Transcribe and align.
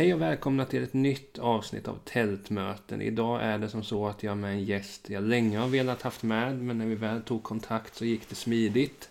Hej 0.00 0.14
och 0.14 0.22
välkomna 0.22 0.64
till 0.64 0.82
ett 0.82 0.92
nytt 0.92 1.38
avsnitt 1.38 1.88
av 1.88 1.98
Tältmöten. 2.04 3.02
Idag 3.02 3.42
är 3.42 3.58
det 3.58 3.68
som 3.68 3.84
så 3.84 4.08
att 4.08 4.22
jag 4.22 4.30
är 4.30 4.34
med 4.34 4.50
en 4.50 4.64
gäst 4.64 5.10
jag 5.10 5.22
länge 5.22 5.58
har 5.58 5.68
velat 5.68 6.02
haft 6.02 6.22
med, 6.22 6.58
men 6.58 6.78
när 6.78 6.86
vi 6.86 6.94
väl 6.94 7.22
tog 7.22 7.42
kontakt 7.42 7.94
så 7.94 8.04
gick 8.04 8.28
det 8.28 8.34
smidigt. 8.34 9.10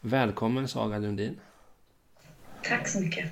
Välkommen 0.00 0.68
Sara 0.68 0.98
Lundin. 0.98 1.40
Tack 2.62 2.88
så 2.88 3.00
mycket. 3.00 3.30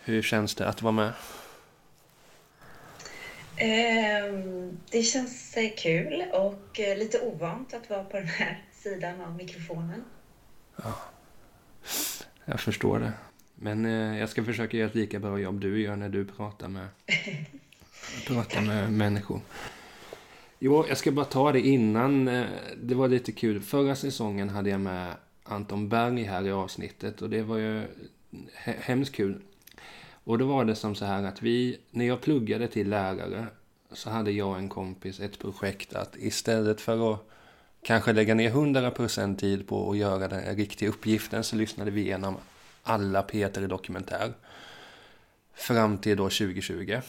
Hur 0.00 0.22
känns 0.22 0.54
det 0.54 0.68
att 0.68 0.82
vara 0.82 0.92
med? 0.92 1.12
Ehm, 3.56 4.78
det 4.90 5.02
känns 5.02 5.56
eh, 5.56 5.70
kul 5.76 6.24
och 6.32 6.80
eh, 6.80 6.98
lite 6.98 7.20
ovant 7.20 7.74
att 7.74 7.90
vara 7.90 8.04
på 8.04 8.16
den 8.16 8.26
här 8.26 8.62
sidan 8.72 9.20
av 9.20 9.36
mikrofonen. 9.36 10.04
Ja, 10.76 10.94
jag 12.44 12.60
förstår 12.60 12.98
det. 12.98 13.12
Men 13.64 13.86
eh, 13.86 14.18
jag 14.18 14.28
ska 14.28 14.44
försöka 14.44 14.76
göra 14.76 14.88
ett 14.88 14.94
lika 14.94 15.18
bra 15.18 15.38
jobb 15.38 15.60
du 15.60 15.82
gör 15.82 15.96
när 15.96 16.08
du 16.08 16.24
pratar 16.24 16.68
med, 16.68 16.88
pratar 18.26 18.60
med 18.60 18.92
människor. 18.92 19.40
Jo, 20.58 20.84
jag 20.88 20.98
ska 20.98 21.12
bara 21.12 21.24
ta 21.24 21.52
det 21.52 21.60
innan. 21.60 22.28
Eh, 22.28 22.46
det 22.82 22.94
var 22.94 23.08
lite 23.08 23.32
kul. 23.32 23.60
Förra 23.60 23.96
säsongen 23.96 24.48
hade 24.48 24.70
jag 24.70 24.80
med 24.80 25.14
Anton 25.44 25.88
Berg 25.88 26.22
här 26.22 26.46
i 26.46 26.50
avsnittet 26.50 27.22
och 27.22 27.30
det 27.30 27.42
var 27.42 27.56
ju 27.56 27.82
he 28.54 28.74
hemskt 28.80 29.14
kul. 29.14 29.40
Och 30.24 30.38
då 30.38 30.46
var 30.46 30.64
det 30.64 30.74
som 30.74 30.94
så 30.94 31.04
här 31.04 31.22
att 31.22 31.42
vi, 31.42 31.78
när 31.90 32.04
jag 32.04 32.20
pluggade 32.20 32.68
till 32.68 32.88
lärare 32.88 33.46
så 33.92 34.10
hade 34.10 34.30
jag 34.30 34.48
och 34.48 34.58
en 34.58 34.68
kompis 34.68 35.20
ett 35.20 35.38
projekt 35.38 35.94
att 35.94 36.16
istället 36.16 36.80
för 36.80 37.12
att 37.12 37.28
kanske 37.82 38.12
lägga 38.12 38.34
ner 38.34 38.50
100% 38.50 39.36
tid 39.36 39.68
på 39.68 39.90
att 39.90 39.96
göra 39.96 40.28
den 40.28 40.56
riktiga 40.56 40.88
uppgiften 40.88 41.44
så 41.44 41.56
lyssnade 41.56 41.90
vi 41.90 42.00
igenom 42.00 42.36
alla 42.84 43.22
Peter 43.22 43.68
Dokumentär. 43.68 44.32
Fram 45.54 45.98
till 45.98 46.16
då 46.16 46.24
2020. 46.24 47.00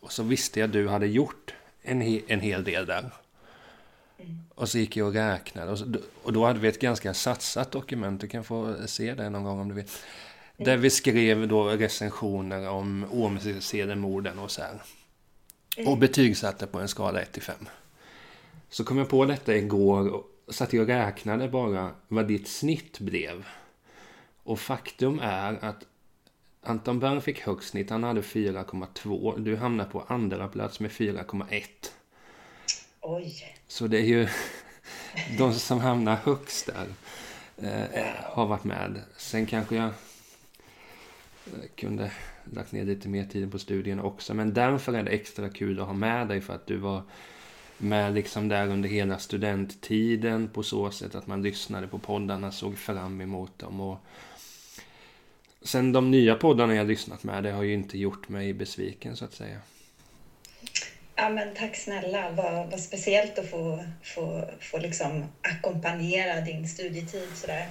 Och 0.00 0.12
så 0.12 0.22
visste 0.22 0.60
jag 0.60 0.66
att 0.66 0.72
du 0.72 0.88
hade 0.88 1.06
gjort 1.06 1.54
en, 1.82 2.00
he 2.00 2.20
en 2.26 2.40
hel 2.40 2.64
del 2.64 2.86
där. 2.86 3.10
Och 4.54 4.68
så 4.68 4.78
gick 4.78 4.96
jag 4.96 5.08
och 5.08 5.14
räknade. 5.14 5.70
Och, 5.70 5.78
så, 5.78 5.94
och, 6.22 6.32
då 6.32 6.46
hade 6.46 6.58
vi 6.58 6.68
ett 6.68 6.80
ganska 6.80 7.14
satsat 7.14 7.70
dokument. 7.70 8.20
Du 8.20 8.28
kan 8.28 8.44
få 8.44 8.76
se 8.86 9.14
det 9.14 9.30
någon 9.30 9.44
gång 9.44 9.60
om 9.60 9.68
du 9.68 9.74
vill. 9.74 9.84
Där 10.56 10.76
vi 10.76 10.90
skrev 10.90 11.48
då 11.48 11.68
recensioner 11.68 12.68
om 12.68 13.06
Ormsedelmorden 13.10 14.38
och 14.38 14.50
så 14.50 14.62
här. 14.62 14.82
Och 15.86 15.98
betygsatte 15.98 16.66
på 16.66 16.80
en 16.80 16.88
skala 16.88 17.20
1 17.20 17.32
till 17.32 17.42
5. 17.42 17.54
Så 18.68 18.84
kom 18.84 18.98
jag 18.98 19.08
på 19.08 19.24
detta 19.24 19.56
igår 19.56 20.08
och 20.08 20.54
satt 20.54 20.72
jag 20.72 20.82
och 20.82 20.88
räknade 20.88 21.48
bara 21.48 21.90
vad 22.08 22.28
ditt 22.28 22.48
snitt 22.48 22.98
blev. 22.98 23.44
Och 24.44 24.60
faktum 24.60 25.18
är 25.22 25.64
att 25.64 25.86
Anton 26.62 27.00
Bern 27.00 27.20
fick 27.20 27.40
högst 27.40 27.68
snitt. 27.68 27.90
Han 27.90 28.04
hade 28.04 28.20
4,2. 28.20 29.38
Du 29.38 29.56
hamnar 29.56 29.84
på 29.84 30.04
andra 30.08 30.48
plats 30.48 30.80
med 30.80 30.90
4,1. 30.90 31.64
Oj. 33.00 33.56
Så 33.68 33.86
det 33.86 33.98
är 33.98 34.06
ju 34.06 34.28
de 35.38 35.54
som 35.54 35.80
hamnar 35.80 36.16
högst 36.16 36.66
där 36.66 36.86
eh, 37.56 38.14
har 38.22 38.46
varit 38.46 38.64
med. 38.64 39.02
Sen 39.16 39.46
kanske 39.46 39.76
jag 39.76 39.86
eh, 39.86 39.92
kunde 41.74 42.12
lagt 42.52 42.72
ner 42.72 42.84
lite 42.84 43.08
mer 43.08 43.24
tid 43.24 43.52
på 43.52 43.58
studierna 43.58 44.02
också. 44.02 44.34
Men 44.34 44.54
därför 44.54 44.92
är 44.92 45.02
det 45.02 45.10
extra 45.10 45.48
kul 45.48 45.80
att 45.80 45.86
ha 45.86 45.94
med 45.94 46.28
dig 46.28 46.40
för 46.40 46.54
att 46.54 46.66
du 46.66 46.76
var 46.76 47.02
med 47.78 48.14
liksom 48.14 48.48
där 48.48 48.68
under 48.68 48.88
hela 48.88 49.18
studenttiden 49.18 50.48
på 50.48 50.62
så 50.62 50.90
sätt 50.90 51.14
att 51.14 51.26
man 51.26 51.42
lyssnade 51.42 51.86
på 51.86 51.98
poddarna, 51.98 52.52
såg 52.52 52.78
fram 52.78 53.20
emot 53.20 53.58
dem 53.58 53.80
och 53.80 53.98
Sen 55.64 55.92
de 55.92 56.10
nya 56.10 56.34
poddarna 56.34 56.74
jag 56.74 56.86
lyssnat 56.86 57.24
med, 57.24 57.42
det 57.42 57.50
har 57.50 57.62
ju 57.62 57.72
inte 57.72 57.98
gjort 57.98 58.28
mig 58.28 58.52
besviken 58.52 59.16
så 59.16 59.24
att 59.24 59.34
säga. 59.34 59.58
Ja, 61.14 61.28
men 61.28 61.54
tack 61.54 61.76
snälla. 61.76 62.30
Vad, 62.30 62.70
vad 62.70 62.80
speciellt 62.80 63.38
att 63.38 63.50
få, 63.50 63.84
få, 64.02 64.50
få 64.60 64.78
liksom 64.78 65.24
ackompanjera 65.40 66.40
din 66.40 66.68
studietid 66.68 67.28
sådär. 67.34 67.68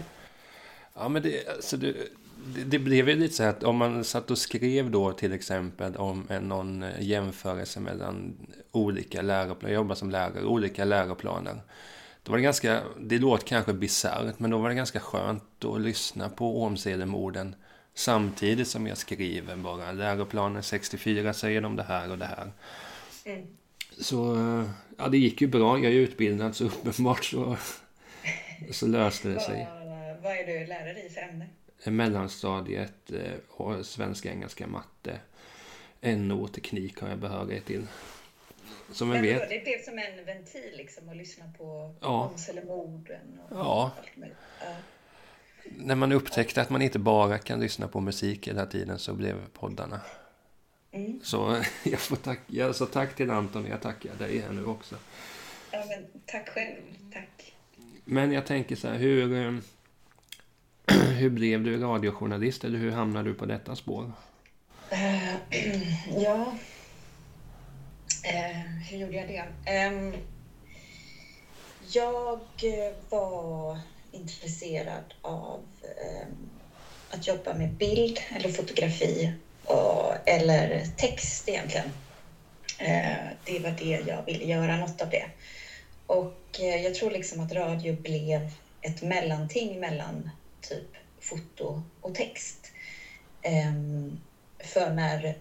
Ja, 0.93 1.09
men 1.09 1.21
det, 1.21 1.47
alltså 1.47 1.77
det, 1.77 1.93
det, 2.55 2.63
det 2.63 2.79
blev 2.79 3.09
ju 3.09 3.15
lite 3.15 3.33
så 3.33 3.43
att 3.43 3.63
om 3.63 3.77
man 3.77 4.03
satt 4.03 4.31
och 4.31 4.37
skrev 4.37 4.91
då 4.91 5.11
till 5.11 5.33
exempel 5.33 5.95
om 5.95 6.27
en, 6.29 6.43
någon 6.43 6.85
jämförelse 6.99 7.79
mellan 7.79 8.35
olika 8.71 9.21
läroplaner, 9.21 9.73
jag 9.73 9.79
jobbar 9.79 9.95
som 9.95 10.09
lärare, 10.09 10.43
olika 10.43 10.85
läroplaner. 10.85 11.61
Då 12.23 12.31
var 12.31 12.37
det 12.37 12.43
ganska, 12.43 12.81
det 12.99 13.17
låter 13.17 13.47
kanske 13.47 13.73
bisarrt, 13.73 14.39
men 14.39 14.51
då 14.51 14.57
var 14.57 14.69
det 14.69 14.75
ganska 14.75 14.99
skönt 14.99 15.65
att 15.65 15.81
lyssna 15.81 16.29
på 16.29 16.63
Ormsedelmorden 16.63 17.55
Samtidigt 17.93 18.67
som 18.67 18.87
jag 18.87 18.97
skriver 18.97 19.55
bara 19.55 19.91
läroplanen 19.91 20.63
64 20.63 21.33
säger 21.33 21.61
de 21.61 21.75
det 21.75 21.83
här 21.83 22.11
och 22.11 22.17
det 22.17 22.25
här. 22.25 22.51
Mm. 23.25 23.47
Så 23.99 24.37
ja, 24.97 25.07
det 25.07 25.17
gick 25.17 25.41
ju 25.41 25.47
bra. 25.47 25.79
Jag 25.79 25.93
är 25.93 25.97
utbildad 25.97 26.55
så 26.55 26.65
uppenbart 26.65 27.25
så, 27.25 27.57
så 28.71 28.87
löste 28.87 29.29
det 29.29 29.39
sig. 29.39 29.67
Vad, 29.69 30.17
vad 30.21 30.31
är 30.31 30.47
du 30.47 30.67
lärare 30.67 31.03
i 31.03 31.09
för 31.09 31.21
ämne? 31.21 31.47
Mellanstadiet, 31.85 33.11
och 33.49 33.73
eh, 33.73 33.81
svenska, 33.81 34.31
engelska, 34.31 34.67
matte. 34.67 35.19
NO 36.01 36.47
teknik 36.47 36.99
har 36.99 37.09
jag 37.09 37.19
behörighet 37.19 37.65
till. 37.65 37.87
Som 38.91 39.11
jag 39.11 39.21
vet. 39.21 39.49
Det 39.49 39.63
blev 39.63 39.83
som 39.83 39.99
en 39.99 40.25
ventil 40.25 40.73
liksom 40.77 41.09
att 41.09 41.17
lyssna 41.17 41.45
på 41.57 41.95
ja. 42.01 42.29
Omselemorden 42.33 43.39
och 43.49 43.57
ja. 43.57 43.91
allt 43.97 44.17
möjligt. 44.17 44.37
Ja 44.59 44.75
när 45.65 45.95
man 45.95 46.11
upptäckte 46.11 46.61
att 46.61 46.69
man 46.69 46.81
inte 46.81 46.99
bara 46.99 47.37
kan 47.37 47.59
lyssna 47.59 47.87
på 47.87 47.99
musik 47.99 48.47
hela 48.47 48.65
tiden 48.65 48.99
så 48.99 49.13
blev 49.13 49.47
poddarna. 49.53 50.01
Mm. 50.91 51.19
Så 51.23 51.63
jag 51.83 51.99
får 51.99 52.15
tacka, 52.15 52.73
så 52.73 52.85
tack 52.85 53.15
till 53.15 53.31
Anton, 53.31 53.65
jag 53.65 53.81
tackar 53.81 54.15
dig 54.15 54.39
här 54.39 54.51
nu 54.51 54.65
också. 54.65 54.95
Ja, 55.71 55.83
men 55.87 56.21
tack 56.25 56.49
själv, 56.49 56.81
tack. 57.13 57.53
Men 58.05 58.31
jag 58.31 58.45
tänker 58.45 58.75
så 58.75 58.87
här, 58.87 58.97
hur, 58.97 59.33
eh, 59.33 59.53
hur 61.17 61.29
blev 61.29 61.63
du 61.63 61.77
radiojournalist 61.77 62.63
eller 62.63 62.79
hur 62.79 62.91
hamnade 62.91 63.29
du 63.29 63.35
på 63.35 63.45
detta 63.45 63.75
spår? 63.75 64.11
Uh, 64.91 65.35
ja, 66.23 66.57
uh, 68.33 68.57
hur 68.89 68.97
gjorde 68.97 69.13
jag 69.15 69.27
det? 69.27 69.87
Um, 69.87 70.13
jag 71.91 72.39
var 73.09 73.79
intresserad 74.13 75.13
av 75.21 75.65
eh, 75.81 76.27
att 77.09 77.27
jobba 77.27 77.53
med 77.53 77.69
bild 77.69 78.19
eller 78.35 78.49
fotografi 78.49 79.33
och, 79.65 80.13
eller 80.25 80.85
text 80.97 81.49
egentligen. 81.49 81.91
Eh, 82.79 83.27
det 83.45 83.59
var 83.59 83.75
det 83.79 84.03
jag 84.07 84.25
ville 84.25 84.45
göra, 84.45 84.77
något 84.77 85.01
av 85.01 85.09
det. 85.09 85.25
Och 86.07 86.59
eh, 86.59 86.75
jag 86.83 86.95
tror 86.95 87.11
liksom 87.11 87.39
att 87.39 87.51
radio 87.51 87.93
blev 87.93 88.51
ett 88.81 89.01
mellanting 89.01 89.79
mellan 89.79 90.29
typ 90.61 90.87
foto 91.19 91.81
och 92.01 92.15
text. 92.15 92.71
Ehm, 93.41 94.17
för 94.59 94.89
när 94.89 95.35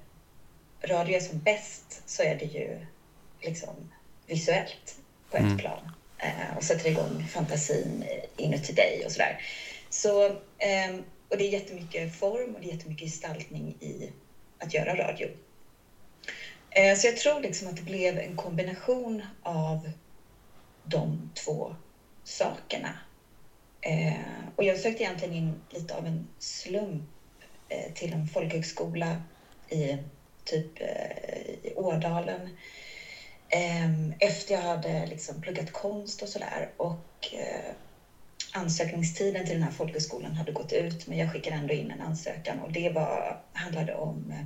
radio 0.83 1.17
är 1.17 1.21
som 1.21 1.39
bäst 1.39 2.03
så 2.07 2.23
är 2.23 2.35
det 2.35 2.45
ju 2.45 2.87
liksom 3.41 3.93
visuellt 4.27 4.97
på 5.31 5.37
ett 5.37 5.43
mm. 5.43 5.59
plan 5.59 5.93
Eh, 6.23 6.57
och 6.57 6.65
sätter 6.65 6.87
igång 6.89 7.25
fantasin 7.25 8.05
inuti 8.37 8.73
dig 8.73 9.03
och 9.05 9.13
sådär. 9.13 9.43
Så, 9.89 10.37
ehm, 10.59 11.03
och 11.29 11.37
det 11.37 11.45
är 11.45 11.49
jättemycket 11.49 12.17
form 12.17 12.55
och 12.55 12.61
det 12.61 12.67
är 12.67 12.71
jättemycket 12.71 13.09
gestaltning 13.09 13.77
i 13.81 14.11
att 14.59 14.75
göra 14.75 14.95
radio. 14.95 15.29
Eh, 16.71 16.97
så 16.97 17.07
jag 17.07 17.17
tror 17.17 17.41
liksom 17.41 17.69
att 17.69 17.77
det 17.77 17.83
blev 17.83 18.19
en 18.19 18.35
kombination 18.35 19.25
av 19.43 19.89
de 20.83 21.29
två 21.45 21.75
sakerna. 22.25 22.97
Eh, 23.81 24.45
och 24.57 24.65
jag 24.65 24.79
sökte 24.79 25.03
egentligen 25.03 25.35
in 25.35 25.59
lite 25.71 25.95
av 25.95 26.07
en 26.07 26.27
slump 26.39 27.03
till 27.95 28.13
en 28.13 28.27
folkhögskola 28.27 29.17
i 29.69 29.97
typ 30.45 30.81
i 31.63 31.73
Ådalen 31.75 32.49
Ehm, 33.55 34.13
efter 34.19 34.55
jag 34.55 34.61
hade 34.61 35.07
liksom 35.07 35.41
pluggat 35.41 35.73
konst 35.73 36.23
och 36.23 36.29
sådär. 36.29 36.69
Och 36.77 37.29
eh, 37.33 37.75
ansökningstiden 38.53 39.45
till 39.45 39.55
den 39.55 39.63
här 39.63 39.71
folkhögskolan 39.71 40.35
hade 40.35 40.53
gått 40.53 40.73
ut, 40.73 41.07
men 41.07 41.19
jag 41.19 41.29
skickade 41.31 41.57
ändå 41.57 41.75
in 41.75 41.91
en 41.91 42.01
ansökan 42.01 42.59
och 42.59 42.73
det 42.73 42.89
var, 42.89 43.39
handlade 43.53 43.95
om 43.95 44.31
eh, 44.31 44.45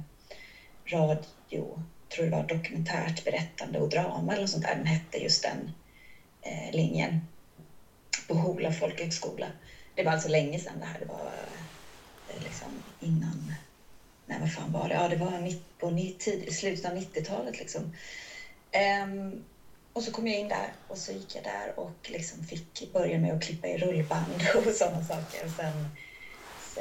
radio, 0.93 1.81
tror 2.09 2.25
det 2.25 2.31
var 2.31 2.43
dokumentärt 2.43 3.25
berättande 3.25 3.79
och 3.79 3.89
drama 3.89 4.33
eller 4.33 4.43
något 4.43 4.51
sånt 4.51 4.63
där. 4.63 4.75
Den 4.75 4.87
hette 4.87 5.19
just 5.19 5.43
den 5.43 5.71
eh, 6.43 6.71
linjen 6.71 7.17
på 8.27 8.35
Hola 8.35 8.71
folkhögskola. 8.71 9.51
Det 9.95 10.03
var 10.03 10.13
alltså 10.13 10.29
länge 10.29 10.59
sedan 10.59 10.79
det 10.79 10.85
här. 10.85 10.99
Det 10.99 11.05
var 11.05 11.33
eh, 12.29 12.43
liksom 12.43 12.81
innan, 13.01 13.53
nej 14.25 14.39
vad 14.41 14.51
fan 14.51 14.73
var 14.73 14.89
det? 14.89 14.95
Ja, 14.95 15.09
det 15.09 15.17
var 15.17 15.53
på 15.79 15.91
tid, 16.19 16.53
slutet 16.55 16.85
av 16.85 16.97
90-talet 16.97 17.59
liksom. 17.59 17.89
Um, 18.73 19.45
och 19.93 20.03
så 20.03 20.13
kom 20.13 20.27
jag 20.27 20.37
in 20.37 20.49
där 20.49 20.73
och 20.89 20.99
så 20.99 21.13
gick 21.13 21.35
jag 21.35 21.45
där 21.45 21.79
och 21.81 22.11
liksom 22.11 22.45
fick 22.45 22.93
börja 22.93 23.19
med 23.19 23.35
att 23.35 23.43
klippa 23.43 23.69
i 23.69 23.79
rullband 23.79 24.43
och 24.67 24.73
sådana 24.73 25.05
saker. 25.05 25.45
Och 25.45 25.51
sen, 25.51 25.89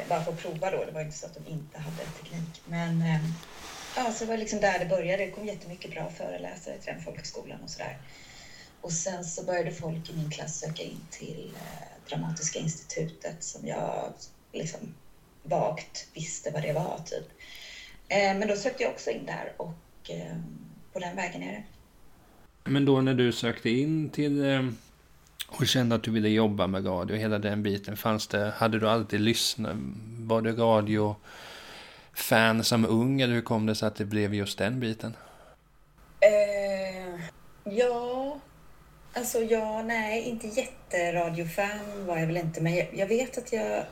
bara 0.10 0.24
för 0.24 0.32
att 0.32 0.42
prova 0.42 0.72
då. 0.72 0.86
Det 0.86 0.92
var 0.92 1.02
inte 1.02 1.18
så 1.18 1.26
att 1.26 1.34
de 1.34 1.52
inte 1.52 1.78
hade 1.78 1.98
teknik. 1.98 2.62
Men 2.66 2.92
um, 2.92 3.34
ja, 3.96 4.12
så 4.12 4.24
det 4.24 4.30
var 4.30 4.38
liksom 4.38 4.60
där 4.60 4.80
det 4.80 4.86
började. 4.86 5.26
Det 5.26 5.32
kom 5.32 5.46
jättemycket 5.46 5.92
bra 5.92 6.10
föreläsare 6.10 6.78
till 6.78 6.94
den 6.94 7.02
folkhögskolan 7.02 7.64
och 7.64 7.70
sådär. 7.70 7.98
Och 8.81 8.92
sen 8.92 9.26
så 9.26 9.44
började 9.44 9.72
folk 9.72 10.10
i 10.10 10.14
min 10.14 10.30
klass 10.30 10.60
söka 10.60 10.84
in 10.84 11.08
till 11.10 11.54
eh, 11.56 12.10
Dramatiska 12.10 12.60
institutet 12.60 13.44
som 13.44 13.68
jag 13.68 14.14
liksom 14.52 14.94
vagt 15.44 16.08
visste 16.14 16.52
vad 16.52 16.62
det 16.62 16.74
var 16.74 17.02
typ. 17.06 17.26
Eh, 18.08 18.38
men 18.38 18.48
då 18.48 18.56
sökte 18.56 18.84
jag 18.84 18.92
också 18.92 19.12
in 19.12 19.26
där 19.26 19.54
och 19.58 20.10
eh, 20.10 20.36
på 20.94 21.00
den 21.00 21.16
vägen 21.16 21.44
är 21.44 21.52
det. 21.52 21.64
Men 22.68 22.86
då 22.86 23.02
när 23.02 23.14
du 23.14 23.32
sökte 23.32 23.70
in 23.70 24.10
till 24.10 24.46
eh, 24.46 24.66
och 25.48 25.68
kände 25.68 25.96
att 25.96 26.04
du 26.04 26.12
ville 26.12 26.30
jobba 26.30 26.68
med 26.68 26.86
radio, 26.86 27.18
hela 27.18 27.40
den 27.40 27.64
biten, 27.64 27.98
fanns 27.98 28.28
det, 28.28 28.54
hade 28.58 28.80
du 28.80 28.90
alltid 28.90 29.20
lyssnat, 29.20 29.76
var 30.20 30.42
du 30.42 30.52
radiofan 30.56 31.24
som 32.64 32.86
ung 32.86 33.22
eller 33.22 33.34
hur 33.34 33.42
kom 33.42 33.66
det 33.66 33.76
sig 33.76 33.88
att 33.88 33.96
det 33.96 34.06
blev 34.06 34.34
just 34.34 34.58
den 34.58 34.80
biten? 34.80 35.16
Eh, 36.20 37.22
ja, 37.64 38.40
alltså 39.14 39.40
ja, 39.40 39.84
nej, 39.84 40.22
inte 40.22 40.48
jätteradiofan 40.48 42.06
var 42.06 42.18
jag 42.18 42.28
väl 42.28 42.38
inte, 42.38 42.62
men 42.62 42.76
jag, 42.76 42.88
jag 42.94 43.08
vet 43.08 43.38
att 43.38 43.54
jag 43.54 43.86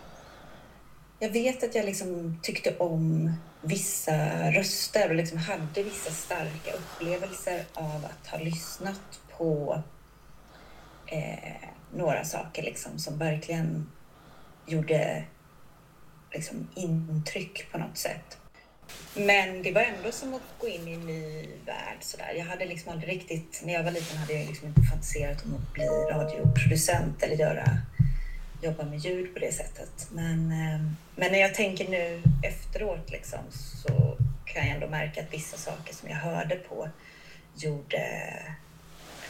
jag 1.20 1.30
vet 1.30 1.64
att 1.64 1.76
jag 1.76 1.86
liksom 1.86 2.40
tyckte 2.42 2.76
om 2.78 3.32
vissa 3.64 4.52
röster 4.52 5.10
och 5.10 5.16
liksom 5.16 5.38
hade 5.38 5.84
vissa 5.84 6.12
starka 6.12 6.72
upplevelser 6.74 7.66
av 7.74 8.06
att 8.06 8.28
ha 8.28 8.38
lyssnat 8.38 9.22
på 9.38 9.84
eh, 11.08 11.70
några 11.94 12.24
saker 12.24 12.64
liksom, 12.64 13.00
som 13.00 13.18
verkligen 13.18 13.92
gjorde 14.66 15.24
liksom, 16.32 16.68
intryck 16.76 17.72
på 17.72 17.78
något 17.78 17.98
sätt. 17.98 18.38
Men 19.16 19.64
det 19.64 19.72
var 19.72 19.82
ändå 19.82 20.12
som 20.12 20.34
att 20.34 20.42
gå 20.60 20.68
in 20.68 20.88
i 20.88 20.94
en 20.94 21.08
ny 21.08 21.48
värld. 21.66 21.98
Sådär. 22.00 22.34
Jag 22.38 22.46
hade 22.46 22.66
liksom 22.66 22.92
aldrig 22.92 23.14
riktigt, 23.14 23.62
när 23.66 23.74
jag 23.74 23.84
var 23.84 23.92
liten 23.92 24.18
hade 24.18 24.34
jag 24.34 24.48
liksom 24.48 24.68
inte 24.68 24.82
fantiserat 24.82 25.46
om 25.46 25.56
att 25.56 25.74
bli 25.74 25.86
radioproducent 25.86 27.24
eller 27.24 27.36
göra 27.36 27.66
jobba 28.64 28.84
med 28.84 29.00
ljud 29.00 29.34
på 29.34 29.40
det 29.40 29.52
sättet. 29.52 30.08
Men, 30.12 30.52
ehm, 30.52 30.96
men 31.16 31.32
när 31.32 31.40
jag 31.40 31.54
tänker 31.54 31.90
nu 31.90 32.22
efteråt 32.44 33.12
liksom, 33.12 33.40
så 33.52 34.18
kan 34.46 34.68
jag 34.68 34.76
ändå 34.76 34.88
märka 34.88 35.22
att 35.22 35.34
vissa 35.34 35.58
saker 35.58 35.94
som 35.94 36.10
jag 36.10 36.18
hörde 36.18 36.56
på 36.56 36.90
gjorde, 37.56 38.34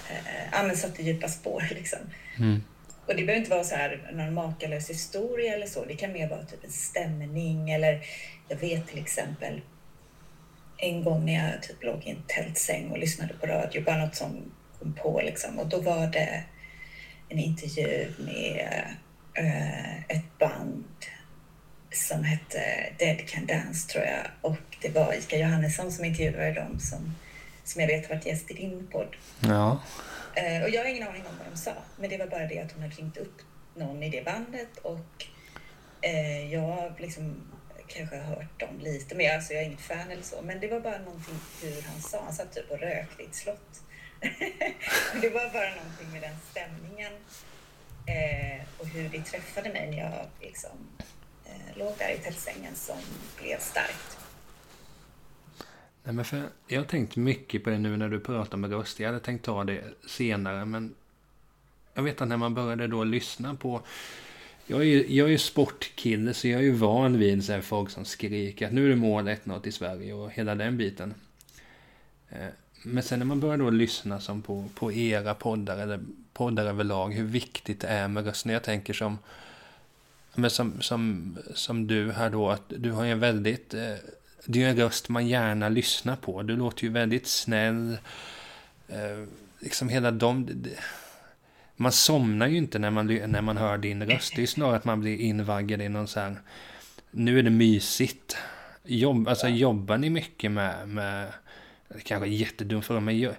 eh, 0.10 0.64
men 0.64 0.78
satte 0.78 1.04
djupa 1.04 1.28
spår. 1.28 1.68
Liksom. 1.76 2.00
Mm. 2.40 2.64
Och 3.06 3.16
det 3.16 3.24
behöver 3.24 3.40
inte 3.40 3.50
vara 3.50 3.64
så 3.64 3.76
här 3.76 4.12
någon 4.14 4.34
makalös 4.34 4.90
historia 4.90 5.54
eller 5.54 5.68
så. 5.68 5.86
Det 5.86 5.96
kan 5.96 6.12
mer 6.12 6.30
vara 6.30 6.46
typ 6.46 6.64
en 6.64 6.72
stämning 6.72 7.70
eller 7.70 8.06
jag 8.48 8.58
vet 8.58 8.88
till 8.88 9.00
exempel 9.00 9.62
en 10.78 11.04
gång 11.04 11.26
när 11.26 11.34
jag 11.34 11.64
typ 11.64 11.84
låg 11.84 12.04
i 12.04 12.10
en 12.10 12.24
tältsäng 12.28 12.92
och 12.92 12.98
lyssnade 12.98 13.34
på 13.34 13.46
radio, 13.46 13.84
bara 13.84 14.06
något 14.06 14.16
som 14.16 14.52
kom 14.80 14.94
på 14.94 15.22
liksom. 15.26 15.60
Och 15.60 15.68
då 15.68 15.82
var 15.82 16.08
det 16.08 16.44
en 17.30 17.40
intervju 17.40 18.14
med 18.20 18.84
ett 20.08 20.38
band 20.40 20.86
som 21.92 22.24
hette 22.24 22.94
Dead 23.00 23.28
Can 23.28 23.46
Dance 23.46 23.90
tror 23.90 24.06
jag 24.06 24.28
och 24.42 24.78
det 24.82 24.90
var 24.90 25.14
Ika 25.14 25.38
Johannesson 25.38 25.92
som 25.92 26.06
intervjuade 26.06 26.54
dem 26.54 26.80
som, 26.80 27.16
som 27.64 27.82
jag 27.82 27.88
vet 27.88 28.08
har 28.08 28.16
varit 28.16 28.26
gäst 28.26 28.52
i 28.52 28.54
din 28.54 28.88
podd. 28.88 29.16
Ja. 29.40 29.82
Eh, 30.36 30.64
och 30.64 30.70
jag 30.70 30.84
har 30.84 30.90
ingen 30.90 31.08
aning 31.08 31.22
om 31.22 31.38
vad 31.38 31.48
de 31.52 31.58
sa, 31.58 31.74
men 32.00 32.10
det 32.10 32.18
var 32.18 32.28
bara 32.28 32.48
det 32.48 32.60
att 32.60 32.72
hon 32.72 32.82
hade 32.82 32.96
ringt 32.96 33.18
upp 33.18 33.42
någon 33.76 34.04
i 34.04 34.10
det 34.10 34.26
bandet 34.26 34.78
och 34.82 35.26
eh, 36.02 36.54
jag 36.54 36.94
liksom 36.98 37.36
kanske 37.88 38.18
har 38.18 38.24
hört 38.24 38.60
dem 38.60 38.80
lite, 38.80 39.16
men 39.16 39.36
alltså 39.36 39.54
jag 39.54 39.62
är 39.62 39.68
inget 39.68 39.82
fan 39.82 40.12
eller 40.12 40.24
så, 40.24 40.42
men 40.42 40.60
det 40.60 40.68
var 40.68 40.80
bara 40.80 40.98
någonting 40.98 41.40
hur 41.62 41.82
han 41.82 42.02
sa, 42.02 42.24
han 42.24 42.34
satt 42.34 42.54
typ 42.54 42.72
och 42.72 42.80
rökte 42.80 43.24
i 43.24 43.26
ett 43.26 43.36
slott. 43.36 43.82
det 45.22 45.30
var 45.30 45.54
bara 45.54 45.70
någonting 45.76 46.12
med 46.12 46.22
den 46.22 46.38
stämningen 46.52 47.14
eh, 48.06 48.66
och 48.78 48.88
hur 48.88 49.10
det 49.10 49.22
träffade 49.22 49.70
mig 49.70 49.92
när 49.92 49.98
jag 49.98 50.28
liksom, 50.42 50.70
eh, 51.46 51.78
låg 51.78 51.94
där 51.98 52.16
i 52.16 52.18
tältsängen 52.18 52.76
som 52.76 52.98
blev 53.42 53.60
starkt. 53.60 54.18
Nej, 56.04 56.16
men 56.16 56.26
för 56.26 56.50
jag 56.68 56.80
har 56.80 56.86
tänkt 56.86 57.16
mycket 57.16 57.64
på 57.64 57.70
det 57.70 57.78
nu 57.78 57.98
när 57.98 58.10
du 58.10 58.20
pratar 58.20 58.58
med 58.58 58.72
röst. 58.72 59.00
Jag 59.00 59.08
hade 59.08 59.20
tänkt 59.20 59.46
ta 59.46 59.64
det 59.64 59.84
senare, 60.08 60.66
men 60.66 60.96
jag 61.94 62.04
vet 62.04 62.22
att 62.22 62.28
när 62.28 62.38
man 62.38 62.54
började 62.54 62.88
då 62.88 63.04
lyssna 63.04 63.56
på 63.56 63.82
jag 64.68 64.80
är, 64.80 64.86
ju, 64.86 65.16
jag 65.16 65.28
är 65.28 65.32
ju 65.32 65.38
sportkille, 65.38 66.34
så 66.34 66.48
jag 66.48 66.60
är 66.60 66.64
ju 66.64 66.72
van 66.72 67.20
vid 67.20 67.46
så 67.46 67.54
här 67.54 67.62
folk 67.62 67.90
som 67.90 68.06
skriker 68.06 68.68
att 68.68 68.74
nu 68.74 68.86
är 68.86 68.90
det 68.90 68.96
mål 68.96 69.28
1-0 69.28 69.68
i 69.68 69.72
Sverige 69.72 70.14
och 70.14 70.32
hela 70.32 70.56
den 70.56 70.78
biten. 70.78 71.14
Eh, 72.30 72.48
men 72.84 73.04
sen 73.04 73.20
när 73.20 73.26
man 73.26 73.40
börjar 73.40 73.58
då 73.58 73.70
lyssna 73.70 74.20
som 74.20 74.42
på, 74.42 74.70
på 74.76 74.92
era 74.92 75.34
poddar 75.34 75.78
eller 75.78 76.00
poddar 76.34 76.66
överlag, 76.66 77.14
hur 77.14 77.24
viktigt 77.24 77.80
det 77.80 77.88
är 77.88 78.08
med 78.08 78.26
rösten. 78.26 78.52
Jag 78.52 78.64
tänker 78.64 78.94
som, 78.94 79.18
men 80.36 80.50
som, 80.50 80.82
som, 80.82 81.38
som 81.54 81.88
du 81.88 82.12
här 82.12 82.30
då, 82.30 82.50
att 82.50 82.64
du 82.68 82.92
har 82.92 83.04
ju 83.04 83.12
en 83.12 83.20
väldigt, 83.20 83.74
eh, 83.74 83.96
det 84.46 84.64
är 84.64 84.70
en 84.70 84.78
röst 84.78 85.10
man 85.10 85.28
gärna 85.28 85.70
lyssnar 85.70 86.16
på. 86.16 86.44
Du 86.44 86.56
låter 86.56 86.84
ju 86.84 86.90
väldigt 86.90 87.28
snäll. 87.28 87.98
Eh, 88.88 89.28
liksom 89.60 89.90
hela 89.90 90.12
de, 90.12 90.66
man 91.76 91.92
somnar 91.92 92.48
ju 92.48 92.58
inte 92.58 92.80
när 92.80 92.90
man, 92.90 93.08
när 93.08 93.42
man 93.42 93.58
hör 93.58 93.78
din 93.78 94.04
röst. 94.04 94.34
Det 94.36 94.44
är 94.44 94.48
snarare 94.48 94.76
att 94.76 94.86
man 94.86 95.02
blir 95.02 95.18
invaggad 95.18 95.82
i 95.82 95.90
någon 95.90 96.08
så 96.08 96.20
här, 96.20 96.36
nu 97.12 97.40
är 97.40 97.44
det 97.44 97.50
mysigt. 97.50 98.38
Jobb, 98.84 99.28
alltså 99.28 99.48
jobbar 99.48 99.98
ni 99.98 100.10
mycket 100.10 100.52
med, 100.52 100.90
med 100.90 101.34
det 101.88 102.02
kanske 102.02 102.28
är 102.28 102.32
jättedumt 102.32 102.86
för 102.86 103.00
mig. 103.00 103.32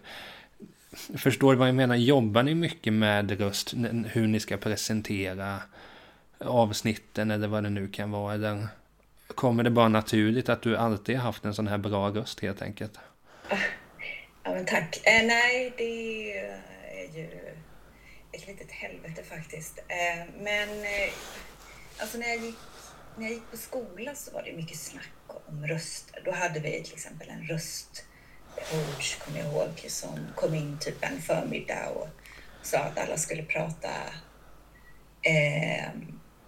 Förstår 0.94 1.52
du 1.52 1.58
vad 1.58 1.68
jag 1.68 1.74
menar? 1.74 1.94
Jobbar 1.96 2.42
ni 2.42 2.54
mycket 2.54 2.92
med 2.92 3.40
röst, 3.40 3.74
hur 4.06 4.26
ni 4.26 4.40
ska 4.40 4.56
presentera 4.56 5.60
avsnitten 6.38 7.30
eller 7.30 7.48
vad 7.48 7.62
det 7.62 7.70
nu 7.70 7.88
kan 7.88 8.10
vara? 8.10 8.34
Eller 8.34 8.68
kommer 9.34 9.62
det 9.62 9.70
bara 9.70 9.88
naturligt 9.88 10.48
att 10.48 10.62
du 10.62 10.76
alltid 10.76 11.16
har 11.16 11.22
haft 11.22 11.44
en 11.44 11.54
sån 11.54 11.66
här 11.66 11.78
bra 11.78 12.10
röst 12.10 12.40
helt 12.40 12.62
enkelt? 12.62 12.98
Ja, 14.42 14.50
men 14.50 14.66
tack. 14.66 15.00
Eh, 15.04 15.26
nej, 15.26 15.74
det 15.76 15.84
är 15.84 17.16
ju 17.16 17.54
ett 18.32 18.46
litet 18.46 18.70
helvete 18.70 19.22
faktiskt. 19.22 19.78
Eh, 19.78 20.26
men 20.38 20.68
eh, 20.68 21.12
alltså 21.98 22.18
när 22.18 22.28
jag, 22.28 22.38
gick, 22.38 22.56
när 23.16 23.24
jag 23.24 23.32
gick 23.32 23.50
på 23.50 23.56
skola 23.56 24.14
så 24.14 24.30
var 24.32 24.42
det 24.42 24.52
mycket 24.56 24.78
snack 24.78 25.12
om 25.26 25.66
röster. 25.66 26.22
Då 26.24 26.32
hade 26.32 26.60
vi 26.60 26.82
till 26.82 26.94
exempel 26.94 27.28
en 27.28 27.42
röst 27.42 28.04
coach, 28.54 29.18
kommer 29.18 29.38
jag 29.38 29.46
ihåg, 29.46 29.84
som 29.88 30.28
kom 30.34 30.54
in 30.54 30.78
typ 30.80 31.04
en 31.04 31.22
förmiddag 31.22 31.88
och 31.88 32.08
sa 32.62 32.78
att 32.78 32.98
alla 32.98 33.16
skulle 33.16 33.42
prata 33.42 33.90
eh, 35.22 35.88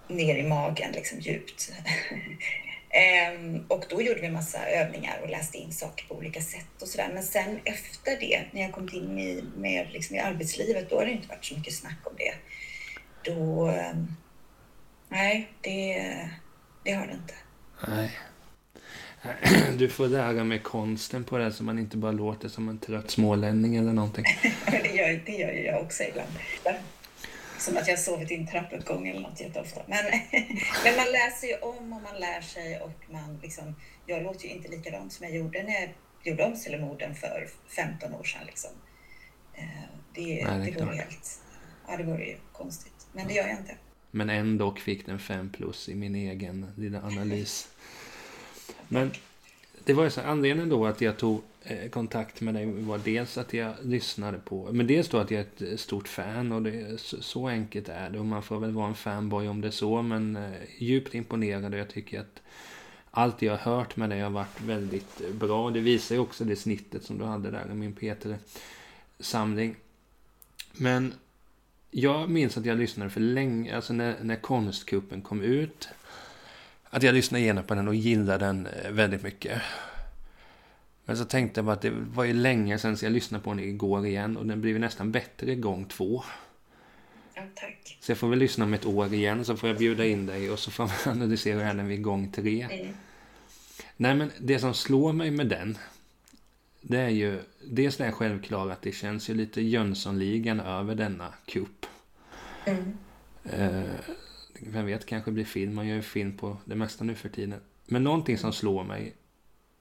ner 0.08 0.36
i 0.36 0.42
magen, 0.42 0.92
liksom 0.92 1.20
djupt. 1.20 1.72
eh, 2.90 3.60
och 3.68 3.84
då 3.88 4.02
gjorde 4.02 4.20
vi 4.20 4.30
massa 4.30 4.66
övningar 4.66 5.20
och 5.22 5.30
läste 5.30 5.58
in 5.58 5.72
saker 5.72 6.06
på 6.06 6.14
olika 6.14 6.40
sätt 6.40 6.82
och 6.82 6.88
sådär. 6.88 7.10
Men 7.14 7.22
sen 7.22 7.60
efter 7.64 8.20
det, 8.20 8.44
när 8.52 8.62
jag 8.62 8.72
kom 8.72 8.88
in 8.92 9.18
i, 9.18 9.44
med, 9.56 9.88
liksom, 9.92 10.16
i 10.16 10.18
arbetslivet, 10.18 10.90
då 10.90 10.98
har 10.98 11.06
det 11.06 11.12
inte 11.12 11.28
varit 11.28 11.44
så 11.44 11.56
mycket 11.56 11.74
snack 11.74 11.98
om 12.04 12.12
det. 12.18 12.34
Då... 13.30 13.70
Eh, 13.70 13.94
nej, 15.08 15.50
det, 15.60 16.30
det 16.84 16.92
har 16.92 17.06
det 17.06 17.12
inte. 17.12 17.34
Nej. 17.88 18.10
Du 19.78 19.88
får 19.88 20.08
lära 20.08 20.44
mig 20.44 20.58
konsten 20.58 21.24
på 21.24 21.38
det 21.38 21.52
så 21.52 21.64
man 21.64 21.78
inte 21.78 21.96
bara 21.96 22.12
låter 22.12 22.48
som 22.48 22.68
en 22.68 22.78
trött 22.78 23.10
smålänning 23.10 23.76
eller 23.76 23.92
någonting. 23.92 24.24
det, 24.66 24.88
gör, 24.88 25.20
det 25.26 25.32
gör 25.32 25.52
jag 25.52 25.82
också 25.82 26.02
ibland. 26.02 26.30
Som 27.58 27.76
att 27.76 27.88
jag 27.88 27.98
sovit 27.98 28.30
i 28.30 28.34
en 28.34 28.46
trappuppgång 28.46 29.08
eller 29.08 29.20
något 29.20 29.40
jätteofta. 29.40 29.80
Men, 29.86 30.04
men 30.84 30.96
man 30.96 31.06
läser 31.12 31.46
ju 31.46 31.54
om 31.54 31.92
och 31.92 32.02
man 32.02 32.20
lär 32.20 32.40
sig 32.40 32.80
och 32.80 33.12
man 33.12 33.38
liksom, 33.42 33.74
jag 34.06 34.22
låter 34.22 34.44
ju 34.44 34.50
inte 34.50 34.68
likadant 34.68 35.12
som 35.12 35.26
jag 35.26 35.36
gjorde 35.36 35.62
när 35.62 35.80
jag 35.80 35.88
gjorde 36.22 36.44
om 36.44 36.56
Sellemorden 36.56 37.14
för 37.14 37.48
15 37.76 38.14
år 38.14 38.24
sedan. 38.24 38.40
Liksom. 38.46 38.70
Eh, 39.54 39.64
det, 40.14 40.44
Nej, 40.44 40.72
det, 40.72 40.78
det 40.78 40.84
vore 40.84 40.96
helt, 40.96 41.40
ja 41.88 41.96
det 41.96 42.04
vore 42.04 42.24
ju 42.24 42.36
konstigt. 42.52 43.06
Men 43.12 43.28
det 43.28 43.34
gör 43.34 43.48
jag 43.48 43.58
inte. 43.58 43.76
Men 44.10 44.30
ändå 44.30 44.74
fick 44.74 45.06
den 45.06 45.18
5 45.18 45.50
plus 45.50 45.88
i 45.88 45.94
min 45.94 46.14
egen 46.14 46.72
lilla 46.76 47.02
analys. 47.02 47.68
Men 48.88 49.10
det 49.84 49.92
var 49.92 50.04
ju 50.04 50.10
så 50.10 50.20
anledningen 50.20 50.68
då 50.68 50.86
att 50.86 51.00
jag 51.00 51.16
tog 51.16 51.42
eh, 51.62 51.90
kontakt 51.90 52.40
med 52.40 52.54
dig 52.54 52.66
var 52.66 52.98
dels 52.98 53.38
att 53.38 53.52
jag 53.52 53.74
lyssnade 53.82 54.38
på, 54.38 54.68
men 54.72 54.86
dels 54.86 55.08
då 55.08 55.18
att 55.18 55.30
jag 55.30 55.40
är 55.40 55.44
ett 55.44 55.62
eh, 55.62 55.76
stort 55.76 56.08
fan 56.08 56.52
och 56.52 56.62
det, 56.62 57.00
så, 57.00 57.22
så 57.22 57.48
enkelt 57.48 57.88
är 57.88 58.10
det 58.10 58.18
och 58.18 58.26
man 58.26 58.42
får 58.42 58.60
väl 58.60 58.72
vara 58.72 58.88
en 58.88 58.94
fanboy 58.94 59.48
om 59.48 59.60
det 59.60 59.68
är 59.68 59.72
så 59.72 60.02
men 60.02 60.36
eh, 60.36 60.50
djupt 60.78 61.14
imponerad 61.14 61.74
och 61.74 61.80
jag 61.80 61.88
tycker 61.88 62.20
att 62.20 62.42
allt 63.10 63.42
jag 63.42 63.56
har 63.56 63.76
hört 63.76 63.96
med 63.96 64.10
dig 64.10 64.20
har 64.20 64.30
varit 64.30 64.60
väldigt 64.60 65.32
bra. 65.32 65.70
Det 65.70 65.80
visar 65.80 66.14
ju 66.14 66.20
också 66.20 66.44
det 66.44 66.56
snittet 66.56 67.04
som 67.04 67.18
du 67.18 67.24
hade 67.24 67.50
där 67.50 67.70
i 67.70 67.74
min 67.74 67.92
Peter-samling. 67.92 69.76
Men 70.72 71.14
jag 71.90 72.30
minns 72.30 72.56
att 72.56 72.66
jag 72.66 72.78
lyssnade 72.78 73.10
för 73.10 73.20
länge, 73.20 73.76
alltså 73.76 73.92
när, 73.92 74.16
när 74.22 74.36
konstkuppen 74.36 75.22
kom 75.22 75.42
ut 75.42 75.88
att 76.90 77.02
jag 77.02 77.14
lyssnade 77.14 77.42
igenom 77.42 77.64
på 77.64 77.74
den 77.74 77.88
och 77.88 77.94
gillade 77.94 78.46
den 78.46 78.66
eh, 78.66 78.90
väldigt 78.90 79.22
mycket. 79.22 79.62
Men 81.04 81.16
så 81.16 81.24
tänkte 81.24 81.58
jag 81.58 81.64
bara 81.64 81.72
att 81.72 81.82
det 81.82 81.90
var 81.90 82.24
ju 82.24 82.32
länge 82.32 82.78
sedan 82.78 82.96
så 82.96 83.04
jag 83.04 83.12
lyssnade 83.12 83.44
på 83.44 83.50
den 83.50 83.60
igår 83.60 84.06
igen 84.06 84.36
och 84.36 84.46
den 84.46 84.60
blev 84.60 84.80
nästan 84.80 85.12
bättre 85.12 85.54
gång 85.54 85.84
två. 85.84 86.22
Ja, 87.34 87.42
tack. 87.54 87.98
Så 88.00 88.10
jag 88.10 88.18
får 88.18 88.28
väl 88.28 88.38
lyssna 88.38 88.64
om 88.64 88.74
ett 88.74 88.86
år 88.86 89.14
igen 89.14 89.44
så 89.44 89.56
får 89.56 89.68
jag 89.68 89.78
bjuda 89.78 90.06
in 90.06 90.26
dig 90.26 90.50
och 90.50 90.58
så 90.58 90.70
får 90.70 90.84
man 90.84 90.94
analysera 91.16 91.74
den 91.74 91.86
vid 91.86 92.02
gång 92.02 92.32
tre. 92.32 92.62
Mm. 92.70 92.94
Nej 93.96 94.14
men 94.14 94.30
det 94.38 94.58
som 94.58 94.74
slår 94.74 95.12
mig 95.12 95.30
med 95.30 95.46
den 95.46 95.78
det 96.88 96.98
är 96.98 97.08
ju 97.08 97.40
dels 97.64 97.96
det 97.96 98.04
här 98.04 98.12
självklara 98.12 98.72
att 98.72 98.82
det 98.82 98.92
känns 98.92 99.30
ju 99.30 99.34
lite 99.34 99.60
Jönssonligan 99.60 100.60
över 100.60 100.94
denna 100.94 101.34
kupp. 101.46 101.86
Mm. 102.64 102.96
Eh, 103.44 103.90
vem 104.60 104.86
vet, 104.86 105.06
kanske 105.06 105.30
blir 105.30 105.44
film. 105.44 105.74
Man 105.74 105.86
gör 105.86 105.96
ju 105.96 106.02
film 106.02 106.36
på 106.36 106.56
det 106.64 106.74
mesta 106.74 107.04
nu 107.04 107.14
för 107.14 107.28
tiden. 107.28 107.60
Men 107.86 108.04
någonting 108.04 108.38
som 108.38 108.52
slår 108.52 108.84
mig 108.84 109.14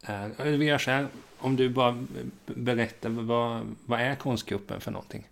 är... 0.02 0.58
Vi 0.58 0.66
gör 0.66 0.78
så 0.78 0.92
här, 0.92 1.08
om 1.38 1.56
du 1.56 1.70
bara 1.70 2.06
berättar, 2.46 3.10
vad, 3.10 3.76
vad 3.86 4.02
är 4.02 4.16
konstkuppen 4.16 4.82
för 4.82 4.92
någonting? 4.92 5.28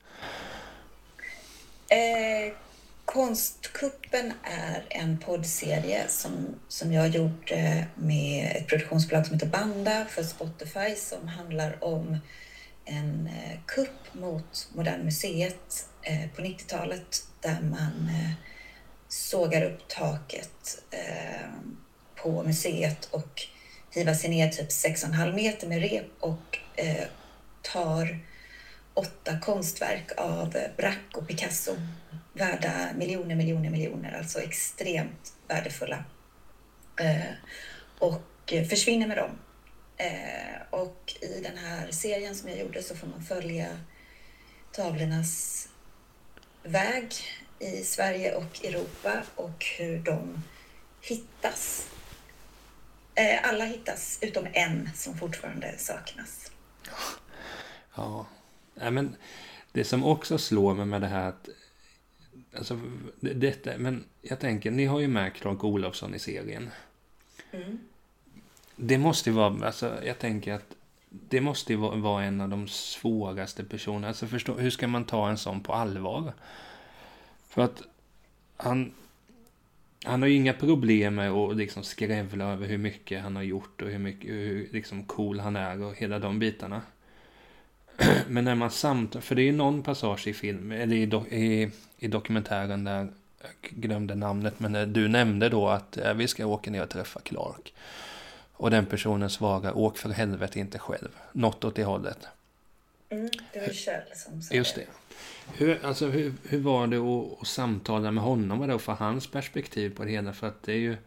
Eh, 1.88 2.54
Konstkuppen 3.06 4.34
är 4.44 4.86
en 4.90 5.18
poddserie 5.18 6.08
som, 6.08 6.56
som 6.68 6.94
jag 6.94 7.08
gjorde 7.08 7.56
eh, 7.56 7.84
med 7.96 8.56
ett 8.56 8.68
produktionsbolag 8.68 9.26
som 9.26 9.34
heter 9.34 9.48
Banda 9.48 10.06
för 10.06 10.24
Spotify 10.24 10.96
som 10.96 11.28
handlar 11.28 11.84
om 11.84 12.18
en 12.86 13.28
eh, 13.28 13.60
kupp 13.66 14.14
mot 14.14 14.70
Moderna 14.76 15.04
Museet 15.04 15.88
eh, 16.02 16.30
på 16.36 16.42
90-talet 16.42 17.28
där 17.42 17.62
man 17.62 18.10
eh, 18.10 18.32
sågar 19.14 19.62
upp 19.62 19.88
taket 19.88 20.84
eh, 20.92 21.50
på 22.16 22.44
museet 22.44 23.06
och 23.06 23.42
hivar 23.92 24.14
sig 24.14 24.30
ner 24.30 24.50
typ 24.50 24.70
6,5 24.70 25.36
meter 25.36 25.68
med 25.68 25.82
rep 25.82 26.06
och 26.20 26.60
eh, 26.76 27.04
tar 27.62 28.20
åtta 28.94 29.40
konstverk 29.40 30.12
av 30.18 30.50
Braque 30.78 31.18
och 31.18 31.28
Picasso 31.28 31.76
värda 32.34 32.94
miljoner, 32.96 33.36
miljoner, 33.36 33.70
miljoner, 33.70 34.18
alltså 34.18 34.40
extremt 34.40 35.34
värdefulla. 35.48 36.04
Eh, 37.00 37.34
och 38.00 38.54
försvinner 38.70 39.08
med 39.08 39.18
dem. 39.18 39.32
Eh, 39.98 40.62
och 40.70 41.14
i 41.22 41.42
den 41.42 41.58
här 41.58 41.92
serien 41.92 42.36
som 42.36 42.50
jag 42.50 42.60
gjorde 42.60 42.84
så 42.84 42.96
får 42.96 43.08
man 43.08 43.24
följa 43.24 43.68
tavlornas 44.72 45.68
väg 46.64 47.16
i 47.64 47.84
Sverige 47.84 48.36
och 48.36 48.66
Europa 48.66 49.24
och 49.36 49.66
hur 49.78 50.00
de 50.00 50.44
hittas. 51.02 51.90
Eh, 53.16 53.50
alla 53.50 53.66
hittas 53.66 54.20
utom 54.22 54.48
en 54.54 54.90
som 54.96 55.18
fortfarande 55.18 55.78
saknas. 55.78 56.52
Ja, 57.96 58.26
men 58.76 59.16
det 59.72 59.84
som 59.84 60.04
också 60.06 60.38
slår 60.38 60.74
mig 60.74 60.86
med 60.86 61.02
det 61.02 61.08
här 61.08 61.30
att 61.30 61.50
Alltså, 62.58 62.80
det- 63.20 63.34
detta, 63.34 63.78
men 63.78 64.06
jag 64.22 64.40
tänker, 64.40 64.72
ni 64.72 64.86
har 64.86 65.00
ju 65.00 65.08
med 65.08 65.34
Clark 65.36 65.64
Olofsson 65.64 66.16
i 66.16 66.20
serien. 66.20 66.70
Mm. 67.52 67.80
Det 68.76 68.98
måste 68.98 69.30
ju 69.30 69.36
vara, 69.36 69.66
alltså 69.66 70.00
jag 70.06 70.20
tänker 70.20 70.54
att 70.54 70.76
det 71.10 71.42
måste 71.42 71.74
ju 71.74 71.80
vara, 71.80 71.96
vara 71.96 72.24
en 72.24 72.42
av 72.42 72.50
de 72.50 72.68
svåraste 72.68 73.64
personerna. 73.64 74.08
Alltså 74.08 74.28
förstå, 74.28 74.54
hur 74.58 74.70
ska 74.70 74.88
man 74.88 75.06
ta 75.06 75.30
en 75.30 75.38
sån 75.38 75.64
på 75.64 75.74
allvar? 75.74 76.34
För 77.54 77.62
att 77.62 77.84
han, 78.58 78.94
han 80.04 80.22
har 80.22 80.30
ju 80.30 80.36
inga 80.36 80.54
problem 80.54 81.16
med 81.16 81.32
att 81.32 81.58
liksom 81.58 81.84
skrävla 81.84 82.54
över 82.54 82.68
hur 82.68 82.78
mycket 82.78 83.22
han 83.22 83.36
har 83.36 83.44
gjort 83.44 83.82
och 83.82 83.90
hur, 83.90 84.00
mycket, 84.00 84.30
hur 84.30 84.70
liksom 84.72 85.04
cool 85.04 85.40
han 85.40 85.56
är 85.56 85.82
och 85.82 85.96
hela 85.96 86.20
de 86.20 86.40
bitarna. 86.40 86.82
Men 88.28 88.46
när 88.46 88.56
man 88.56 88.72
samtalar, 88.72 89.22
för 89.22 89.36
det 89.36 89.42
är 89.42 89.46
ju 89.46 89.52
någon 89.52 89.84
passage 89.84 90.28
i 90.28 90.34
film, 90.34 90.72
eller 90.72 90.96
i, 90.96 91.06
do, 91.06 91.26
i, 91.28 91.72
i 91.98 92.08
dokumentären 92.08 92.84
där, 92.84 93.08
jag 93.42 93.72
glömde 93.72 94.16
namnet, 94.16 94.60
men 94.60 94.72
där 94.72 94.86
du 94.86 95.08
nämnde 95.08 95.50
då 95.50 95.70
att 95.70 95.98
eh, 95.98 96.14
vi 96.14 96.28
ska 96.28 96.46
åka 96.46 96.72
ner 96.72 96.84
och 96.84 96.90
träffa 96.90 97.20
Clark. 97.20 97.74
Och 98.54 98.72
den 98.72 98.86
personen 98.86 99.30
svarar, 99.30 99.78
åk 99.78 99.98
för 99.98 100.10
helvete 100.10 100.60
inte 100.60 100.80
själv. 100.80 101.10
Något 101.32 101.64
åt 101.64 101.76
det 101.76 101.84
hållet. 101.84 102.28
Mm, 103.10 103.30
det 103.54 103.60
var 103.60 103.74
Kjell 103.74 104.02
som 104.16 104.42
sa 104.42 104.56
Just 104.56 104.76
det. 104.76 104.86
Hur, 105.54 105.86
alltså, 105.86 106.08
hur, 106.08 106.34
hur 106.50 106.60
var 106.60 106.88
det 106.88 106.98
att, 106.98 107.42
att 107.42 107.48
samtala 107.48 108.12
med 108.12 108.24
honom 108.24 108.62
och 108.62 108.68
då 108.68 108.80
få 108.80 108.92
hans 108.92 109.32
perspektiv 109.32 109.96
på 109.96 110.04
det 110.04 110.12
hela? 110.12 110.34
För 110.34 110.48
att 110.48 110.64
det 110.64 110.72
är 110.72 110.78
ju... 110.78 110.98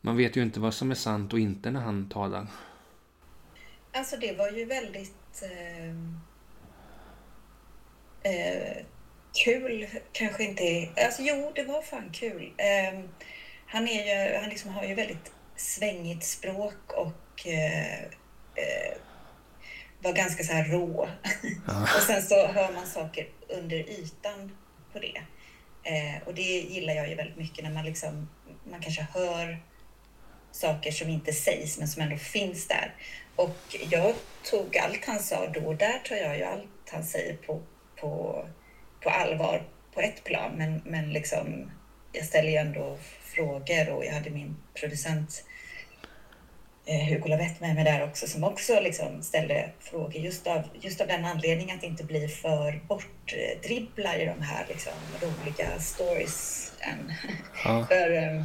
Man 0.00 0.16
vet 0.16 0.36
ju 0.36 0.42
inte 0.42 0.60
vad 0.60 0.74
som 0.74 0.90
är 0.90 0.94
sant 0.94 1.32
och 1.32 1.38
inte 1.38 1.70
när 1.70 1.80
han 1.80 2.08
talar. 2.08 2.46
Alltså 3.92 4.16
det 4.16 4.32
var 4.32 4.50
ju 4.50 4.64
väldigt 4.64 5.42
eh, 5.42 5.88
eh, 8.32 8.84
kul, 9.44 9.86
kanske 10.12 10.44
inte... 10.44 10.88
Alltså 11.04 11.22
jo, 11.22 11.52
det 11.54 11.64
var 11.64 11.82
fan 11.82 12.10
kul. 12.12 12.52
Eh, 12.56 13.00
han, 13.66 13.88
är 13.88 14.30
ju, 14.30 14.38
han 14.40 14.48
liksom 14.48 14.70
har 14.70 14.84
ju 14.84 14.94
väldigt 14.94 15.32
svängigt 15.56 16.24
språk 16.24 16.92
och 16.92 17.46
eh, 17.46 18.02
eh, 18.54 18.96
var 20.02 20.12
ganska 20.12 20.44
så 20.44 20.52
här 20.52 20.64
rå. 20.64 21.00
och 21.96 22.02
sen 22.06 22.22
så 22.22 22.46
hör 22.46 22.72
man 22.72 22.86
saker 22.86 23.28
under 23.48 23.76
ytan 23.76 24.56
på 24.92 24.98
det. 24.98 25.22
Eh, 25.84 26.22
och 26.26 26.34
det 26.34 26.42
gillar 26.42 26.94
jag 26.94 27.08
ju 27.08 27.14
väldigt 27.14 27.36
mycket 27.36 27.64
när 27.64 27.70
man 27.70 27.84
liksom, 27.84 28.28
man 28.70 28.80
kanske 28.80 29.06
hör 29.14 29.62
saker 30.52 30.92
som 30.92 31.08
inte 31.08 31.32
sägs 31.32 31.78
men 31.78 31.88
som 31.88 32.02
ändå 32.02 32.16
finns 32.16 32.68
där. 32.68 32.94
Och 33.36 33.76
jag 33.90 34.14
tog 34.50 34.76
allt 34.76 35.04
han 35.04 35.18
sa 35.18 35.46
då, 35.46 35.60
och 35.60 35.76
där 35.76 35.98
tar 35.98 36.16
jag 36.16 36.38
ju 36.38 36.44
allt 36.44 36.90
han 36.92 37.04
säger 37.04 37.36
på, 37.36 37.62
på, 37.96 38.44
på 39.00 39.10
allvar 39.10 39.62
på 39.94 40.00
ett 40.00 40.24
plan. 40.24 40.52
Men, 40.56 40.82
men 40.84 41.12
liksom, 41.12 41.70
jag 42.12 42.24
ställer 42.24 42.50
ju 42.50 42.56
ändå 42.56 42.98
frågor 43.20 43.90
och 43.90 44.04
jag 44.04 44.12
hade 44.12 44.30
min 44.30 44.56
producent 44.74 45.44
Hugo 46.86 47.28
Lavett 47.28 47.60
med 47.60 47.74
mig 47.74 47.84
där 47.84 48.04
också 48.04 48.26
som 48.26 48.44
också 48.44 48.80
liksom 48.80 49.22
ställde 49.22 49.70
frågor 49.80 50.16
just 50.16 50.46
av, 50.46 50.62
just 50.80 51.00
av 51.00 51.06
den 51.06 51.24
anledningen 51.24 51.76
att 51.78 51.84
inte 51.84 52.04
blir 52.04 52.28
för 52.28 52.80
bortdribblar 52.88 54.18
i 54.18 54.26
de 54.26 54.42
här 54.42 54.66
liksom, 54.68 54.92
roliga 55.20 55.78
stories. 55.78 56.72
Ja. 57.64 57.86
För, 57.88 58.12
eh, 58.12 58.42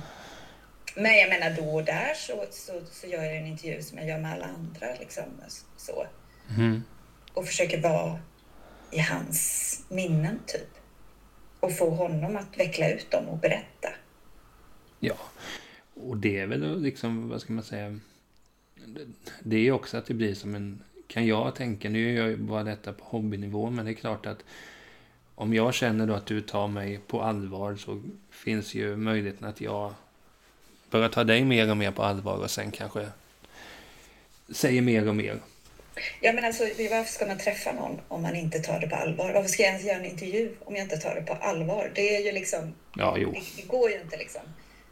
men 0.95 1.17
jag 1.17 1.29
menar 1.29 1.49
då 1.61 1.75
och 1.75 1.83
där 1.83 2.13
så, 2.15 2.45
så, 2.51 2.81
så 2.91 3.07
gör 3.07 3.23
jag 3.23 3.37
en 3.37 3.45
intervju 3.47 3.81
som 3.81 3.97
jag 3.97 4.07
gör 4.07 4.19
med 4.19 4.33
alla 4.33 4.45
andra. 4.45 4.87
Liksom, 4.99 5.23
så, 5.77 6.05
Mm. 6.57 6.83
och 7.33 7.45
försöker 7.45 7.81
vara 7.81 8.19
i 8.91 8.99
hans 8.99 9.85
minnen 9.89 10.39
typ. 10.45 10.69
Och 11.59 11.77
få 11.77 11.89
honom 11.89 12.37
att 12.37 12.57
veckla 12.57 12.89
ut 12.89 13.11
dem 13.11 13.25
och 13.27 13.37
berätta. 13.37 13.89
Ja, 14.99 15.15
och 15.93 16.17
det 16.17 16.39
är 16.39 16.47
väl 16.47 16.81
liksom, 16.81 17.29
vad 17.29 17.41
ska 17.41 17.53
man 17.53 17.63
säga, 17.63 17.99
det- 19.43 19.57
är 19.67 19.71
också 19.71 19.97
att 19.97 20.05
det 20.05 20.13
blir 20.13 20.35
som 20.35 20.55
en, 20.55 20.83
kan 21.07 21.27
jag 21.27 21.55
tänka, 21.55 21.89
nu 21.89 22.13
gör 22.13 22.27
jag 22.29 22.39
bara 22.39 22.63
detta 22.63 22.93
på 22.93 23.05
hobbynivå, 23.05 23.69
men 23.69 23.85
det 23.85 23.91
är 23.91 23.93
klart 23.93 24.25
att 24.25 24.37
om 25.35 25.53
jag 25.53 25.73
känner 25.73 26.07
då 26.07 26.13
att 26.13 26.25
du 26.25 26.41
tar 26.41 26.67
mig 26.67 26.99
på 27.07 27.21
allvar 27.21 27.75
så 27.75 28.03
finns 28.31 28.73
ju 28.75 28.95
möjligheten 28.95 29.47
att 29.47 29.61
jag 29.61 29.93
börjar 30.89 31.09
ta 31.09 31.23
dig 31.23 31.43
mer 31.43 31.69
och 31.71 31.77
mer 31.77 31.91
på 31.91 32.03
allvar 32.03 32.37
och 32.37 32.51
sen 32.51 32.71
kanske 32.71 33.07
säger 34.49 34.81
mer 34.81 35.07
och 35.07 35.15
mer. 35.15 35.39
Ja 36.21 36.33
men 36.33 36.45
alltså 36.45 36.63
varför 36.63 37.11
ska 37.11 37.25
man 37.27 37.37
träffa 37.37 37.71
någon 37.73 37.99
om 38.07 38.21
man 38.21 38.35
inte 38.35 38.59
tar 38.59 38.79
det 38.79 38.87
på 38.87 38.95
allvar? 38.95 39.33
Varför 39.33 39.49
ska 39.49 39.63
jag 39.63 39.69
ens 39.71 39.85
göra 39.85 39.97
en 39.97 40.05
intervju 40.05 40.55
om 40.59 40.75
jag 40.75 40.83
inte 40.83 40.97
tar 40.97 41.15
det 41.15 41.21
på 41.21 41.33
allvar? 41.33 41.91
Det 41.95 42.15
är 42.15 42.21
ju 42.25 42.31
liksom, 42.31 42.73
Ja, 42.95 43.17
jo. 43.19 43.31
det, 43.31 43.61
det 43.61 43.67
går 43.67 43.89
ju 43.91 44.01
inte 44.01 44.17
liksom. 44.17 44.41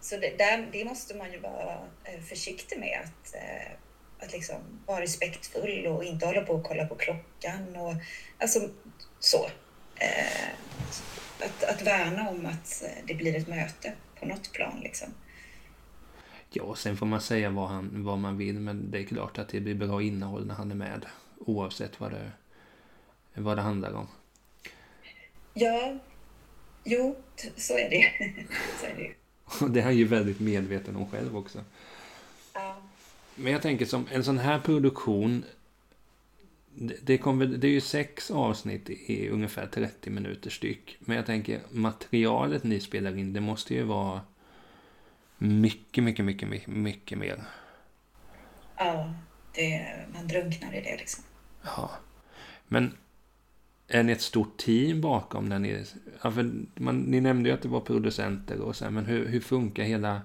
Så 0.02 0.18
det, 0.18 0.38
där, 0.38 0.68
det 0.72 0.86
måste 0.86 1.16
man 1.16 1.32
ju 1.32 1.40
vara 1.40 1.78
eh, 2.04 2.22
försiktig 2.30 2.80
med. 2.80 3.00
Att, 3.04 3.36
eh, 3.36 3.72
att 4.26 4.34
liksom 4.34 4.56
vara 4.86 5.02
respektfull 5.02 5.88
och 5.88 6.04
inte 6.04 6.26
hålla 6.26 6.42
på 6.42 6.54
och 6.54 6.64
kolla 6.64 6.86
på 6.88 6.96
klockan. 6.96 7.76
Och, 7.76 7.94
alltså 8.40 8.70
så. 9.20 9.46
Eh, 9.96 10.50
att, 11.40 11.64
att 11.64 11.82
värna 11.82 12.30
om 12.30 12.46
att 12.46 12.84
eh, 12.84 13.06
det 13.08 13.14
blir 13.14 13.36
ett 13.36 13.48
möte 13.48 13.94
på 14.20 14.26
något 14.26 14.52
plan 14.52 14.80
liksom. 14.84 15.08
Ja, 16.50 16.76
sen 16.76 16.98
får 16.98 17.06
man 17.06 17.22
säga 17.22 17.50
vad, 17.50 17.70
han, 17.70 18.04
vad 18.04 18.18
man 18.18 18.38
vill, 18.38 18.60
men 18.60 18.92
det 18.92 19.00
är 19.00 19.04
klart 19.04 19.38
att 19.38 19.50
det 19.50 19.60
blir 19.60 19.76
bra 19.76 20.02
innehåll 20.02 20.46
när 20.46 20.56
han 20.56 20.72
är 20.72 20.76
med. 20.76 21.06
Oavsett 21.40 22.00
vad 22.00 22.12
det, 22.12 22.32
vad 23.34 23.58
det 23.58 23.62
handlar 23.62 23.94
om. 23.94 24.08
Ja, 25.54 25.98
jo, 26.84 27.16
så 27.58 27.78
är 27.78 27.90
det 27.90 28.12
så 28.80 28.86
är 28.86 28.96
det. 28.96 29.12
Och 29.66 29.72
det 29.72 29.80
är 29.80 29.84
han 29.84 29.98
ju 29.98 30.06
väldigt 30.06 30.40
medveten 30.40 30.96
om 30.96 31.12
själv 31.12 31.38
också. 31.38 31.60
Men 33.36 33.54
jag 33.54 33.62
tänker 33.62 33.86
som 33.86 34.08
en 34.12 34.24
sån 34.24 34.38
här 34.38 34.60
produktion. 34.60 35.46
Det, 36.78 36.96
det, 37.02 37.18
kommer, 37.18 37.46
det 37.46 37.68
är 37.68 37.72
ju 37.72 37.82
sex 37.82 38.32
avsnitt 38.32 38.90
i 38.90 39.30
ungefär 39.30 39.68
30 39.68 40.10
minuter 40.10 40.50
styck. 40.50 40.98
Men 41.00 41.18
jag 41.18 41.26
tänker 41.26 41.62
materialet 41.72 42.64
ni 42.64 42.80
spelar 42.80 43.18
in, 43.18 43.34
det 43.34 43.42
måste 43.42 43.74
ju 43.74 43.84
vara 43.84 44.22
mycket, 45.38 46.04
mycket, 46.04 46.26
mycket, 46.26 46.50
mycket, 46.50 46.68
mycket 46.68 47.18
mer. 47.18 47.44
Ja, 48.78 49.14
det, 49.54 49.96
man 50.14 50.28
drunknar 50.28 50.74
i 50.74 50.82
det 50.82 50.98
liksom. 50.98 51.24
Ja. 51.64 51.92
Men 52.68 52.98
är 53.88 54.04
ni 54.04 54.12
ett 54.12 54.22
stort 54.22 54.58
team 54.58 55.02
bakom 55.02 55.50
när 55.50 55.60
ni... 55.60 55.86
Ja, 56.22 56.32
man, 56.76 57.00
ni 57.00 57.22
nämnde 57.22 57.50
ju 57.50 57.56
att 57.56 57.62
det 57.62 57.68
var 57.68 57.82
producenter 57.82 58.62
och 58.62 58.76
så, 58.76 58.92
men 58.92 59.06
hur, 59.06 59.28
hur 59.28 59.40
funkar 59.40 59.84
hela 59.84 60.22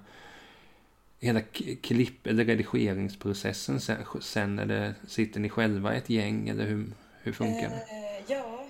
hela 1.20 1.40
klipp 1.82 2.26
eller 2.26 2.44
redigeringsprocessen 2.44 3.80
sen, 3.80 3.96
sen? 4.20 4.58
Eller 4.58 4.94
sitter 5.08 5.40
ni 5.40 5.48
själva 5.48 5.94
i 5.94 5.98
ett 5.98 6.10
gäng 6.10 6.48
eller 6.48 6.66
hur, 6.66 6.86
hur 7.22 7.32
funkar 7.32 7.68
det? 7.68 7.74
Eh, 7.76 8.24
ja, 8.26 8.66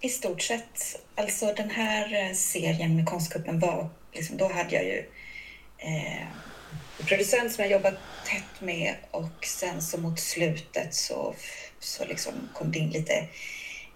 i 0.00 0.08
stort 0.08 0.42
sett. 0.42 1.00
Alltså 1.14 1.54
den 1.56 1.70
här 1.70 2.28
eh, 2.28 2.34
serien 2.34 2.96
med 2.96 3.06
Konstkuppen 3.06 3.60
var, 3.60 3.88
liksom, 4.12 4.36
då 4.36 4.52
hade 4.52 4.74
jag 4.74 4.84
ju 4.84 5.04
eh, 5.78 6.26
producent 7.06 7.52
som 7.52 7.64
jag 7.64 7.72
jobbat 7.72 7.98
tätt 8.26 8.60
med 8.60 8.94
och 9.10 9.44
sen 9.44 9.82
så 9.82 10.00
mot 10.00 10.20
slutet 10.20 10.94
så, 10.94 11.34
så 11.78 12.04
liksom 12.04 12.32
kom 12.54 12.72
det 12.72 12.78
in 12.78 12.90
lite 12.90 13.28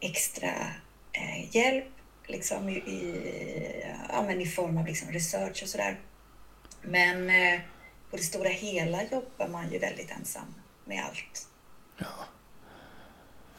extra 0.00 0.50
eh, 1.12 1.56
hjälp 1.56 1.84
liksom 2.26 2.68
i, 2.68 2.72
i, 2.72 3.84
ja, 4.08 4.22
men 4.22 4.40
i 4.40 4.46
form 4.46 4.76
av 4.76 4.86
liksom 4.86 5.12
research 5.12 5.62
och 5.62 5.68
sådär. 5.68 6.00
Men 6.82 7.30
eh, 7.30 7.60
på 8.12 8.16
det 8.16 8.22
stora 8.22 8.48
hela 8.48 9.02
jobbar 9.02 9.48
man 9.48 9.72
ju 9.72 9.78
väldigt 9.78 10.10
ensam 10.10 10.54
med 10.84 11.04
allt. 11.04 11.48
Ja. 11.98 12.26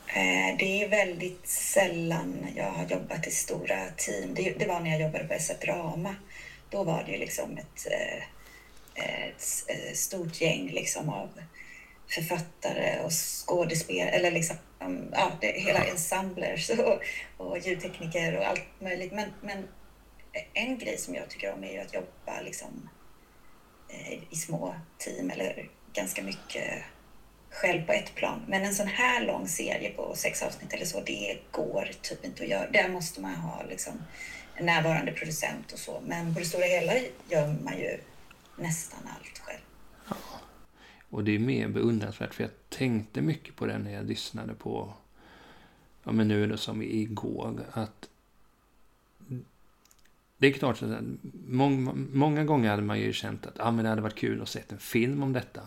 Eh, 0.08 0.58
det 0.58 0.84
är 0.84 0.90
väldigt 0.90 1.48
sällan 1.48 2.48
jag 2.56 2.72
har 2.72 2.86
jobbat 2.86 3.28
i 3.28 3.32
stora 3.32 3.90
team. 3.98 4.34
Det, 4.34 4.60
det 4.60 4.66
var 4.66 4.80
när 4.80 4.92
jag 4.92 5.02
jobbade 5.02 5.24
på 5.24 5.34
SF 5.34 5.60
Drama. 5.60 6.16
Då 6.70 6.84
var 6.84 7.04
det 7.04 7.12
ju 7.12 7.18
liksom 7.18 7.58
ett, 7.58 7.88
eh, 7.92 8.24
ett, 9.06 9.44
ett 9.68 9.98
stort 9.98 10.42
gäng 10.42 10.72
liksom 10.72 11.10
av 11.10 11.30
författare 12.08 13.00
och 13.00 13.12
skådespelare, 13.12 14.10
eller 14.10 14.32
liksom, 14.32 14.56
ja, 15.12 15.32
det, 15.42 15.48
hela 15.48 15.84
ensemblers 15.84 16.70
och, 16.70 17.00
och 17.38 17.58
ljudtekniker 17.58 18.38
och 18.38 18.48
allt 18.48 18.82
möjligt. 18.82 19.12
Men, 19.12 19.30
men 19.42 19.68
en 20.54 20.78
grej 20.78 20.98
som 20.98 21.16
jag 21.16 21.30
tycker 21.30 21.54
om 21.54 21.64
är 21.64 21.72
ju 21.72 21.80
att 21.80 21.94
jobba 21.94 22.42
liksom 22.42 22.90
Eh, 23.03 23.03
Eh, 23.94 24.20
i 24.30 24.36
små 24.36 24.76
team 24.98 25.30
eller 25.30 25.70
ganska 25.94 26.24
mycket 26.24 26.84
själv 27.50 27.86
på 27.86 27.92
ett 27.92 28.16
plan. 28.16 28.42
Men 28.48 28.64
en 28.64 28.76
sån 28.76 28.88
här 28.88 29.26
lång 29.26 29.48
serie 29.48 29.90
på 29.90 30.16
sex 30.16 30.44
avsnitt 30.44 30.74
eller 30.74 30.86
så, 30.86 31.02
det 31.02 31.38
går 31.52 31.92
typ 32.02 32.26
inte 32.26 32.44
att 32.44 32.50
göra. 32.50 32.72
Där 32.72 32.90
måste 32.90 33.22
man 33.22 33.36
ha 33.36 33.64
liksom 33.64 33.94
en 34.56 34.66
närvarande 34.66 35.12
producent 35.12 35.72
och 35.72 35.80
så. 35.80 36.02
Men 36.06 36.34
på 36.34 36.40
det 36.40 36.46
stora 36.46 36.66
hela 36.66 36.94
gör 37.30 37.48
man 37.64 37.78
ju 37.78 37.98
nästan 38.58 39.00
allt 39.18 39.40
själv. 39.40 39.62
Ja. 40.10 40.16
Och 41.10 41.24
det 41.24 41.36
är 41.36 41.40
mer 41.40 41.68
beundransvärt 41.68 42.34
för 42.34 42.44
jag 42.44 42.52
tänkte 42.70 43.22
mycket 43.22 43.56
på 43.56 43.66
det 43.66 43.78
när 43.78 43.94
jag 43.94 44.06
lyssnade 44.06 44.54
på, 44.54 44.94
ja 46.04 46.12
men 46.12 46.28
nu 46.28 46.44
är 46.44 46.48
det 46.48 46.58
som 46.58 46.82
igår, 46.82 47.66
att 47.72 48.10
det 50.44 50.50
är 50.50 50.52
klart 50.52 50.84
att 50.84 50.90
många, 51.48 51.94
många 52.14 52.44
gånger 52.44 52.70
hade 52.70 52.82
man 52.82 53.00
ju 53.00 53.14
känt 53.14 53.46
att 53.46 53.60
ah, 53.60 53.72
men 53.72 53.84
det 53.84 53.90
hade 53.90 54.02
varit 54.02 54.16
kul 54.16 54.42
att 54.42 54.50
se 54.50 54.60
en 54.70 54.78
film 54.78 55.24
om 55.24 55.34
detta. 55.34 55.62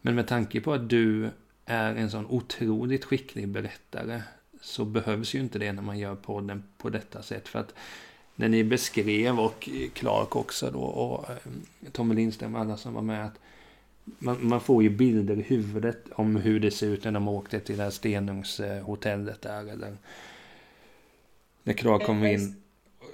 Men 0.00 0.14
med 0.14 0.26
tanke 0.26 0.60
på 0.60 0.72
att 0.72 0.88
du 0.88 1.30
är 1.64 1.94
en 1.94 2.10
sån 2.10 2.26
otroligt 2.26 3.04
skicklig 3.04 3.48
berättare 3.48 4.22
så 4.60 4.84
behövs 4.84 5.34
ju 5.34 5.40
inte 5.40 5.58
det 5.58 5.72
när 5.72 5.82
man 5.82 5.98
gör 5.98 6.14
podden 6.14 6.62
på 6.78 6.90
detta 6.90 7.22
sätt. 7.22 7.48
För 7.48 7.58
att 7.58 7.74
när 8.34 8.48
ni 8.48 8.64
beskrev, 8.64 9.40
och 9.40 9.68
Clark 9.92 10.36
också 10.36 10.70
då, 10.70 10.80
och 10.80 11.30
eh, 11.30 11.36
Tommy 11.92 12.14
Lindström 12.14 12.54
och 12.54 12.60
alla 12.60 12.76
som 12.76 12.94
var 12.94 13.02
med, 13.02 13.26
att 13.26 13.38
man, 14.04 14.36
man, 14.40 14.60
får 14.60 14.82
ju 14.82 14.90
bilder 14.90 15.38
i 15.38 15.42
huvudet 15.42 16.04
om 16.12 16.36
hur 16.36 16.60
det 16.60 16.70
ser 16.70 16.86
ut 16.86 17.04
när 17.04 17.12
de 17.12 17.28
åkte 17.28 17.60
till 17.60 17.76
det 17.76 17.82
här 17.82 17.90
Stenungshotellet 17.90 19.42
där. 19.42 19.70
Eller 19.70 19.96
när 21.62 21.72
Clark 21.72 22.02
kom 22.02 22.24
in 22.24 22.61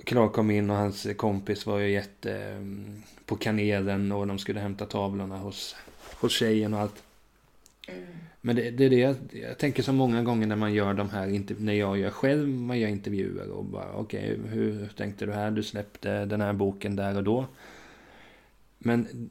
Clark 0.09 0.33
kom 0.33 0.51
in 0.51 0.71
och 0.71 0.77
hans 0.77 1.07
kompis 1.17 1.67
var 1.67 1.79
ju 1.79 1.91
jätte 1.91 2.37
mm, 2.37 3.03
på 3.27 3.37
kanelen 3.37 4.13
och 4.13 4.27
de 4.27 4.39
skulle 4.39 4.61
hämta 4.61 4.87
tavlorna 4.87 5.37
hos, 5.37 5.77
hos 6.21 6.33
tjejen 6.33 6.75
och 6.75 6.81
allt. 6.81 7.03
Mm. 7.89 8.05
Men 8.41 8.57
det, 8.57 8.71
det 8.71 8.85
är 8.85 8.91
det 8.91 8.99
jag, 8.99 9.17
jag, 9.31 9.59
tänker 9.59 9.83
så 9.83 9.93
många 9.93 10.23
gånger 10.23 10.47
när 10.47 10.57
man 10.57 10.75
gör 10.75 10.95
de 10.95 11.11
här, 11.11 11.45
när 11.61 11.73
jag 11.73 11.99
gör 11.99 12.11
själv, 12.11 12.49
man 12.49 12.79
gör 12.79 12.89
intervjuer 12.89 13.51
och 13.51 13.65
bara 13.65 13.93
okej, 13.93 14.39
okay, 14.39 14.51
hur, 14.51 14.89
tänkte 14.97 15.27
du 15.27 15.33
här? 15.33 15.51
Du 15.51 15.63
släppte 15.63 16.25
den 16.25 16.41
här 16.41 16.53
boken 16.53 16.97
där 16.97 17.17
och 17.17 17.25
då. 17.25 17.47
Men 18.79 19.31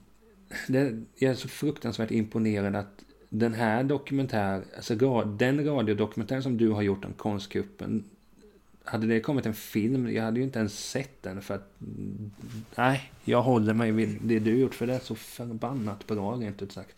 det, 0.68 1.04
jag 1.16 1.32
är 1.32 1.36
så 1.36 1.48
fruktansvärt 1.48 2.12
imponerad 2.12 2.76
att 2.76 3.04
den 3.30 3.54
här 3.54 3.84
dokumentär, 3.84 4.64
alltså 4.76 4.96
den 5.26 5.66
radiodokumentär 5.66 6.42
som 6.42 6.58
du 6.58 6.70
har 6.70 6.82
gjort 6.82 7.06
om 7.06 7.14
konstkuppen, 7.14 8.04
hade 8.88 9.08
det 9.08 9.20
kommit 9.20 9.46
en 9.46 9.54
film, 9.54 10.14
jag 10.14 10.24
hade 10.24 10.40
ju 10.40 10.44
inte 10.44 10.60
ens 10.60 10.90
sett 10.90 11.24
den 11.24 11.42
för 11.42 11.56
att... 11.56 11.72
Nej, 12.76 13.12
jag 13.24 13.42
håller 13.42 13.74
mig 13.74 13.92
vid 13.92 14.18
det 14.22 14.40
du 14.40 14.60
gjort 14.60 14.76
för 14.76 14.88
det 14.88 14.94
är 14.94 15.00
så 15.00 15.16
förbannat 15.16 16.08
bra 16.08 16.32
rent 16.32 16.62
ut 16.62 16.72
sagt. 16.72 16.96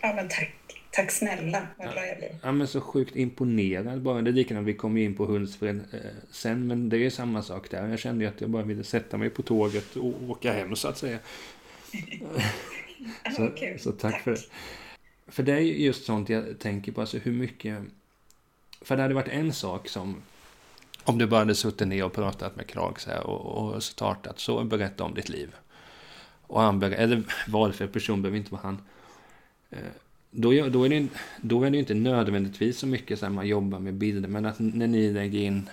Ja 0.00 0.12
men 0.14 0.28
tack. 0.28 0.54
Tack 0.90 1.10
snälla, 1.10 1.66
vad 1.78 1.92
glad 1.92 2.08
jag 2.08 2.16
blir. 2.16 2.38
Ja 2.42 2.52
men 2.52 2.68
så 2.68 2.80
sjukt 2.80 3.16
imponerad 3.16 4.02
bara. 4.02 4.22
Det 4.22 4.30
är 4.30 4.32
likadant, 4.32 4.66
vi 4.66 4.74
kommer 4.74 5.00
in 5.00 5.14
på 5.14 5.26
Hultsfred 5.26 5.76
eh, 5.92 6.00
sen, 6.30 6.66
men 6.66 6.88
det 6.88 7.06
är 7.06 7.10
samma 7.10 7.42
sak 7.42 7.70
där. 7.70 7.88
Jag 7.88 7.98
kände 7.98 8.24
ju 8.24 8.30
att 8.30 8.40
jag 8.40 8.50
bara 8.50 8.62
ville 8.62 8.84
sätta 8.84 9.16
mig 9.16 9.30
på 9.30 9.42
tåget 9.42 9.96
och 9.96 10.22
åka 10.28 10.52
hem 10.52 10.76
så 10.76 10.88
att 10.88 10.98
säga. 10.98 11.18
så, 13.36 13.44
okay. 13.44 13.78
så 13.78 13.92
tack, 13.92 14.12
tack, 14.12 14.22
för 14.22 14.30
det. 14.30 14.38
För 15.26 15.42
det 15.42 15.52
är 15.52 15.60
just 15.60 16.04
sånt 16.04 16.28
jag 16.28 16.58
tänker 16.58 16.92
på, 16.92 17.00
alltså 17.00 17.18
hur 17.18 17.32
mycket... 17.32 17.78
För 18.80 18.96
det 18.96 19.02
hade 19.02 19.14
varit 19.14 19.28
en 19.28 19.52
sak 19.52 19.88
som 19.88 20.22
om 21.04 21.18
du 21.18 21.26
bara 21.26 21.40
hade 21.40 21.54
suttit 21.54 21.88
ner 21.88 22.04
och 22.04 22.12
pratat 22.12 22.56
med 22.56 22.66
Krag 22.66 23.00
så 23.00 23.10
här 23.10 23.26
och, 23.26 23.74
och 23.74 23.82
startat, 23.82 24.38
så 24.38 24.64
berätta 24.64 25.04
om 25.04 25.14
ditt 25.14 25.28
liv. 25.28 25.54
Och 26.46 26.60
han 26.60 26.80
ber, 26.80 26.90
eller 26.90 27.22
valfri 27.48 27.86
person 27.86 28.22
behöver 28.22 28.38
inte 28.38 28.52
vara 28.52 28.62
han. 28.62 28.82
Eh, 29.70 29.78
då, 30.30 30.68
då, 30.68 30.84
är 30.84 30.88
det, 30.88 31.08
då 31.40 31.62
är 31.62 31.70
det 31.70 31.78
inte 31.78 31.94
nödvändigtvis 31.94 32.78
så 32.78 32.86
mycket 32.86 33.18
så 33.18 33.26
här 33.26 33.32
man 33.32 33.46
jobbar 33.46 33.78
med 33.78 33.94
bilder, 33.94 34.28
men 34.28 34.46
att 34.46 34.58
när 34.58 34.86
ni 34.86 35.12
lägger 35.12 35.38
in 35.38 35.70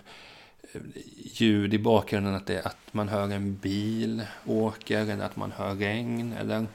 eh, 0.73 0.81
ljud 1.17 1.73
i 1.73 1.79
bakgrunden, 1.79 2.35
att, 2.35 2.47
det, 2.47 2.61
att 2.61 2.77
man 2.91 3.09
hör 3.09 3.29
en 3.29 3.55
bil 3.55 4.21
åker, 4.45 4.99
eller 4.99 5.25
att 5.25 5.35
man 5.35 5.51
hör 5.51 5.75
regn, 5.75 6.33
eller 6.33 6.65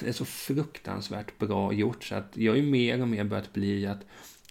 det 0.00 0.08
är 0.08 0.12
så 0.12 0.24
fruktansvärt 0.24 1.38
bra 1.38 1.72
gjort 1.72 2.04
så 2.04 2.14
att 2.14 2.30
jag 2.34 2.58
är 2.58 2.62
mer 2.62 3.02
och 3.02 3.08
mer 3.08 3.24
börjat 3.24 3.52
bli 3.52 3.86
att 3.86 4.00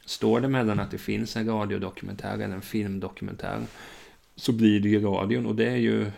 Står 0.06 0.40
det 0.42 0.48
mellan 0.48 0.80
att 0.80 0.92
det 0.92 0.98
finns 0.98 1.36
en 1.36 1.48
radiodokumentär 1.48 2.34
eller 2.34 2.56
en 2.56 2.62
filmdokumentär 2.62 3.66
så 4.36 4.52
blir 4.52 4.80
det 4.80 4.90
ju 4.90 5.02
radion 5.02 5.46
och 5.46 5.56
det 5.56 5.70
är 5.70 5.76
ju 5.76 6.12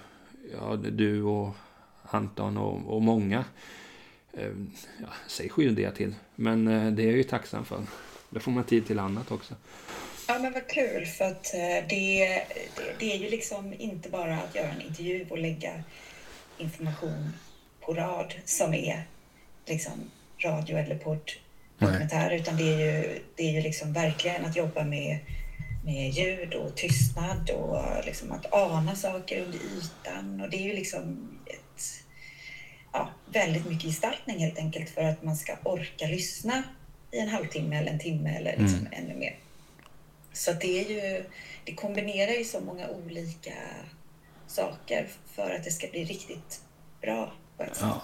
ja, 0.54 0.76
du 0.76 1.24
och 1.24 1.56
Anton 2.04 2.58
och, 2.58 2.96
och 2.96 3.02
många 3.02 3.46
eh, 4.34 4.52
ja, 5.02 5.08
sig 5.28 5.50
skyldiga 5.50 5.92
till. 5.92 6.16
Men 6.36 6.68
eh, 6.68 6.92
det 6.92 7.04
är 7.04 7.08
jag 7.08 7.18
ju 7.18 7.24
tacksam 7.24 7.66
för. 7.66 7.84
Då 8.30 8.40
får 8.40 8.52
man 8.52 8.64
tid 8.64 8.88
till 8.88 9.00
annat 9.00 9.32
också. 9.32 9.56
Ja 10.28 10.40
men 10.40 10.54
vad 10.54 10.68
kul 10.68 11.06
för 11.06 11.26
att 11.26 11.44
det, 11.44 11.86
det, 11.90 12.44
det 13.00 13.14
är 13.14 13.18
ju 13.18 13.30
liksom 13.30 13.74
inte 13.80 14.10
bara 14.10 14.38
att 14.38 14.56
göra 14.56 14.72
en 14.72 14.82
intervju 14.82 15.26
och 15.30 15.38
lägga 15.38 15.84
information 16.58 17.34
på 17.80 17.94
rad 17.94 18.34
som 18.46 18.74
är 18.74 19.08
liksom 19.66 20.12
radio 20.44 20.78
eller 20.78 20.96
podd 20.96 21.32
dokumentär, 21.80 22.32
utan 22.32 22.58
det 22.58 22.74
är 22.74 22.80
ju, 22.80 23.20
det 23.36 23.44
är 23.44 23.52
ju 23.52 23.62
liksom 23.62 23.94
verkligen 23.94 24.46
att 24.46 24.56
jobba 24.56 24.84
med, 24.84 25.20
med 25.86 26.10
ljud 26.10 26.54
och 26.54 26.76
tystnad 26.76 27.50
och 27.50 28.06
liksom 28.06 28.32
att 28.32 28.54
ana 28.54 28.96
saker 28.96 29.42
under 29.42 29.60
ytan. 29.60 30.42
Och 30.42 30.50
det 30.50 30.58
är 30.58 30.64
ju 30.64 30.74
liksom 30.74 31.30
ett, 31.46 31.84
ja, 32.94 33.10
väldigt 33.34 33.66
mycket 33.66 33.84
gestaltning 33.84 34.40
helt 34.40 34.58
enkelt 34.58 34.90
för 34.90 35.04
att 35.04 35.24
man 35.24 35.38
ska 35.38 35.56
orka 35.64 36.06
lyssna 36.06 36.64
i 37.12 37.20
en 37.20 37.30
halvtimme 37.30 37.78
eller 37.78 37.92
en 37.92 38.00
timme 38.00 38.38
eller 38.38 38.58
liksom 38.58 38.80
mm. 38.80 38.94
ännu 38.94 39.16
mer. 39.16 39.36
Så 40.34 40.54
det 40.54 40.80
är 40.80 40.90
ju, 40.90 41.24
det 41.64 41.74
kombinerar 41.74 42.32
ju 42.32 42.44
så 42.44 42.60
många 42.60 42.88
olika 42.90 43.54
saker 44.48 45.08
för 45.36 45.52
att 45.52 45.64
det 45.64 45.72
ska 45.72 45.88
bli 45.88 46.04
riktigt 46.04 46.62
bra 47.02 47.34
på 47.58 47.64
ett 47.64 47.78
ja. 47.82 48.02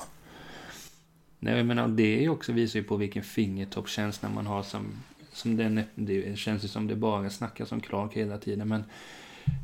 Nej, 1.44 1.58
jag 1.58 1.66
menar, 1.66 1.88
det 1.88 2.26
är 2.26 2.30
också 2.30 2.52
visar 2.52 2.80
ju 2.80 2.86
på 2.86 2.98
vilken 2.98 3.24
fingertoppskänsla 3.24 4.30
man 4.30 4.48
har 4.48 4.64
som, 4.64 5.04
som 5.32 5.58
den, 5.58 5.84
det 5.96 6.38
känns 6.38 6.64
ju 6.64 6.68
som 6.68 6.88
det 6.88 6.96
bara 6.96 7.30
snackas 7.30 7.72
om 7.72 7.82
Clark 7.82 8.14
hela 8.14 8.38
tiden, 8.38 8.68
men 8.68 8.84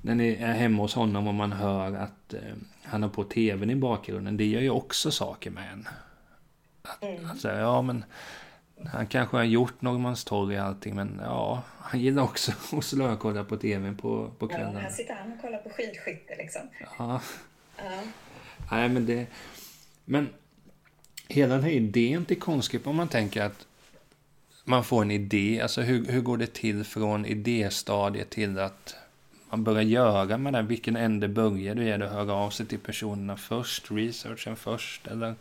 när 0.02 0.15
ni 0.15 0.34
är 0.34 0.54
hemma 0.54 0.82
hos 0.82 0.94
honom 0.94 1.28
och 1.28 1.34
man 1.34 1.52
hör 1.52 1.96
att 1.96 2.34
eh, 2.34 2.42
han 2.84 3.04
har 3.04 3.10
på 3.10 3.24
tvn 3.24 3.70
i 3.70 3.76
bakgrunden, 3.76 4.38
det 4.38 4.46
gör 4.46 4.62
ju 4.62 4.70
också 4.70 5.12
saker 5.12 5.52
med 5.52 5.72
en. 5.74 5.88
Att, 6.82 7.04
mm. 7.04 7.30
alltså, 7.30 7.50
ja 7.50 7.82
men 7.82 8.04
han 8.86 9.08
kanske 9.08 9.38
har 9.38 9.44
gjort 9.44 9.82
Norrmalmstorg 9.82 10.60
och 10.60 10.65
allting, 10.65 10.96
men 10.96 11.22
ja, 11.24 11.63
han 11.80 12.00
gillar 12.00 12.24
också 12.24 12.52
att 12.78 12.84
slökolla 12.84 13.44
på 13.44 13.58
tvn 13.58 13.98
på, 13.98 14.32
på 14.39 14.48
kvällen. 14.48 14.74
Ja, 14.74 14.80
här 14.80 14.89
sitter 14.89 15.13
han 15.13 15.32
och 15.32 15.42
kollar 15.42 15.58
på 15.58 15.70
skidskytte 15.70 16.36
liksom. 16.38 16.62
Ja. 16.98 17.22
ja. 17.78 18.02
Nej, 18.72 18.89
men 18.89 19.06
det... 19.06 19.28
Men 20.06 20.30
hela 21.30 21.56
den 21.56 21.63
här 21.63 21.72
idén 21.72 22.26
till 22.26 22.39
konstgrupp, 22.39 22.88
om 22.88 22.96
man 22.96 23.08
tänker 23.08 23.42
att 23.42 23.65
man 24.63 24.84
får 24.84 25.02
en 25.02 25.12
idé, 25.12 25.60
alltså 25.62 25.82
hur, 25.82 26.06
hur 26.06 26.22
går 26.22 26.38
det 26.38 26.54
till 26.54 26.84
från 26.84 27.26
idéstadiet 27.26 28.30
till 28.30 28.60
att 28.60 28.96
man 29.50 29.63
börjar 29.63 29.82
göra 29.82 30.38
med 30.38 30.54
den? 30.54 30.68
Vilken 30.68 30.96
ände 30.96 31.28
börjar 31.28 31.76
du? 31.76 31.89
Är 31.89 31.98
det 31.98 32.06
att 32.06 32.13
höra 32.13 32.34
av 32.34 32.50
sig 32.50 32.65
till 32.65 32.80
personerna 32.80 33.38
först, 33.38 33.92
researchen 33.92 34.56
först, 34.56 35.08
eller? 35.08 35.36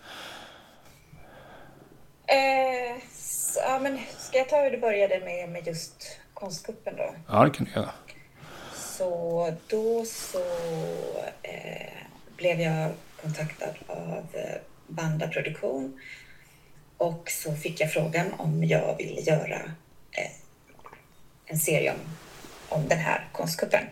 Eh, 2.26 3.02
så, 3.12 3.60
ja, 3.60 3.78
men 3.82 3.98
ska 4.18 4.38
jag 4.38 4.48
ta 4.48 4.62
hur 4.62 4.70
det 4.70 4.78
började 4.78 5.20
med, 5.20 5.48
med 5.48 5.66
just 5.66 6.18
konstkuppen 6.34 6.96
då? 6.96 7.14
Ja, 7.28 7.44
det 7.44 7.50
kan 7.50 7.66
du 7.66 7.72
göra. 7.72 7.90
Så 8.74 9.52
då 9.66 10.04
så 10.04 10.44
eh, 11.42 11.92
blev 12.36 12.60
jag 12.60 12.92
kontaktad 13.22 13.74
av 13.86 14.26
bandaproduktion 14.88 16.00
och 16.96 17.30
så 17.30 17.54
fick 17.54 17.80
jag 17.80 17.92
frågan 17.92 18.32
om 18.38 18.64
jag 18.64 18.96
ville 18.96 19.20
göra 19.20 19.60
eh, 20.10 20.30
en 21.46 21.58
serie 21.58 21.90
om, 21.90 22.16
om 22.68 22.88
den 22.88 22.98
här 22.98 23.28
konstkuppen. 23.32 23.84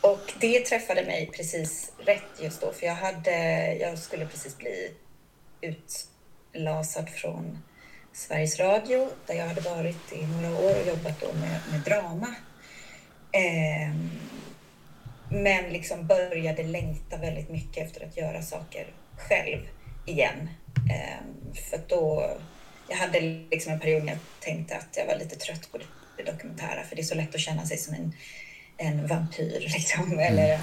Och 0.00 0.32
det 0.40 0.60
träffade 0.60 1.04
mig 1.04 1.30
precis 1.36 1.92
rätt 1.98 2.42
just 2.42 2.60
då, 2.60 2.72
för 2.72 2.86
jag, 2.86 2.94
hade, 2.94 3.74
jag 3.74 3.98
skulle 3.98 4.26
precis 4.26 4.58
bli 4.58 4.92
utlasad 5.60 7.10
från 7.10 7.58
Sveriges 8.12 8.60
Radio, 8.60 9.08
där 9.26 9.34
jag 9.34 9.46
hade 9.46 9.60
varit 9.60 10.12
i 10.12 10.26
några 10.26 10.58
år 10.58 10.80
och 10.80 10.86
jobbat 10.86 11.20
då 11.20 11.32
med, 11.32 11.60
med 11.70 11.80
drama. 11.80 12.34
Eh, 13.32 13.94
men 15.30 15.72
liksom 15.72 16.06
började 16.06 16.62
längta 16.62 17.16
väldigt 17.16 17.50
mycket 17.50 17.86
efter 17.86 18.06
att 18.06 18.16
göra 18.16 18.42
saker 18.42 18.86
själv 19.16 19.60
igen. 20.04 20.48
Eh, 20.90 21.54
för 21.70 21.80
då, 21.88 22.30
jag 22.88 22.96
hade 22.96 23.20
liksom 23.20 23.72
en 23.72 23.80
period 23.80 24.04
när 24.04 24.12
jag 24.12 24.20
tänkte 24.40 24.76
att 24.76 24.96
jag 24.96 25.06
var 25.06 25.16
lite 25.16 25.36
trött 25.36 25.72
på 25.72 25.78
det 26.16 26.22
dokumentära, 26.22 26.84
för 26.84 26.96
det 26.96 27.02
är 27.02 27.04
så 27.04 27.14
lätt 27.14 27.34
att 27.34 27.40
känna 27.40 27.66
sig 27.66 27.76
som 27.76 27.94
en, 27.94 28.12
en 28.76 29.06
vampyr 29.06 29.60
liksom, 29.76 30.18
eller 30.18 30.52
en, 30.52 30.60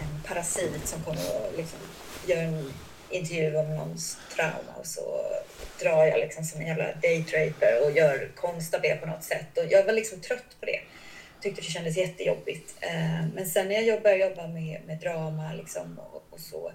en 0.00 0.22
parasit 0.26 0.88
som 0.88 1.02
kommer 1.02 1.36
och 1.36 1.56
liksom 1.56 1.78
gör 2.26 2.42
en 2.42 2.72
intervju 3.10 3.56
om 3.56 3.76
någons 3.76 4.18
trauma 4.34 4.72
och 4.78 4.86
så 4.86 5.26
drar 5.80 6.04
jag 6.04 6.18
liksom 6.18 6.44
som 6.44 6.60
en 6.60 6.66
jävla 6.66 6.94
daytraper 7.02 7.84
och 7.84 7.90
gör 7.96 8.30
konst 8.34 8.74
av 8.74 8.82
det 8.82 8.96
på 8.96 9.06
något 9.06 9.24
sätt. 9.24 9.58
Och 9.58 9.64
jag 9.70 9.84
var 9.84 9.92
liksom 9.92 10.20
trött 10.20 10.56
på 10.60 10.66
det. 10.66 10.80
Tyckte 11.40 11.60
det 11.60 11.70
kändes 11.70 11.96
jättejobbigt. 11.96 12.74
Eh, 12.80 13.26
men 13.34 13.46
sen 13.46 13.68
när 13.68 13.80
jag 13.80 14.02
började 14.02 14.22
jobba 14.22 14.46
med, 14.46 14.80
med 14.86 14.98
drama 14.98 15.52
liksom 15.52 15.98
och, 15.98 16.26
och 16.30 16.40
så, 16.40 16.72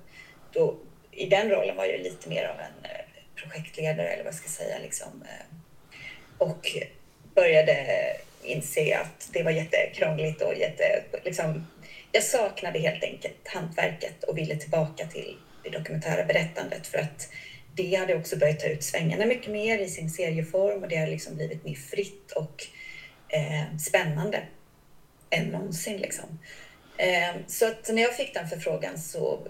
då, 0.54 0.78
i 1.12 1.26
den 1.26 1.50
rollen 1.50 1.76
var 1.76 1.86
jag 1.86 2.00
lite 2.00 2.30
mer 2.30 2.44
av 2.44 2.60
en 2.60 2.92
eh, 2.92 3.06
projektledare 3.36 4.08
eller 4.08 4.24
vad 4.24 4.36
ska 4.36 4.46
jag 4.46 4.52
säga. 4.52 4.76
Liksom, 4.84 5.24
eh, 5.24 5.58
och 6.38 6.78
började 7.36 7.98
inse 8.44 8.98
att 8.98 9.30
det 9.34 9.44
var 9.44 9.52
jättekrångligt 9.52 10.42
och 10.42 10.56
jätte... 10.56 11.04
Liksom, 11.24 11.68
jag 12.12 12.24
saknade 12.24 12.80
helt 12.80 13.04
enkelt 13.04 13.48
hantverket 13.48 14.24
och 14.24 14.38
ville 14.38 14.56
tillbaka 14.56 15.08
till 15.08 15.38
det 15.64 15.70
dokumentära 15.70 16.26
berättandet 16.26 16.88
för 16.88 16.98
att 16.98 17.30
det 17.76 17.96
hade 17.96 18.16
också 18.16 18.38
börjat 18.38 18.60
ta 18.60 18.68
ut 18.68 18.84
svängarna 18.84 19.26
mycket 19.26 19.52
mer 19.52 19.80
i 19.80 19.90
sin 19.90 20.10
serieform 20.10 20.84
och 20.84 20.90
det 20.90 20.96
har 20.96 21.08
liksom 21.08 21.36
blivit 21.36 21.66
mer 21.66 21.76
fritt 21.76 22.32
och 22.32 22.68
eh, 23.28 23.78
spännande 23.78 24.44
än 25.30 25.46
någonsin. 25.46 25.98
Liksom. 25.98 26.40
Eh, 26.98 27.36
så 27.48 27.68
att 27.68 27.90
när 27.94 28.02
jag 28.02 28.16
fick 28.16 28.34
den 28.34 28.48
förfrågan 28.48 28.98
så 28.98 29.48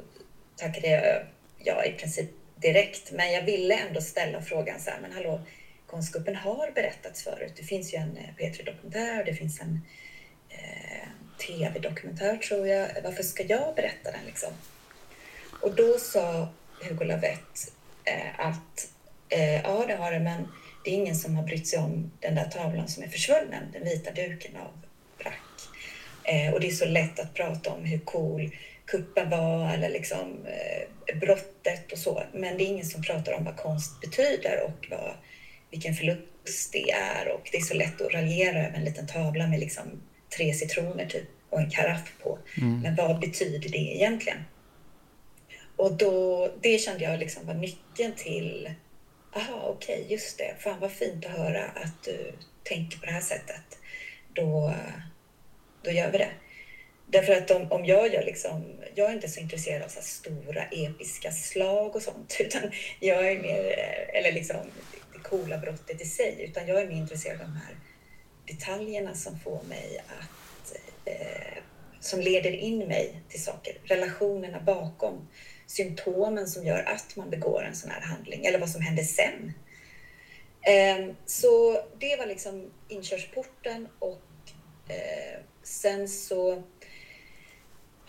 tackade 0.55 0.87
jag 0.87 1.25
ja, 1.63 1.85
i 1.85 1.91
princip 1.91 2.29
direkt. 2.55 3.11
Men 3.11 3.31
jag 3.31 3.43
ville 3.43 3.75
ändå 3.75 4.01
ställa 4.01 4.41
frågan 4.41 4.79
så 4.79 4.91
här, 4.91 4.99
men 5.01 5.11
hallå, 5.11 5.41
konstgruppen 5.87 6.35
har 6.35 6.71
berättats 6.75 7.23
förut. 7.23 7.53
Det 7.57 7.63
finns 7.63 7.93
ju 7.93 7.97
en 7.97 8.17
eh, 8.17 8.35
P3-dokumentär, 8.37 9.23
det 9.23 9.33
finns 9.33 9.61
en 9.61 9.81
eh, 10.49 11.07
tv-dokumentär 11.47 12.37
tror 12.37 12.67
jag. 12.67 12.87
Varför 13.03 13.23
ska 13.23 13.43
jag 13.43 13.75
berätta 13.75 14.11
den 14.11 14.25
liksom? 14.25 14.49
Och 15.61 15.75
då 15.75 15.97
sa 15.97 16.49
Hugo 16.83 17.05
Lavett 17.05 17.73
eh, 18.03 18.39
att 18.39 18.89
eh, 19.29 19.61
ja, 19.61 19.85
det 19.87 19.95
har 19.95 20.11
det, 20.11 20.19
men 20.19 20.47
det 20.83 20.91
är 20.91 20.93
ingen 20.93 21.15
som 21.15 21.35
har 21.35 21.43
brytt 21.43 21.67
sig 21.67 21.79
om 21.79 22.11
den 22.19 22.35
där 22.35 22.45
tavlan 22.49 22.87
som 22.87 23.03
är 23.03 23.07
försvunnen, 23.07 23.71
den 23.73 23.83
vita 23.83 24.11
duken 24.11 24.55
av 24.55 24.71
Brack. 25.17 25.35
Eh, 26.23 26.53
och 26.53 26.59
det 26.59 26.67
är 26.67 26.71
så 26.71 26.85
lätt 26.85 27.19
att 27.19 27.33
prata 27.33 27.71
om 27.71 27.85
hur 27.85 27.99
cool 27.99 28.51
kuppen 28.91 29.29
var 29.29 29.73
eller 29.73 29.89
liksom 29.89 30.45
eh, 30.45 31.17
brottet 31.19 31.91
och 31.91 31.97
så. 31.97 32.23
Men 32.33 32.57
det 32.57 32.63
är 32.63 32.67
ingen 32.67 32.85
som 32.85 33.01
pratar 33.01 33.33
om 33.33 33.45
vad 33.45 33.57
konst 33.57 34.01
betyder 34.01 34.63
och 34.63 34.87
vad, 34.89 35.13
vilken 35.71 35.93
förlust 35.93 36.71
det 36.71 36.91
är. 36.91 37.27
Och 37.27 37.49
det 37.51 37.57
är 37.57 37.61
så 37.61 37.73
lätt 37.73 38.01
att 38.01 38.13
raljera 38.13 38.67
över 38.67 38.77
en 38.77 38.85
liten 38.85 39.07
tavla 39.07 39.47
med 39.47 39.59
liksom 39.59 39.83
tre 40.37 40.53
citroner 40.53 41.05
typ 41.05 41.29
och 41.49 41.59
en 41.59 41.69
karaff 41.69 42.13
på. 42.23 42.39
Mm. 42.57 42.79
Men 42.79 42.95
vad 42.95 43.19
betyder 43.19 43.69
det 43.69 43.95
egentligen? 43.95 44.37
Och 45.75 45.93
då, 45.97 46.49
det 46.61 46.77
kände 46.77 47.03
jag 47.03 47.19
liksom 47.19 47.45
var 47.45 47.53
nyckeln 47.53 48.13
till, 48.15 48.73
aha 49.35 49.61
okej, 49.67 49.95
okay, 49.95 50.11
just 50.11 50.37
det, 50.37 50.55
fan 50.59 50.79
vad 50.79 50.91
fint 50.91 51.25
att 51.25 51.31
höra 51.31 51.63
att 51.65 52.03
du 52.03 52.33
tänker 52.63 52.97
på 52.97 53.05
det 53.05 53.11
här 53.11 53.21
sättet. 53.21 53.79
Då, 54.33 54.73
då 55.83 55.91
gör 55.91 56.11
vi 56.11 56.17
det. 56.17 56.29
Därför 57.11 57.33
att 57.33 57.51
om, 57.51 57.71
om 57.71 57.85
jag 57.85 58.13
gör 58.13 58.23
liksom, 58.23 58.63
jag 58.95 59.09
är 59.09 59.13
inte 59.13 59.29
så 59.29 59.39
intresserad 59.39 59.83
av 59.83 59.87
så 59.87 60.01
stora 60.01 60.63
episka 60.63 61.31
slag 61.31 61.95
och 61.95 62.01
sånt, 62.01 62.37
utan 62.39 62.71
jag 62.99 63.31
är 63.31 63.39
mer, 63.39 63.65
eh, 63.65 64.17
eller 64.19 64.31
liksom 64.31 64.57
det 65.13 65.19
coola 65.19 65.57
brottet 65.57 66.01
i 66.01 66.05
sig, 66.05 66.35
utan 66.39 66.67
jag 66.67 66.81
är 66.81 66.87
mer 66.87 66.97
intresserad 66.97 67.41
av 67.41 67.47
de 67.47 67.55
här 67.55 67.75
detaljerna 68.45 69.15
som 69.15 69.39
får 69.39 69.63
mig 69.63 70.03
att, 70.07 70.75
eh, 71.05 71.57
som 71.99 72.19
leder 72.19 72.51
in 72.51 72.77
mig 72.77 73.21
till 73.29 73.43
saker, 73.43 73.77
relationerna 73.83 74.59
bakom 74.59 75.27
symptomen 75.67 76.47
som 76.47 76.65
gör 76.65 76.83
att 76.83 77.15
man 77.15 77.29
begår 77.29 77.63
en 77.63 77.75
sån 77.75 77.91
här 77.91 78.01
handling 78.01 78.45
eller 78.45 78.59
vad 78.59 78.69
som 78.69 78.81
händer 78.81 79.03
sen. 79.03 79.53
Eh, 80.61 81.15
så 81.25 81.81
det 81.99 82.15
var 82.15 82.25
liksom 82.25 82.71
inkörsporten 82.87 83.87
och 83.99 84.21
eh, 84.87 85.39
sen 85.63 86.09
så 86.09 86.63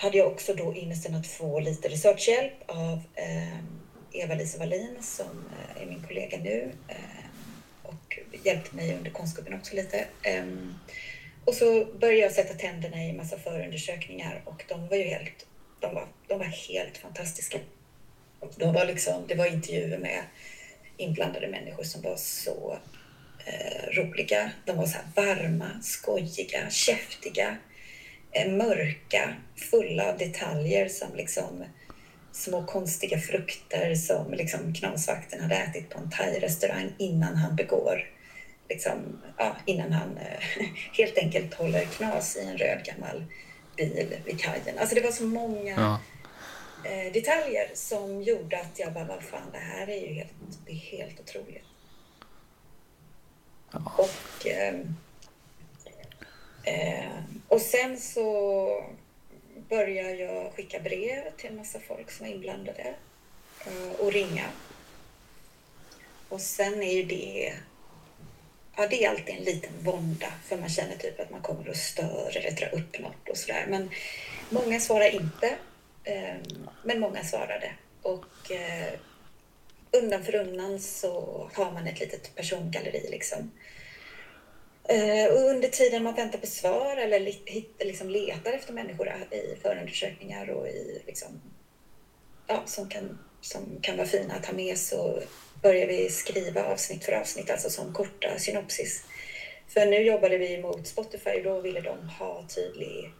hade 0.02 0.18
jag 0.18 0.26
också 0.26 0.54
då 0.54 0.74
ynnesten 0.76 1.14
att 1.14 1.26
få 1.26 1.60
lite 1.60 1.88
researchhjälp 1.88 2.52
av 2.66 3.00
ehm, 3.14 3.80
Eva-Lisa 4.12 4.58
Wallin 4.58 4.96
som 5.00 5.26
eh, 5.26 5.82
är 5.82 5.86
min 5.86 6.02
kollega 6.02 6.38
nu 6.38 6.72
ehm, 6.88 7.52
och 7.82 8.18
hjälpte 8.44 8.76
mig 8.76 8.94
under 8.94 9.10
konstgruppen 9.10 9.54
också 9.54 9.76
lite. 9.76 10.04
Ehm, 10.22 10.74
och 11.44 11.54
så 11.54 11.84
började 11.84 12.20
jag 12.20 12.32
sätta 12.32 12.54
tänderna 12.54 13.04
i 13.04 13.12
massa 13.12 13.38
förundersökningar 13.38 14.42
och 14.44 14.64
de 14.68 14.88
var 14.88 14.96
ju 14.96 15.04
helt 15.04 15.46
de 15.80 15.94
var, 15.94 16.08
de 16.28 16.38
var 16.38 16.46
helt 16.46 16.98
fantastiska. 16.98 17.58
De 18.56 18.72
var 18.74 18.84
liksom, 18.84 19.24
det 19.28 19.34
var 19.34 19.46
intervjuer 19.46 19.98
med 19.98 20.22
inblandade 20.96 21.48
människor 21.48 21.84
som 21.84 22.02
var 22.02 22.16
så 22.16 22.78
eh, 23.46 23.90
roliga. 23.96 24.50
De 24.64 24.76
var 24.76 24.86
så 24.86 24.98
varma, 25.16 25.70
skojiga, 25.82 26.70
käftiga, 26.70 27.56
mörka, 28.48 29.34
fulla 29.70 30.08
av 30.08 30.18
detaljer 30.18 30.88
som 30.88 31.14
liksom 31.16 31.64
små 32.32 32.66
konstiga 32.66 33.18
frukter 33.18 33.94
som 33.94 34.32
liksom 34.32 34.74
knasvakten 34.74 35.40
hade 35.40 35.54
ätit 35.54 35.90
på 35.90 35.98
en 35.98 36.10
thai-restaurang 36.10 36.92
innan 36.98 37.36
han 37.36 37.56
begår, 37.56 38.10
liksom, 38.68 39.22
ja, 39.36 39.56
innan 39.64 39.92
han 39.92 40.18
eh, 40.18 40.66
helt 40.92 41.18
enkelt 41.18 41.54
håller 41.54 41.84
knas 41.84 42.36
i 42.36 42.40
en 42.40 42.56
röd 42.56 42.84
gammal 42.84 43.24
bil 43.76 44.16
vid 44.24 44.40
kajen. 44.40 44.78
Alltså 44.78 44.94
det 44.94 45.00
var 45.00 45.10
så 45.10 45.24
många 45.24 45.70
ja. 45.70 46.00
eh, 46.90 47.12
detaljer 47.12 47.70
som 47.74 48.22
gjorde 48.22 48.60
att 48.60 48.78
jag 48.78 48.92
bara, 48.92 49.04
vad 49.04 49.22
fan, 49.22 49.50
det 49.52 49.58
här 49.58 49.90
är 49.90 50.06
ju 50.06 50.14
helt, 50.14 50.32
det 50.66 50.72
är 50.72 50.76
helt 50.76 51.20
otroligt. 51.20 51.64
Ja. 53.72 53.92
Och, 53.98 54.46
eh, 56.64 57.10
och 57.48 57.60
sen 57.60 57.98
så 57.98 58.84
började 59.68 60.14
jag 60.14 60.52
skicka 60.52 60.80
brev 60.80 61.36
till 61.36 61.50
en 61.50 61.56
massa 61.56 61.78
folk 61.80 62.10
som 62.10 62.26
var 62.26 62.34
inblandade 62.34 62.94
eh, 63.66 64.00
och 64.00 64.12
ringa. 64.12 64.44
Och 66.28 66.40
sen 66.40 66.82
är 66.82 66.92
ju 66.92 67.02
det 67.02 67.52
ja, 68.76 68.86
det 68.86 69.04
är 69.04 69.10
alltid 69.10 69.34
en 69.34 69.44
liten 69.44 69.72
vånda 69.80 70.32
för 70.44 70.56
man 70.56 70.68
känner 70.68 70.96
typ 70.96 71.20
att 71.20 71.30
man 71.30 71.42
kommer 71.42 71.68
och 71.68 71.76
stör 71.76 72.36
eller 72.36 72.50
drar 72.50 72.74
upp 72.74 72.98
något 72.98 73.28
och 73.28 73.36
sådär. 73.36 73.66
Men 73.68 73.90
många 74.50 74.80
svarar 74.80 75.14
inte, 75.14 75.56
Eh, 76.04 76.34
men 76.84 77.00
många 77.00 77.24
svarade. 77.24 77.72
Och 78.02 78.50
eh, 78.50 78.92
undan 79.90 80.24
för 80.24 80.34
undan 80.34 80.80
så 80.80 81.50
har 81.54 81.72
man 81.72 81.86
ett 81.86 82.00
litet 82.00 82.34
persongalleri 82.34 83.08
liksom. 83.10 83.50
Eh, 84.88 85.32
och 85.32 85.50
under 85.50 85.68
tiden 85.68 86.02
man 86.02 86.14
väntar 86.14 86.38
på 86.38 86.46
svar 86.46 86.96
eller 86.96 87.20
liksom 87.84 88.10
letar 88.10 88.52
efter 88.52 88.72
människor 88.72 89.08
i 89.30 89.56
förundersökningar 89.62 90.50
och 90.50 90.68
i 90.68 91.02
liksom 91.06 91.40
ja, 92.46 92.62
som, 92.66 92.88
kan, 92.88 93.18
som 93.40 93.78
kan 93.82 93.96
vara 93.96 94.06
fina 94.06 94.34
att 94.34 94.46
ha 94.46 94.54
med 94.54 94.78
så 94.78 95.22
börjar 95.62 95.86
vi 95.86 96.08
skriva 96.08 96.64
avsnitt 96.64 97.04
för 97.04 97.12
avsnitt, 97.12 97.50
alltså 97.50 97.70
som 97.70 97.92
korta 97.92 98.38
synopsis. 98.38 99.04
För 99.68 99.86
nu 99.86 99.96
jobbade 99.96 100.38
vi 100.38 100.62
mot 100.62 100.86
Spotify 100.86 101.30
och 101.30 101.44
då 101.44 101.60
ville 101.60 101.80
de 101.80 102.08
ha 102.08 102.46
tydlig 102.54 103.12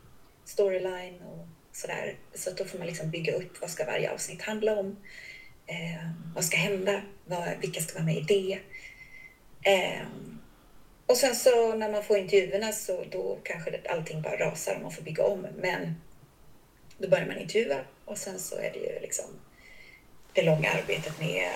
storyline 0.44 1.22
och 1.22 1.46
sådär. 1.72 2.16
Så 2.35 2.51
då 2.51 2.64
får 2.64 2.79
man 2.79 2.87
liksom 2.87 3.11
bygga 3.11 3.35
upp 3.35 3.61
vad 3.61 3.70
ska 3.70 3.85
varje 3.85 4.12
avsnitt 4.12 4.42
handla 4.42 4.79
om? 4.79 4.96
Eh, 5.66 6.09
vad 6.35 6.44
ska 6.44 6.57
hända? 6.57 7.03
Vad, 7.25 7.48
vilka 7.61 7.81
ska 7.81 7.94
vara 7.94 8.05
med 8.05 8.16
i 8.16 8.20
det? 8.20 8.59
Eh, 9.72 10.07
och 11.12 11.18
sen 11.18 11.37
så 11.37 11.75
när 11.75 11.90
man 11.90 12.05
får 12.05 12.18
intervjuerna 12.18 12.72
så 12.72 13.05
då 13.11 13.38
kanske 13.42 13.81
allting 13.88 14.22
bara 14.22 14.37
rasar 14.37 14.75
och 14.75 14.83
man 14.83 14.92
får 14.92 15.03
bygga 15.03 15.25
om. 15.25 15.46
Men 15.57 15.94
då 16.98 17.09
börjar 17.09 17.27
man 17.27 17.38
intervjua 17.38 17.81
och 18.05 18.18
sen 18.18 18.40
så 18.40 18.57
är 18.57 18.70
det 18.72 18.79
ju 18.79 19.01
liksom 19.01 19.25
det 20.33 20.42
långa 20.42 20.70
arbetet 20.70 21.20
med 21.20 21.51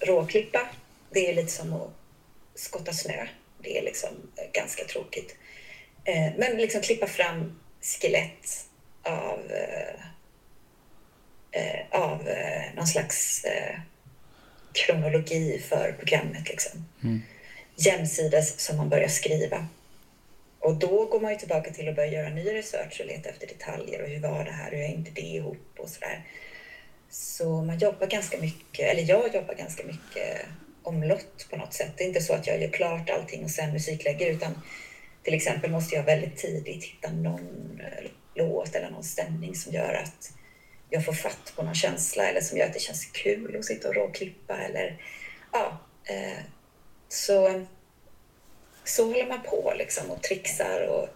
råklippa. 0.00 0.68
Det 1.10 1.30
är 1.30 1.34
lite 1.34 1.52
som 1.52 1.72
att 1.72 1.90
skotta 2.54 2.92
snö. 2.92 3.26
Det 3.58 3.78
är 3.78 3.82
liksom 3.82 4.08
eh, 4.36 4.50
ganska 4.52 4.84
tråkigt. 4.84 5.36
Eh, 6.04 6.32
men 6.36 6.56
liksom 6.56 6.80
klippa 6.80 7.06
fram 7.06 7.60
skelett 7.80 8.66
av, 9.02 9.52
eh, 11.50 11.84
av 11.90 12.28
någon 12.76 12.86
slags 12.86 13.46
kronologi 14.72 15.62
för 15.68 15.92
programmet. 15.98 16.48
Liksom. 16.48 16.84
Mm. 17.02 17.22
Jämsides 17.76 18.60
som 18.60 18.76
man 18.76 18.88
börjar 18.88 19.08
skriva. 19.08 19.66
Och 20.58 20.74
då 20.74 21.04
går 21.04 21.20
man 21.20 21.32
ju 21.32 21.38
tillbaka 21.38 21.70
till 21.70 21.88
att 21.88 21.96
börja 21.96 22.10
göra 22.10 22.28
ny 22.28 22.44
research 22.44 23.00
och 23.00 23.06
leta 23.06 23.28
efter 23.28 23.46
detaljer 23.46 24.02
och 24.02 24.08
hur 24.08 24.20
var 24.20 24.44
det 24.44 24.50
här, 24.50 24.70
hur 24.70 24.78
hängde 24.78 25.10
det 25.10 25.20
ihop 25.20 25.76
och 25.78 25.88
sådär. 25.88 26.24
Så 27.10 27.62
man 27.62 27.78
jobbar 27.78 28.06
ganska 28.06 28.38
mycket, 28.38 28.90
eller 28.90 29.02
jag 29.02 29.34
jobbar 29.34 29.54
ganska 29.54 29.86
mycket 29.86 30.46
omlott 30.82 31.46
på 31.50 31.56
något 31.56 31.74
sätt. 31.74 31.92
Det 31.96 32.04
är 32.04 32.08
inte 32.08 32.20
så 32.20 32.34
att 32.34 32.46
jag 32.46 32.62
gör 32.62 32.68
klart 32.68 33.10
allting 33.10 33.44
och 33.44 33.50
sen 33.50 33.72
musiklägger 33.72 34.30
utan 34.30 34.62
till 35.22 35.34
exempel 35.34 35.70
måste 35.70 35.94
jag 35.94 36.02
väldigt 36.02 36.36
tidigt 36.36 36.84
hitta 36.84 37.10
någon 37.12 37.80
låt 38.34 38.74
eller 38.74 38.90
någon 38.90 39.04
stämning 39.04 39.54
som 39.54 39.72
gör 39.72 39.94
att 39.94 40.32
jag 40.90 41.04
får 41.04 41.12
fatt 41.12 41.52
på 41.56 41.62
någon 41.62 41.74
känsla 41.74 42.28
eller 42.28 42.40
som 42.40 42.58
gör 42.58 42.66
att 42.66 42.74
det 42.74 42.80
känns 42.80 43.04
kul 43.04 43.56
att 43.56 43.64
sitta 43.64 43.88
och 43.88 43.94
råklippa 43.94 44.56
eller 44.56 45.02
ja. 45.52 45.78
Eh, 46.04 46.38
så, 47.14 47.64
så 48.84 49.06
håller 49.06 49.26
man 49.26 49.42
på 49.42 49.72
liksom 49.76 50.10
och 50.10 50.22
trixar 50.22 50.86
och 50.88 51.08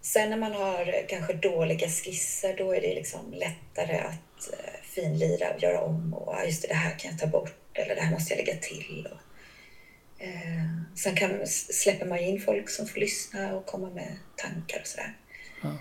sen 0.00 0.30
när 0.30 0.36
man 0.36 0.52
har 0.52 1.08
kanske 1.08 1.32
dåliga 1.32 1.88
skisser 1.88 2.56
då 2.56 2.72
är 2.74 2.80
det 2.80 2.94
liksom 2.94 3.32
lättare 3.32 3.98
att 3.98 4.52
eh, 4.52 4.80
finlira 4.82 5.54
och 5.54 5.62
göra 5.62 5.80
om 5.80 6.14
och 6.14 6.34
just 6.46 6.62
det, 6.62 6.68
det 6.68 6.74
här 6.74 6.98
kan 6.98 7.10
jag 7.10 7.20
ta 7.20 7.26
bort 7.26 7.56
eller 7.74 7.94
det 7.94 8.00
här 8.00 8.12
måste 8.12 8.34
jag 8.34 8.46
lägga 8.46 8.60
till. 8.60 9.08
Och, 9.10 9.20
eh, 10.24 10.66
sen 10.96 11.16
kan, 11.16 11.46
släpper 11.46 12.06
man 12.06 12.18
in 12.18 12.40
folk 12.40 12.70
som 12.70 12.86
får 12.86 13.00
lyssna 13.00 13.54
och 13.56 13.66
komma 13.66 13.90
med 13.90 14.16
tankar 14.36 14.80
och 14.80 14.86
sådär. 14.86 15.16
Ja. 15.62 15.78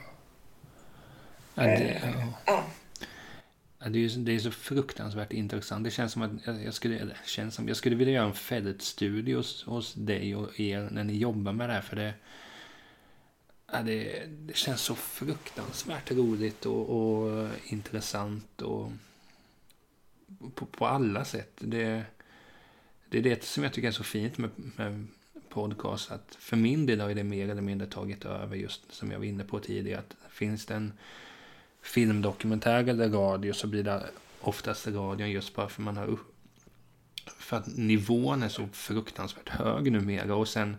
Ja, 1.56 1.64
det, 1.64 1.70
eh, 1.70 2.00
ja. 2.04 2.34
ja. 2.46 2.64
Det, 3.80 4.00
är, 4.06 4.18
det 4.18 4.32
är 4.32 4.40
så 4.40 4.52
fruktansvärt 4.52 5.34
intressant. 5.34 5.84
Det 5.84 5.92
känns 5.92 6.12
som 6.12 6.22
att 6.22 6.32
jag, 6.66 6.74
skulle, 6.74 7.12
känns 7.26 7.56
som, 7.56 7.68
jag 7.68 7.78
skulle 7.78 7.96
vilja 7.96 8.14
göra 8.14 8.28
en 8.28 8.34
fältstudie 8.34 9.36
hos, 9.36 9.64
hos 9.64 9.94
dig 9.94 10.36
och 10.36 10.60
er 10.60 10.90
när 10.92 11.04
ni 11.04 11.18
jobbar 11.18 11.54
med 11.54 11.70
det 11.70 11.74
här. 11.74 11.82
För 11.82 11.96
det, 11.96 12.14
ja, 13.72 13.82
det, 13.82 14.26
det 14.30 14.56
känns 14.56 14.82
så 14.82 14.96
fruktansvärt 14.96 16.12
roligt 16.12 16.66
och, 16.66 16.90
och 16.90 17.50
intressant. 17.66 18.62
och 18.62 18.92
på, 20.56 20.66
på 20.66 20.88
alla 20.88 21.26
sätt. 21.26 21.52
Det, 21.60 22.04
det 23.10 23.18
är 23.18 23.22
det 23.22 23.44
som 23.44 23.64
jag 23.64 23.74
tycker 23.74 23.88
är 23.88 23.92
så 23.92 24.04
fint 24.04 24.38
med, 24.38 24.50
med 24.56 25.08
podcast. 25.50 26.12
Att 26.12 26.38
för 26.40 26.58
min 26.58 26.86
del 26.86 27.02
har 27.02 27.14
det 27.14 27.24
mer 27.24 27.50
eller 27.50 27.62
mindre 27.62 27.88
tagit 27.88 28.26
över 28.26 28.56
just 28.56 28.94
som 28.94 29.12
jag 29.12 29.20
var 29.20 29.26
inne 29.26 29.44
på 29.44 29.60
tidigare. 29.60 30.00
Att 30.00 30.16
finns 30.30 30.66
det 30.66 30.76
en 30.76 30.94
filmdokumentär 31.82 32.90
eller 32.90 33.10
radio 33.10 33.54
så 33.54 33.68
blir 33.68 33.84
det 33.84 34.04
oftast 34.42 34.88
radion 34.88 35.32
just 35.32 35.56
bara 35.56 35.70
för 35.70 35.82
man 35.82 35.98
har 35.98 36.18
för 37.40 37.58
att 37.58 37.78
nivån 37.78 38.44
är 38.44 38.50
så 38.50 38.68
fruktansvärt 38.74 39.50
hög 39.50 39.92
numera. 39.92 40.36
Och 40.36 40.48
sen 40.48 40.78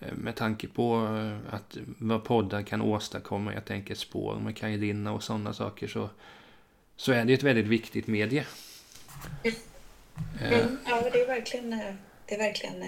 eh, 0.00 0.12
med 0.14 0.36
tanke 0.36 0.68
på 0.68 1.06
eh, 1.16 1.54
att 1.54 1.76
vad 1.98 2.24
poddar 2.24 2.62
kan 2.62 2.82
åstadkomma, 2.82 3.54
jag 3.54 3.64
tänker 3.64 3.94
spår 3.94 4.40
med 4.40 4.56
Kaj 4.56 5.08
och 5.08 5.22
sådana 5.22 5.52
saker, 5.52 5.88
så 5.88 6.10
så 6.96 7.12
är 7.12 7.24
det 7.24 7.32
ett 7.32 7.42
väldigt 7.42 7.66
viktigt 7.66 8.06
medie. 8.06 8.46
Mm. 10.40 10.78
Ja, 10.86 11.10
det 11.12 11.20
är 11.20 11.26
verkligen, 11.26 11.70
det 12.26 12.34
är 12.34 12.38
verkligen 12.38 12.84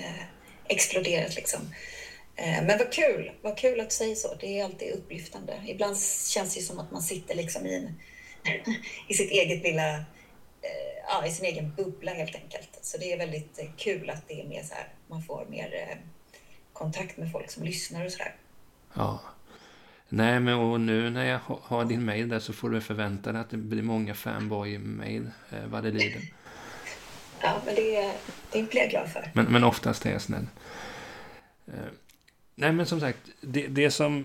exploderat 0.64 1.36
liksom. 1.36 1.60
Eh, 2.36 2.64
men 2.64 2.78
vad 2.78 2.92
kul, 2.92 3.32
vad 3.42 3.58
kul 3.58 3.80
att 3.80 3.90
du 3.90 3.96
säger 3.96 4.14
så. 4.14 4.34
Det 4.40 4.60
är 4.60 4.64
alltid 4.64 4.92
upplyftande. 4.92 5.62
Ibland 5.66 5.96
känns 6.28 6.54
det 6.54 6.60
som 6.60 6.78
att 6.78 6.90
man 6.90 7.02
sitter 7.02 7.34
liksom 7.34 7.66
i, 7.66 7.74
en, 7.74 7.94
i 9.08 9.14
sitt 9.14 9.30
eget 9.30 9.62
lilla, 9.62 10.04
ja, 11.08 11.26
i 11.26 11.30
sin 11.30 11.44
egen 11.44 11.74
bubbla 11.74 12.12
helt 12.12 12.34
enkelt. 12.34 12.78
Så 12.82 12.98
det 12.98 13.12
är 13.12 13.18
väldigt 13.18 13.60
kul 13.76 14.10
att 14.10 14.28
det 14.28 14.40
är 14.40 14.48
mer 14.48 14.62
så 14.62 14.74
här, 14.74 14.88
man 15.08 15.22
får 15.22 15.46
mer 15.50 15.98
kontakt 16.72 17.16
med 17.16 17.32
folk 17.32 17.50
som 17.50 17.64
lyssnar 17.64 18.04
och 18.04 18.12
sådär. 18.12 18.34
Ja. 18.94 19.20
Nej, 20.08 20.40
men 20.40 20.54
och 20.54 20.80
nu 20.80 21.10
när 21.10 21.24
jag 21.24 21.40
har 21.62 21.84
din 21.84 22.04
mail 22.04 22.28
där 22.28 22.38
så 22.38 22.52
får 22.52 22.70
du 22.70 22.80
förvänta 22.80 23.32
dig 23.32 23.40
att 23.40 23.50
det 23.50 23.56
blir 23.56 23.82
många 23.82 24.14
fanboy-mail 24.14 25.30
eh, 25.50 25.66
vad 25.66 25.82
det 25.84 25.90
lider. 25.90 26.20
Ja, 27.44 27.62
men 27.66 27.74
det, 27.74 28.12
det 28.52 28.62
blir 28.62 28.80
jag 28.80 28.90
glad 28.90 29.08
för. 29.08 29.30
Men, 29.34 29.44
men 29.44 29.64
oftast 29.64 30.06
är 30.06 30.12
jag 30.12 30.22
snäll. 30.22 30.46
Eh, 32.56 32.60
nej, 32.60 32.72
men 32.72 32.86
som 32.86 33.00
sagt, 33.00 33.18
det, 33.40 33.66
det 33.66 33.90
som... 33.90 34.24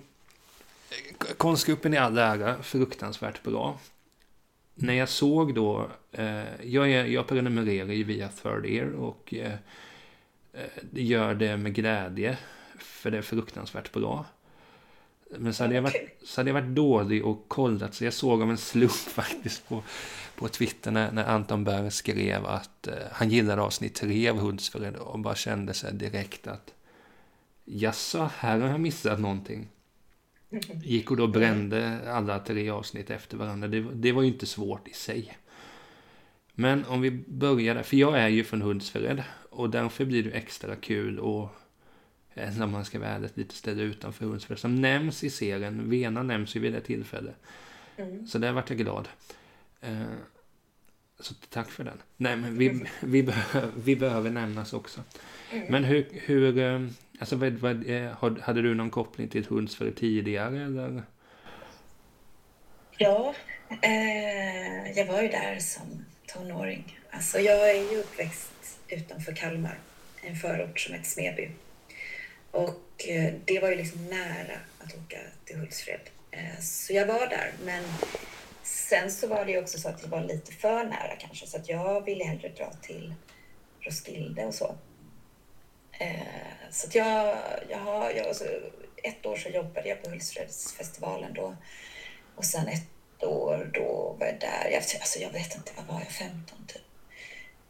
Konstgruppen 1.38 1.94
i 1.94 1.98
all 1.98 2.18
ära, 2.18 2.64
fruktansvärt 2.64 3.44
bra. 3.44 3.80
När 4.76 4.94
jag 4.94 5.10
såg 5.10 5.56
då... 5.56 5.90
Eh, 6.12 6.44
jag, 6.64 6.92
är, 6.92 7.06
jag 7.06 7.28
prenumererar 7.28 7.94
ju 7.94 8.04
via 8.04 8.30
Third 8.30 8.66
Ear 8.66 8.92
och 8.92 9.34
eh, 9.34 9.54
eh 10.54 10.84
gör 10.92 11.36
det 11.36 11.58
med 11.58 11.74
glädje. 11.74 12.38
För 12.80 13.12
det 13.12 13.18
är 13.18 13.22
fruktansvärt 13.22 13.92
bra. 13.92 14.26
Men 15.30 15.54
så 15.54 15.64
hade, 15.64 15.76
jag 15.76 15.82
varit, 15.82 16.20
så 16.24 16.42
hade 16.42 16.50
jag 16.50 16.54
varit 16.54 16.76
dålig 16.76 17.26
och 17.26 17.46
kollat, 17.48 17.94
så 17.94 18.04
jag 18.04 18.14
såg 18.14 18.42
om 18.42 18.50
en 18.50 18.58
slump 18.58 18.92
faktiskt 18.92 19.68
på, 19.68 19.84
på 20.36 20.48
Twitter 20.48 20.92
när, 20.92 21.12
när 21.12 21.26
Anton 21.26 21.64
Berg 21.64 21.92
skrev 21.92 22.46
att 22.46 22.88
eh, 22.88 22.94
han 23.12 23.30
gillade 23.30 23.62
avsnitt 23.62 23.96
tre 23.96 24.30
av 24.30 24.38
Hundsfred 24.38 24.96
och 24.96 25.20
bara 25.20 25.36
kände 25.36 25.74
sig 25.74 25.94
direkt 25.94 26.48
att 26.48 26.74
jaså, 27.68 28.30
här 28.38 28.60
har 28.60 28.70
jag 28.70 28.80
missat 28.80 29.20
någonting. 29.20 29.68
Gick 30.84 31.12
och 31.12 31.18
då 31.18 31.28
brände 31.28 32.12
alla 32.12 32.40
tre 32.40 32.70
avsnitt 32.70 33.10
efter 33.10 33.38
varandra. 33.38 33.68
Det, 33.68 33.82
det 33.94 34.12
var 34.12 34.22
ju 34.22 34.28
inte 34.28 34.46
svårt 34.46 34.88
i 34.88 34.94
sig. 34.94 35.38
Men 36.54 36.86
om 36.86 37.02
vi 37.02 37.12
börjar 37.12 37.76
där, 37.76 37.84
för 37.84 37.98
jag 37.98 38.20
är 38.20 38.28
ju 38.28 38.44
från 38.44 38.62
Hundsfred 38.62 39.24
och 39.50 39.70
därför 39.70 40.06
blir 40.06 40.24
det 40.24 40.32
extra 40.32 40.76
kul 40.76 41.20
och 41.20 41.50
när 42.34 42.68
man 42.68 42.86
ska 42.86 43.00
vara 43.00 43.10
ärlig, 43.10 43.30
lite 43.34 43.56
ställe 43.56 43.84
utanför 43.84 44.26
Hultsfred. 44.26 44.60
Som 44.60 44.76
nämns 44.76 45.24
i 45.24 45.30
serien. 45.30 45.90
Vena 45.90 46.24
nämns 46.24 46.56
ju 46.56 46.60
vid 46.60 46.74
det 46.74 46.82
tillfälle. 46.82 47.34
Mm. 47.98 48.28
Så 48.28 48.38
där 48.38 48.52
vart 48.52 48.70
jag 48.70 48.80
glad. 48.80 49.08
Eh, 49.82 50.02
så 51.20 51.34
tack 51.50 51.72
för 51.72 51.84
den. 51.84 51.98
Nej, 52.18 52.36
men 52.36 52.58
vi, 52.58 52.86
vi, 53.02 53.24
behöver, 53.24 53.72
vi 53.76 53.96
behöver 53.96 54.30
nämnas 54.30 54.74
också. 54.74 55.02
Mm. 55.52 55.66
Men 55.70 55.84
hur, 55.84 56.08
hur 56.12 56.58
eh, 56.58 56.88
alltså 57.20 57.36
vad, 57.36 57.54
vad, 57.54 57.90
eh, 57.90 58.40
hade 58.42 58.62
du 58.62 58.76
någon 58.76 58.90
koppling 58.90 59.28
till 59.28 59.46
Hultsfred 59.46 59.96
tidigare 59.96 60.64
eller? 60.64 61.04
Ja, 62.98 63.34
eh, 63.82 64.92
jag 64.98 65.06
var 65.06 65.22
ju 65.22 65.28
där 65.28 65.60
som 65.60 66.06
tonåring. 66.28 67.00
Alltså 67.12 67.40
jag 67.40 67.70
är 67.70 67.92
ju 67.92 68.00
uppväxt 68.00 68.80
utanför 68.88 69.36
Kalmar, 69.36 69.78
en 70.22 70.36
förort 70.36 70.80
som 70.80 70.94
heter 70.94 71.08
Smeby. 71.08 71.50
Och 72.52 73.08
eh, 73.08 73.34
det 73.46 73.60
var 73.60 73.70
ju 73.70 73.76
liksom 73.76 74.06
nära 74.06 74.60
att 74.80 74.96
åka 74.96 75.18
till 75.46 75.58
Hultsfred. 75.58 76.00
Eh, 76.32 76.60
så 76.60 76.94
jag 76.94 77.06
var 77.06 77.28
där, 77.28 77.52
men 77.66 77.84
sen 78.64 79.12
så 79.12 79.28
var 79.28 79.46
det 79.46 79.52
ju 79.52 79.60
också 79.60 79.80
så 79.80 79.90
att 79.90 80.02
det 80.02 80.08
var 80.08 80.24
lite 80.24 80.52
för 80.52 80.84
nära 80.84 81.16
kanske, 81.20 81.48
så 81.48 81.58
att 81.58 81.70
jag 81.70 82.06
ville 82.06 82.24
hellre 82.24 82.50
dra 82.50 82.74
till 82.82 83.14
Roskilde 83.82 84.46
och 84.46 84.54
så. 84.54 84.76
Eh, 86.00 86.57
så 86.72 86.88
jag, 86.98 87.38
jag 87.70 87.78
har, 87.78 88.12
jag, 88.12 88.28
alltså, 88.28 88.46
ett 89.04 89.26
år 89.26 89.36
så 89.36 89.50
jobbade 89.50 89.90
jag 89.90 90.04
på 90.04 90.10
Hultsfredsfestivalen 90.10 91.34
då 91.34 91.56
och 92.36 92.46
sen 92.46 92.68
ett 92.68 93.24
år 93.24 93.72
då 93.74 94.16
var 94.20 94.28
jag 94.28 94.40
där, 94.40 94.70
jag, 94.72 94.76
alltså 94.76 95.20
jag 95.20 95.32
vet 95.32 95.56
inte, 95.56 95.72
vad 95.76 95.86
var 95.86 96.00
jag, 96.00 96.12
15 96.12 96.58
typ. 96.68 96.82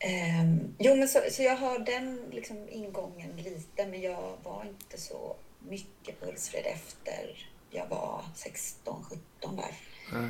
Um, 0.05 0.75
jo, 0.79 0.95
men 0.95 1.07
så, 1.07 1.19
så 1.31 1.43
jag 1.43 1.55
har 1.55 1.79
den 1.79 2.29
liksom, 2.31 2.69
ingången 2.69 3.37
lite, 3.37 3.85
men 3.85 4.01
jag 4.01 4.37
var 4.43 4.65
inte 4.65 5.01
så 5.01 5.35
mycket 5.59 6.19
på 6.19 6.25
Hultsfred 6.25 6.65
efter 6.65 7.47
jag 7.71 7.87
var 7.87 8.25
16, 8.35 9.03
17 9.39 9.55
där. 9.55 9.71
Nej. 10.13 10.29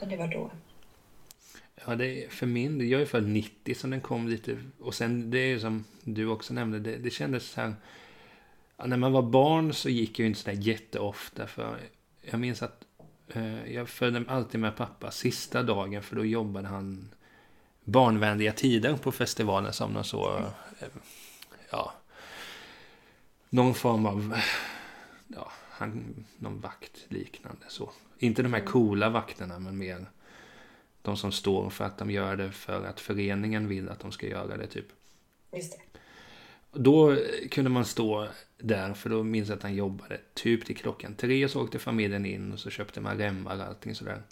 Men 0.00 0.08
det 0.08 0.16
var 0.16 0.26
då. 0.26 0.50
Ja, 1.86 1.94
det 1.94 2.24
är 2.24 2.28
för 2.28 2.46
min 2.46 2.88
Jag 2.88 3.00
är 3.00 3.06
född 3.06 3.28
90 3.28 3.74
så 3.74 3.86
den 3.86 4.00
kom 4.00 4.28
lite... 4.28 4.58
Och 4.80 4.94
sen 4.94 5.30
det 5.30 5.38
är 5.38 5.58
som 5.58 5.84
du 6.02 6.26
också 6.26 6.54
nämnde, 6.54 6.78
det, 6.78 6.96
det 6.96 7.10
kändes 7.10 7.50
så 7.50 7.60
här... 7.60 7.74
Ja, 8.76 8.86
när 8.86 8.96
man 8.96 9.12
var 9.12 9.22
barn 9.22 9.72
så 9.72 9.88
gick 9.88 10.18
jag 10.18 10.26
inte 10.26 10.40
så 10.40 10.50
där 10.50 10.56
jätteofta 10.56 11.46
för 11.46 11.78
jag 12.22 12.40
minns 12.40 12.62
att 12.62 12.84
eh, 13.28 13.72
jag 13.72 13.88
följde 13.88 14.24
alltid 14.28 14.60
med 14.60 14.76
pappa 14.76 15.10
sista 15.10 15.62
dagen 15.62 16.02
för 16.02 16.16
då 16.16 16.24
jobbade 16.24 16.68
han 16.68 17.10
barnvänliga 17.84 18.52
tider 18.52 18.96
på 18.96 19.12
festivalen 19.12 19.72
som 19.72 19.92
någon 19.92 20.04
så... 20.04 20.38
Eh, 20.78 20.86
ja... 21.70 21.94
Någon 23.48 23.74
form 23.74 24.06
av... 24.06 24.40
Ja, 25.28 25.52
han, 25.70 26.24
någon 26.38 26.60
vakt 26.60 27.06
liknande 27.08 27.64
så. 27.68 27.90
Inte 28.18 28.42
de 28.42 28.52
här 28.52 28.60
mm. 28.60 28.72
coola 28.72 29.08
vakterna 29.08 29.58
men 29.58 29.78
mer 29.78 30.06
de 31.02 31.16
som 31.16 31.32
står 31.32 31.70
för 31.70 31.84
att 31.84 31.98
de 31.98 32.10
gör 32.10 32.36
det 32.36 32.52
för 32.52 32.84
att 32.84 33.00
föreningen 33.00 33.68
vill 33.68 33.88
att 33.88 34.00
de 34.00 34.12
ska 34.12 34.26
göra 34.26 34.56
det 34.56 34.66
typ. 34.66 34.86
Just 35.52 35.72
det. 35.72 35.98
Då 36.72 37.16
kunde 37.50 37.70
man 37.70 37.84
stå 37.84 38.28
där, 38.58 38.94
för 38.94 39.10
då 39.10 39.22
minns 39.22 39.48
jag 39.48 39.56
att 39.56 39.62
han 39.62 39.74
jobbade 39.74 40.20
typ 40.34 40.66
till 40.66 40.76
klockan 40.76 41.14
tre. 41.14 41.48
Så 41.48 41.62
åkte 41.62 41.78
familjen 41.78 42.26
in 42.26 42.52
och 42.52 42.58
så 42.58 42.70
köpte 42.70 43.00
man 43.00 43.18
remmar 43.18 43.56
och 43.56 43.62
allting 43.62 43.94
sådär. 43.94 44.22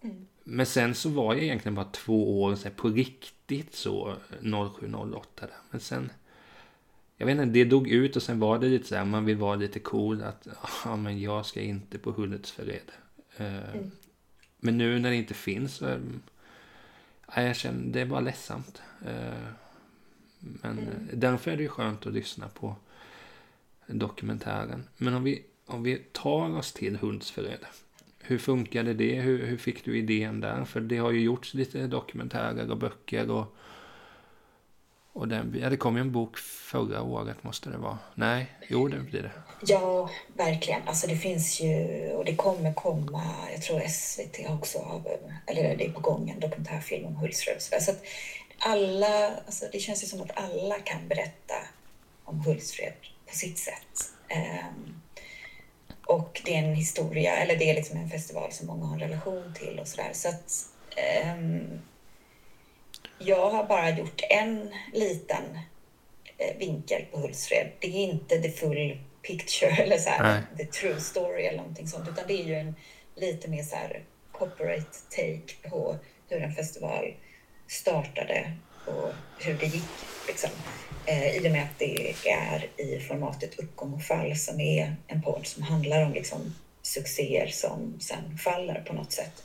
Mm. 0.00 0.26
Men 0.44 0.66
sen 0.66 0.94
så 0.94 1.08
var 1.08 1.34
jag 1.34 1.42
egentligen 1.42 1.74
bara 1.74 1.90
två 1.92 2.42
år 2.42 2.54
så 2.54 2.70
på 2.70 2.88
riktigt 2.88 3.74
så 3.74 4.16
07-08 4.40 5.22
där. 5.34 5.50
Men 5.70 5.80
sen, 5.80 6.12
jag 7.16 7.26
vet 7.26 7.38
inte, 7.38 7.46
det 7.46 7.64
dog 7.64 7.88
ut 7.88 8.16
och 8.16 8.22
sen 8.22 8.40
var 8.40 8.58
det 8.58 8.66
lite 8.66 8.88
så 8.88 8.94
här, 8.94 9.04
man 9.04 9.24
vill 9.24 9.36
vara 9.36 9.56
lite 9.56 9.80
cool 9.80 10.22
att 10.22 10.48
ja 10.84 10.96
men 10.96 11.20
jag 11.20 11.46
ska 11.46 11.60
inte 11.60 11.98
på 11.98 12.10
Hultsfred. 12.10 12.92
Uh, 13.40 13.74
mm. 13.74 13.90
Men 14.60 14.78
nu 14.78 14.98
när 14.98 15.10
det 15.10 15.16
inte 15.16 15.34
finns 15.34 15.74
så 15.74 15.86
är, 15.86 16.00
jag 17.46 17.56
känner, 17.56 17.92
det 17.92 18.00
är 18.00 18.06
bara 18.06 18.20
ledsamt. 18.20 18.82
Uh, 19.02 19.48
men 20.38 20.78
mm. 20.78 21.08
därför 21.12 21.50
är 21.50 21.56
det 21.56 21.62
ju 21.62 21.68
skönt 21.68 22.06
att 22.06 22.12
lyssna 22.12 22.48
på 22.48 22.76
dokumentären. 23.86 24.84
Men 24.96 25.14
om 25.14 25.24
vi, 25.24 25.42
om 25.66 25.82
vi 25.82 25.96
tar 26.12 26.56
oss 26.56 26.72
till 26.72 26.96
Hultsfred. 26.96 27.66
Hur 28.18 28.38
funkade 28.38 28.94
det? 28.94 29.20
Hur, 29.20 29.46
hur 29.46 29.56
fick 29.56 29.84
du 29.84 29.98
idén 29.98 30.40
där? 30.40 30.64
För 30.64 30.80
det 30.80 30.98
har 30.98 31.10
ju 31.10 31.20
gjorts 31.20 31.54
lite 31.54 31.86
dokumentärer 31.86 32.70
och 32.70 32.78
böcker 32.78 33.30
och 33.30 33.56
och 35.18 35.28
den, 35.28 35.58
ja, 35.62 35.70
det 35.70 35.76
kom 35.76 35.96
ju 35.96 36.00
en 36.00 36.12
bok 36.12 36.38
förra 36.38 37.02
året 37.02 37.44
måste 37.44 37.70
det 37.70 37.76
vara. 37.76 37.98
Nej, 38.14 38.46
jo 38.68 38.88
det 38.88 38.98
blir 38.98 39.22
det. 39.22 39.30
Ja, 39.66 40.10
verkligen. 40.36 40.82
Alltså 40.86 41.06
det 41.06 41.16
finns 41.16 41.60
ju, 41.60 41.84
och 42.12 42.24
det 42.24 42.36
kommer 42.36 42.74
komma, 42.74 43.22
jag 43.52 43.62
tror 43.62 43.80
SVT 43.88 44.50
också 44.50 45.02
eller 45.46 45.76
det 45.76 45.86
är 45.86 45.92
på 45.92 46.00
gång 46.00 46.30
en 46.30 46.40
dokumentärfilm 46.40 47.06
om 47.06 47.16
Hultsfred. 47.16 47.62
Så 47.62 47.74
alltså, 47.74 47.90
att 47.90 48.02
alla, 48.58 49.30
alltså 49.46 49.66
det 49.72 49.78
känns 49.78 50.02
ju 50.02 50.06
som 50.06 50.20
att 50.20 50.38
alla 50.38 50.74
kan 50.74 51.08
berätta 51.08 51.54
om 52.24 52.40
Hultsfred 52.40 52.92
på 53.26 53.34
sitt 53.34 53.58
sätt. 53.58 54.12
Um, 54.30 55.02
och 56.06 56.42
det 56.44 56.54
är 56.54 56.58
en 56.58 56.74
historia, 56.74 57.36
eller 57.36 57.56
det 57.56 57.70
är 57.70 57.74
liksom 57.74 57.96
en 57.96 58.10
festival 58.10 58.52
som 58.52 58.66
många 58.66 58.86
har 58.86 58.94
en 58.94 59.00
relation 59.00 59.54
till 59.54 59.78
och 59.80 59.88
sådär. 59.88 60.10
Så 60.12 60.28
att 60.28 60.66
um, 61.36 61.80
jag 63.18 63.50
har 63.50 63.64
bara 63.64 63.90
gjort 63.90 64.22
en 64.30 64.74
liten 64.92 65.58
eh, 66.38 66.56
vinkel 66.58 67.04
på 67.12 67.18
Hultsfred. 67.18 67.70
Det 67.80 67.86
är 67.86 68.04
inte 68.04 68.38
the 68.38 68.50
full 68.50 68.98
picture 69.22 69.70
eller 69.82 69.98
så 69.98 70.10
här, 70.10 70.42
the 70.56 70.64
true 70.64 71.00
story 71.00 71.42
eller 71.42 71.58
någonting 71.58 71.88
sånt, 71.88 72.08
utan 72.08 72.24
det 72.26 72.42
är 72.42 72.44
ju 72.44 72.54
en 72.54 72.74
lite 73.14 73.48
mer 73.48 73.62
så 73.62 73.76
här 73.76 74.02
corporate 74.32 74.98
take 75.10 75.70
på 75.70 75.96
hur 76.28 76.42
en 76.42 76.52
festival 76.52 77.14
startade 77.66 78.52
och 78.86 79.12
hur 79.38 79.54
det 79.54 79.66
gick. 79.66 79.82
Liksom. 80.28 80.50
Eh, 81.06 81.36
I 81.36 81.48
och 81.48 81.52
med 81.52 81.62
att 81.62 81.78
det 81.78 82.14
är 82.24 82.70
i 82.76 83.00
formatet 83.00 83.58
uppgång 83.58 83.92
och 83.92 84.02
fall 84.02 84.36
som 84.36 84.60
är 84.60 84.96
en 85.06 85.22
podd 85.22 85.46
som 85.46 85.62
handlar 85.62 86.06
om 86.06 86.12
liksom, 86.12 86.54
succéer 86.82 87.46
som 87.46 88.00
sen 88.00 88.38
faller 88.38 88.80
på 88.86 88.92
något 88.92 89.12
sätt. 89.12 89.42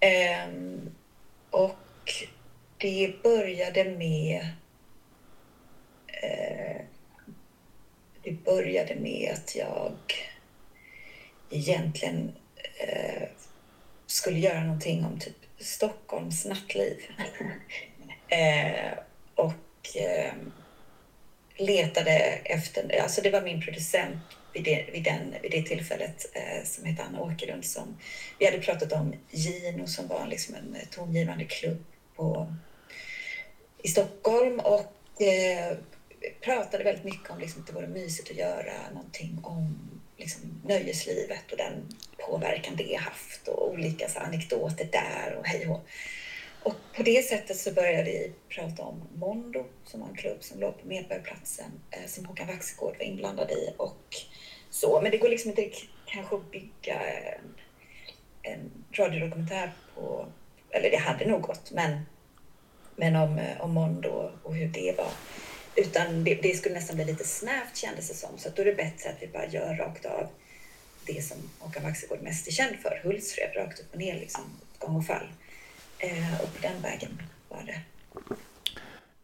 Eh, 0.00 0.48
och 1.54 2.12
det 2.78 3.22
började 3.22 3.84
med 3.84 4.48
eh, 6.06 6.82
det 8.22 8.32
började 8.44 8.94
med 8.94 9.32
att 9.32 9.56
jag 9.56 9.96
egentligen 11.50 12.32
eh, 12.78 13.28
skulle 14.06 14.38
göra 14.38 14.60
någonting 14.60 15.04
om 15.04 15.18
typ 15.18 15.36
Stockholms 15.58 16.44
nattliv. 16.44 16.98
eh, 18.28 18.98
och 19.34 19.96
eh, 19.96 20.32
letade 21.56 22.18
efter, 22.44 23.00
alltså 23.00 23.20
det 23.22 23.30
var 23.30 23.42
min 23.42 23.60
producent 23.60 24.22
vid 24.54 24.64
det, 24.64 24.86
vid 24.92 25.04
den, 25.04 25.34
vid 25.42 25.50
det 25.50 25.62
tillfället 25.62 26.26
eh, 26.32 26.64
som 26.64 26.84
hette 26.84 27.02
Anna 27.02 27.20
Åkerlund 27.20 27.64
som 27.64 27.96
vi 28.38 28.46
hade 28.46 28.58
pratat 28.58 28.92
om 28.92 29.14
Gino 29.30 29.86
som 29.86 30.08
var 30.08 30.26
liksom 30.26 30.54
en 30.54 30.76
eh, 30.76 30.88
tongivande 30.90 31.44
klubb 31.44 31.84
på, 32.16 32.54
i 33.82 33.88
Stockholm 33.88 34.60
och 34.60 35.22
eh, 35.22 35.76
pratade 36.40 36.84
väldigt 36.84 37.04
mycket 37.04 37.30
om 37.30 37.38
liksom, 37.38 37.60
att 37.60 37.66
det 37.66 37.72
vore 37.72 37.86
mysigt 37.86 38.30
att 38.30 38.36
göra 38.36 38.90
någonting 38.94 39.38
om 39.42 39.78
liksom, 40.16 40.60
nöjeslivet 40.64 41.52
och 41.52 41.58
den 41.58 41.88
påverkan 42.18 42.76
det 42.76 42.94
haft 42.94 43.48
och 43.48 43.70
olika 43.70 44.08
så, 44.08 44.18
anekdoter 44.18 44.88
där 44.92 45.36
och 45.38 45.46
hej 45.46 45.68
och 45.68 45.86
och 46.64 46.74
på 46.96 47.02
det 47.02 47.28
sättet 47.28 47.56
så 47.56 47.72
började 47.72 48.10
vi 48.10 48.32
prata 48.48 48.82
om 48.82 49.02
Mondo 49.14 49.64
som 49.84 50.00
var 50.00 50.08
en 50.08 50.16
klubb 50.16 50.44
som 50.44 50.60
låg 50.60 50.80
på 50.80 50.86
Medborgarplatsen 50.86 51.70
eh, 51.90 52.06
som 52.06 52.26
Håkan 52.26 52.46
Waxegård 52.46 52.94
var 52.98 53.04
inblandad 53.04 53.50
i 53.50 53.74
och 53.76 54.16
så. 54.70 55.00
Men 55.00 55.10
det 55.10 55.18
går 55.18 55.28
liksom 55.28 55.50
inte 55.50 55.70
kanske 56.06 56.36
att 56.36 56.50
bygga 56.50 57.00
en, 57.10 57.54
en 58.42 58.70
radiodokumentär 58.92 59.72
på, 59.94 60.26
eller 60.70 60.90
det 60.90 60.96
hade 60.96 61.26
nog 61.26 61.42
gått, 61.42 61.70
men, 61.70 62.00
men 62.96 63.16
om, 63.16 63.38
eh, 63.38 63.60
om 63.60 63.74
Mondo 63.74 64.30
och 64.42 64.54
hur 64.54 64.68
det 64.68 64.94
var. 64.98 65.10
Utan 65.76 66.24
det, 66.24 66.34
det, 66.34 66.56
skulle 66.56 66.74
nästan 66.74 66.96
bli 66.96 67.04
lite 67.04 67.24
snävt 67.24 67.76
kändes 67.76 68.08
det 68.08 68.14
som. 68.14 68.38
Så 68.38 68.48
då 68.56 68.62
är 68.62 68.66
det 68.66 68.74
bättre 68.74 69.10
att 69.10 69.22
vi 69.22 69.26
bara 69.26 69.46
gör 69.46 69.74
rakt 69.74 70.06
av 70.06 70.28
det 71.06 71.24
som 71.24 71.36
Håkan 71.58 71.82
Waxegård 71.82 72.22
mest 72.22 72.46
är 72.46 72.52
känd 72.52 72.76
för, 72.76 73.00
Hultsfred, 73.04 73.56
rakt 73.56 73.80
upp 73.80 73.92
och 73.92 73.98
ner, 73.98 74.14
liksom, 74.14 74.42
gång 74.78 74.96
och 74.96 75.06
fall. 75.06 75.26
Eh, 76.04 76.40
och 76.40 76.54
på 76.54 76.62
den 76.62 76.82
vägen 76.82 77.22
var 77.48 77.62
det. 77.62 77.80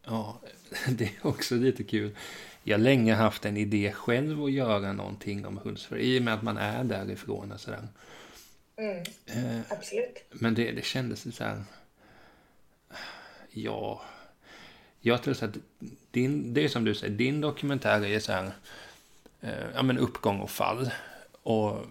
Ja, 0.05 0.41
det 0.89 1.05
är 1.05 1.27
också 1.27 1.55
lite 1.55 1.85
kul. 1.85 2.17
Jag 2.63 2.79
har 2.79 2.83
länge 2.83 3.15
haft 3.15 3.45
en 3.45 3.57
idé 3.57 3.93
själv 3.93 4.45
att 4.45 4.53
göra 4.53 4.93
någonting 4.93 5.47
om 5.47 5.59
Hultsfred, 5.59 6.01
i 6.01 6.19
och 6.19 6.23
med 6.23 6.35
att 6.35 6.43
man 6.43 6.57
är 6.57 6.85
därifrån 6.85 7.53
och 7.53 7.61
sådär. 7.61 7.89
Mm, 8.77 9.05
eh, 9.27 9.61
absolut. 9.69 10.25
Men 10.31 10.55
det, 10.55 10.73
det 10.73 10.85
kändes 10.85 11.37
så 11.37 11.45
här... 11.45 11.65
Ja, 13.51 14.03
jag 15.01 15.23
tror 15.23 15.35
så 15.35 15.45
att 15.45 15.57
din, 16.11 16.55
det 16.55 16.65
är 16.65 16.69
som 16.69 16.85
du 16.85 16.95
säger, 16.95 17.15
din 17.15 17.41
dokumentär 17.41 18.05
är 18.05 18.21
så 18.21 18.33
här, 18.33 18.53
eh, 19.41 19.65
ja 19.75 19.83
men 19.83 19.99
uppgång 19.99 20.41
och 20.41 20.51
fall. 20.51 20.91
Och 21.43 21.87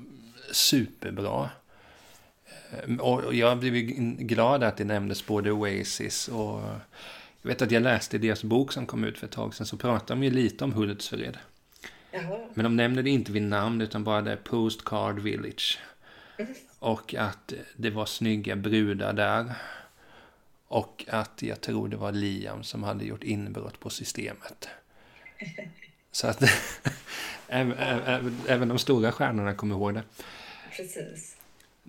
superbra. 0.52 1.50
Eh, 2.72 2.98
och 2.98 3.34
jag 3.34 3.60
blev 3.60 3.74
glad 4.18 4.64
att 4.64 4.78
det 4.78 4.86
nämndes 4.86 5.26
både 5.26 5.52
Oasis 5.52 6.28
och 6.28 6.62
jag 7.42 7.50
vet 7.50 7.62
att 7.62 7.72
jag 7.72 7.84
läste 7.84 8.18
deras 8.18 8.44
bok 8.44 8.74
som 8.74 8.86
kom 8.86 9.04
ut 9.04 9.18
för 9.18 9.28
ett 9.28 9.34
tag 9.34 9.56
sedan 9.56 9.66
så 9.66 9.78
pratar 9.78 10.16
de 10.16 10.24
ju 10.24 10.30
lite 10.30 10.64
om 10.64 10.74
Hultsfred. 10.74 11.38
Men 12.54 12.64
de 12.64 12.76
nämner 12.76 13.04
det 13.04 13.10
inte 13.10 13.32
vid 13.32 13.42
namn 13.42 13.82
utan 13.82 14.04
bara 14.04 14.22
det 14.22 14.38
Postcard 14.44 15.20
Village. 15.20 15.80
Mm. 16.38 16.54
Och 16.80 17.16
att 17.16 17.54
det 17.76 17.90
var 17.90 18.06
snygga 18.06 18.56
brudar 18.56 19.14
där. 19.14 19.54
Och 20.68 21.06
att 21.10 21.42
jag 21.42 21.62
tror 21.62 21.88
det 21.88 21.98
var 21.98 22.12
Liam 22.12 22.64
som 22.64 22.84
hade 22.84 23.06
gjort 23.06 23.24
inbrott 23.24 23.80
på 23.80 23.90
systemet. 23.90 24.70
Så 26.12 26.28
att 26.28 26.44
även, 27.48 27.74
även, 27.78 28.42
även 28.48 28.68
de 28.68 28.80
stora 28.80 29.12
stjärnorna 29.12 29.54
kommer 29.54 29.76
ihåg 29.76 29.94
det. 29.94 30.04
Precis. 30.78 31.36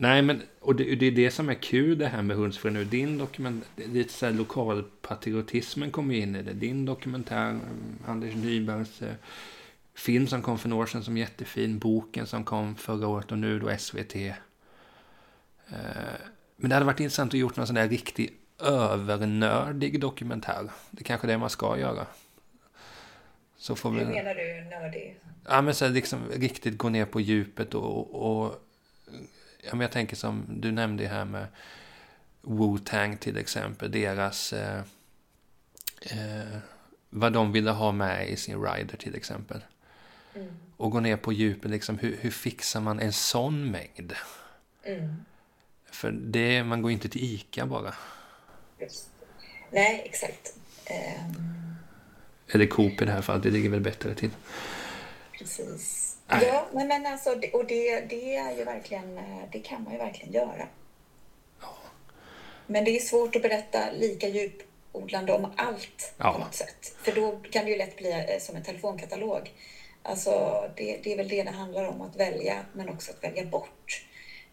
Nej, 0.00 0.22
men 0.22 0.42
och 0.60 0.76
det, 0.76 0.94
det, 0.94 1.06
är 1.06 1.10
det 1.10 1.30
som 1.30 1.48
är 1.48 1.54
kul 1.54 1.98
det 1.98 2.06
här 2.06 2.22
med 2.22 2.36
Hultsfred 2.36 2.72
nu. 2.72 2.84
Din 2.84 3.18
dokument, 3.18 3.64
lite 3.76 4.12
så 4.12 4.26
här 4.26 4.32
lokalpatriotismen 4.32 5.90
kommer 5.90 6.14
in 6.14 6.36
i 6.36 6.42
det. 6.42 6.52
Din 6.52 6.84
dokumentär, 6.84 7.58
Anders 8.06 8.34
Nybergs 8.34 9.02
eh, 9.02 9.14
film 9.94 10.26
som 10.26 10.42
kom 10.42 10.58
för 10.58 10.68
några 10.68 10.82
år 10.82 10.86
sedan 10.86 11.04
som 11.04 11.16
jättefin. 11.16 11.78
Boken 11.78 12.26
som 12.26 12.44
kom 12.44 12.76
förra 12.76 13.08
året 13.08 13.32
och 13.32 13.38
nu 13.38 13.58
då 13.58 13.76
SVT. 13.78 14.14
Eh, 14.16 14.32
men 16.56 16.70
det 16.70 16.74
hade 16.74 16.86
varit 16.86 17.00
intressant 17.00 17.34
att 17.34 17.40
gjort 17.40 17.56
någon 17.56 17.66
sån 17.66 17.76
där 17.76 17.88
riktig 17.88 18.32
övernördig 18.62 20.00
dokumentär. 20.00 20.70
Det 20.90 21.02
är 21.02 21.04
kanske 21.04 21.26
är 21.26 21.32
det 21.32 21.38
man 21.38 21.50
ska 21.50 21.78
göra. 21.78 22.06
Så 23.56 23.76
får 23.76 23.90
Hur 23.90 23.98
vi... 23.98 24.04
menar 24.04 24.34
du 24.34 24.70
nördig? 24.70 25.20
Ja, 25.48 25.62
men 25.62 25.74
så 25.74 25.88
liksom 25.88 26.20
riktigt 26.36 26.78
gå 26.78 26.88
ner 26.88 27.04
på 27.04 27.20
djupet 27.20 27.74
och, 27.74 28.14
och 28.14 28.66
jag 29.62 29.92
tänker 29.92 30.16
som 30.16 30.44
du 30.48 30.72
nämnde 30.72 31.06
här 31.06 31.24
med 31.24 31.46
Wu-Tang 32.42 33.16
till 33.16 33.36
exempel, 33.36 33.90
deras... 33.90 34.52
Eh, 34.52 34.82
eh, 36.00 36.58
vad 37.10 37.32
de 37.32 37.52
ville 37.52 37.70
ha 37.70 37.92
med 37.92 38.28
i 38.28 38.36
sin 38.36 38.62
rider 38.62 38.96
till 38.96 39.14
exempel. 39.14 39.60
Mm. 40.34 40.48
Och 40.76 40.90
gå 40.90 41.00
ner 41.00 41.16
på 41.16 41.32
djupet, 41.32 41.70
liksom, 41.70 41.98
hur, 41.98 42.16
hur 42.20 42.30
fixar 42.30 42.80
man 42.80 43.00
en 43.00 43.12
sån 43.12 43.70
mängd? 43.70 44.14
Mm. 44.82 45.16
För 45.90 46.10
det, 46.10 46.64
man 46.64 46.82
går 46.82 46.90
inte 46.90 47.08
till 47.08 47.24
ICA 47.24 47.66
bara. 47.66 47.94
Just. 48.80 49.10
Nej, 49.70 50.02
exakt. 50.04 50.54
Um... 51.26 51.76
Eller 52.48 52.66
Coop 52.66 53.02
i 53.02 53.04
det 53.04 53.12
här 53.12 53.22
fallet, 53.22 53.42
det 53.42 53.50
ligger 53.50 53.70
väl 53.70 53.80
bättre 53.80 54.14
till. 54.14 54.30
Precis. 55.40 56.16
Nej. 56.26 56.46
Ja, 56.46 56.66
men 56.72 57.06
alltså, 57.06 57.30
och 57.52 57.66
det, 57.66 58.00
det 58.00 58.36
är 58.36 58.56
ju 58.56 58.64
verkligen, 58.64 59.18
eh, 59.18 59.42
det 59.52 59.58
kan 59.60 59.84
man 59.84 59.92
ju 59.92 59.98
verkligen 59.98 60.32
göra. 60.32 60.68
Ja. 61.60 61.76
Men 62.66 62.84
det 62.84 62.96
är 62.96 63.00
svårt 63.00 63.36
att 63.36 63.42
berätta 63.42 63.90
lika 63.92 64.28
djupodlande 64.28 65.32
om 65.32 65.52
allt 65.56 66.14
ja. 66.16 66.32
på 66.32 66.38
något 66.38 66.54
sätt. 66.54 66.96
För 67.02 67.12
då 67.12 67.40
kan 67.50 67.64
det 67.64 67.70
ju 67.70 67.76
lätt 67.76 67.96
bli 67.96 68.10
eh, 68.12 68.40
som 68.40 68.56
en 68.56 68.62
telefonkatalog. 68.62 69.52
Alltså, 70.02 70.64
det, 70.76 71.00
det 71.02 71.12
är 71.12 71.16
väl 71.16 71.28
det 71.28 71.42
det 71.42 71.50
handlar 71.50 71.88
om, 71.88 72.00
att 72.00 72.16
välja, 72.16 72.64
men 72.72 72.88
också 72.88 73.12
att 73.12 73.24
välja 73.24 73.44
bort. 73.44 74.06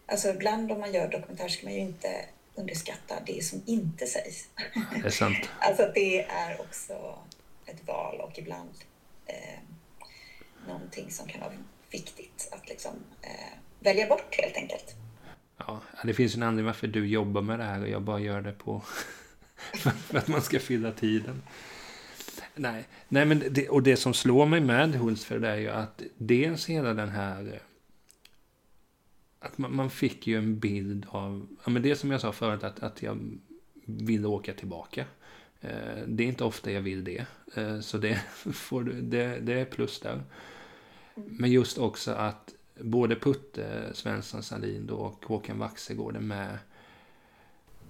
Alltså 0.06 0.28
ibland 0.28 0.72
om 0.72 0.80
man 0.80 0.92
gör 0.92 1.08
dokumentär 1.08 1.48
ska 1.48 1.66
man 1.66 1.74
ju 1.74 1.80
inte 1.80 2.24
underskatta 2.54 3.14
det 3.26 3.44
som 3.44 3.62
inte 3.66 4.06
sägs. 4.06 4.48
Det 5.02 5.06
är 5.06 5.10
sant. 5.10 5.48
alltså 5.60 5.90
det 5.94 6.22
är 6.22 6.60
också 6.60 7.18
ett 7.66 7.86
val 7.86 8.20
och 8.20 8.38
ibland 8.38 8.74
eh, 9.26 9.58
någonting 10.68 11.10
som 11.10 11.28
kan 11.28 11.40
vara 11.40 11.52
viktigt 11.90 12.48
att 12.52 12.68
liksom 12.68 12.92
eh, 13.22 13.58
välja 13.80 14.06
bort 14.06 14.34
helt 14.42 14.56
enkelt. 14.56 14.96
Ja, 15.56 15.80
det 16.04 16.14
finns 16.14 16.34
en 16.34 16.42
anledning 16.42 16.66
varför 16.66 16.86
du 16.86 17.06
jobbar 17.06 17.42
med 17.42 17.58
det 17.58 17.64
här 17.64 17.82
och 17.82 17.88
jag 17.88 18.02
bara 18.02 18.20
gör 18.20 18.40
det 18.40 18.52
på 18.52 18.82
för 19.74 20.18
att 20.18 20.28
man 20.28 20.42
ska 20.42 20.60
fylla 20.60 20.92
tiden. 20.92 21.42
Nej, 22.54 22.84
Nej 23.08 23.24
men 23.24 23.42
det, 23.50 23.68
och 23.68 23.82
det 23.82 23.96
som 23.96 24.14
slår 24.14 24.46
mig 24.46 24.60
med 24.60 24.94
Hultsfred 24.94 25.44
är 25.44 25.56
ju 25.56 25.68
att 25.68 26.02
dels 26.16 26.66
hela 26.66 26.94
den 26.94 27.08
här 27.08 27.60
att 29.40 29.58
man, 29.58 29.76
man, 29.76 29.90
fick 29.90 30.26
ju 30.26 30.38
en 30.38 30.58
bild 30.58 31.06
av, 31.08 31.46
ja 31.64 31.70
men 31.70 31.82
det 31.82 31.96
som 31.96 32.10
jag 32.10 32.20
sa 32.20 32.32
förut 32.32 32.64
att, 32.64 32.80
att 32.82 33.02
jag 33.02 33.38
vill 33.84 34.26
åka 34.26 34.52
tillbaka. 34.52 35.04
Eh, 35.60 36.02
det 36.06 36.24
är 36.24 36.28
inte 36.28 36.44
ofta 36.44 36.72
jag 36.72 36.80
vill 36.80 37.04
det. 37.04 37.26
Eh, 37.54 37.80
så 37.80 37.98
det, 37.98 38.14
får, 38.52 38.84
det, 38.84 39.38
det 39.40 39.52
är 39.52 39.64
plus 39.64 40.00
där. 40.00 40.22
Men 41.26 41.50
just 41.50 41.78
också 41.78 42.12
att 42.12 42.54
både 42.80 43.16
Putte 43.16 43.90
Svensson 43.92 44.42
Salin 44.42 44.90
och 44.90 45.24
Håkan 45.26 45.58
Waxegård 45.58 46.16
är 46.16 46.20
med. 46.20 46.58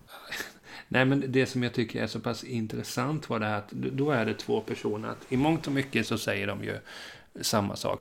Nej, 0.88 1.04
men 1.04 1.24
det 1.28 1.46
som 1.46 1.62
jag 1.62 1.72
tycker 1.74 2.02
är 2.02 2.06
så 2.06 2.20
pass 2.20 2.44
intressant 2.44 3.30
var 3.30 3.38
det 3.38 3.46
här 3.46 3.58
att 3.58 3.70
då 3.70 4.10
är 4.10 4.26
det 4.26 4.34
två 4.34 4.60
personer. 4.60 5.08
Att 5.08 5.32
I 5.32 5.36
mångt 5.36 5.66
och 5.66 5.72
mycket 5.72 6.06
så 6.06 6.18
säger 6.18 6.46
de 6.46 6.64
ju 6.64 6.78
samma 7.40 7.76
sak. 7.76 8.00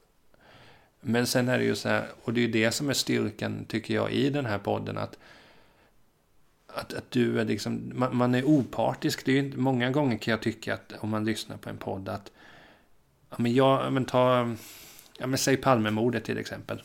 Men 1.02 1.28
sen 1.28 1.50
är 1.50 1.58
det 1.58 1.64
ju 1.64 1.76
så 1.76 1.90
här, 1.90 2.08
och 2.24 2.34
det 2.34 2.40
är 2.40 2.46
ju 2.46 2.52
det 2.52 2.72
som 2.72 2.90
är 2.90 2.94
styrkan 2.94 3.66
tycker 3.66 3.94
jag 3.94 4.12
i 4.12 4.30
den 4.30 4.46
här 4.46 4.58
podden. 4.58 4.98
Att, 4.98 5.18
att, 6.68 6.94
att 6.94 7.12
du 7.12 7.40
är 7.40 7.46
liksom, 7.46 7.92
man, 7.96 8.16
man 8.16 8.36
är 8.36 8.44
opartisk. 8.44 9.26
Det 9.26 9.32
är 9.32 9.44
ju, 9.44 9.58
många 9.58 9.92
gånger 9.92 10.18
kan 10.18 10.32
jag 10.32 10.42
tycka 10.42 10.74
att 10.74 10.94
om 11.00 11.10
man 11.10 11.26
lyssnar 11.26 11.58
på 11.58 11.70
en 11.70 11.78
podd 11.78 12.10
att, 12.10 12.32
ja 13.30 13.36
men 13.40 13.54
jag, 13.54 13.94
men 13.94 14.06
ta, 14.06 14.56
ja 15.18 15.28
men 15.28 15.38
säg 15.38 15.58
Palmemordet 15.58 16.24
till 16.24 16.38
exempel. 16.38 16.84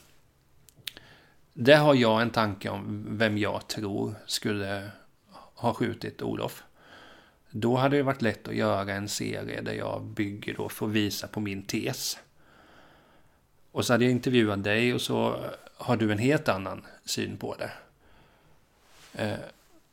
Där 1.52 1.76
har 1.76 1.94
jag 1.94 2.22
en 2.22 2.30
tanke 2.30 2.68
om 2.68 3.06
vem 3.08 3.38
jag 3.38 3.68
tror 3.68 4.14
skulle 4.26 4.90
ha 5.54 5.74
skjutit 5.74 6.22
Olof. 6.22 6.62
Då 7.50 7.76
hade 7.76 7.96
det 7.96 8.02
varit 8.02 8.22
lätt 8.22 8.48
att 8.48 8.54
göra 8.54 8.92
en 8.92 9.08
serie 9.08 9.60
där 9.60 9.72
jag 9.72 10.02
bygger 10.02 10.54
då 10.54 10.68
för 10.68 10.86
att 10.86 10.92
visa 10.92 11.26
på 11.26 11.40
min 11.40 11.62
tes. 11.62 12.18
Och 13.72 13.84
så 13.84 13.92
hade 13.92 14.04
jag 14.04 14.10
intervjuat 14.10 14.64
dig 14.64 14.94
och 14.94 15.00
så 15.00 15.44
har 15.76 15.96
du 15.96 16.12
en 16.12 16.18
helt 16.18 16.48
annan 16.48 16.86
syn 17.04 17.36
på 17.36 17.54
det. 17.54 17.70
Eh, 19.14 19.38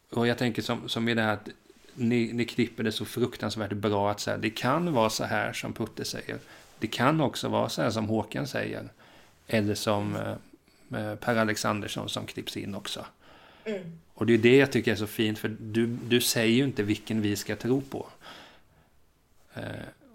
och 0.09 0.27
jag 0.27 0.37
tänker 0.37 0.61
som, 0.61 0.89
som 0.89 1.09
i 1.09 1.13
det 1.13 1.21
här 1.21 1.33
att 1.33 1.49
ni, 1.93 2.33
ni 2.33 2.45
klipper 2.45 2.83
det 2.83 2.91
så 2.91 3.05
fruktansvärt 3.05 3.73
bra 3.73 4.11
att 4.11 4.19
så 4.19 4.37
det 4.37 4.49
kan 4.49 4.93
vara 4.93 5.09
så 5.09 5.23
här 5.23 5.53
som 5.53 5.73
Putte 5.73 6.05
säger. 6.05 6.37
Det 6.79 6.87
kan 6.87 7.21
också 7.21 7.47
vara 7.47 7.69
så 7.69 7.81
här 7.81 7.89
som 7.89 8.07
Håkan 8.07 8.47
säger. 8.47 8.89
Eller 9.47 9.75
som 9.75 10.15
eh, 10.95 11.15
Per 11.15 11.35
Alexandersson 11.35 12.09
som 12.09 12.25
klipps 12.25 12.57
in 12.57 12.75
också. 12.75 13.05
Mm. 13.65 13.99
Och 14.13 14.25
det 14.25 14.33
är 14.33 14.37
det 14.37 14.57
jag 14.57 14.71
tycker 14.71 14.91
är 14.91 14.95
så 14.95 15.07
fint, 15.07 15.39
för 15.39 15.57
du, 15.59 15.87
du 15.87 16.21
säger 16.21 16.55
ju 16.55 16.63
inte 16.63 16.83
vilken 16.83 17.21
vi 17.21 17.35
ska 17.35 17.55
tro 17.55 17.81
på. 17.81 18.07
Eh, 19.55 19.63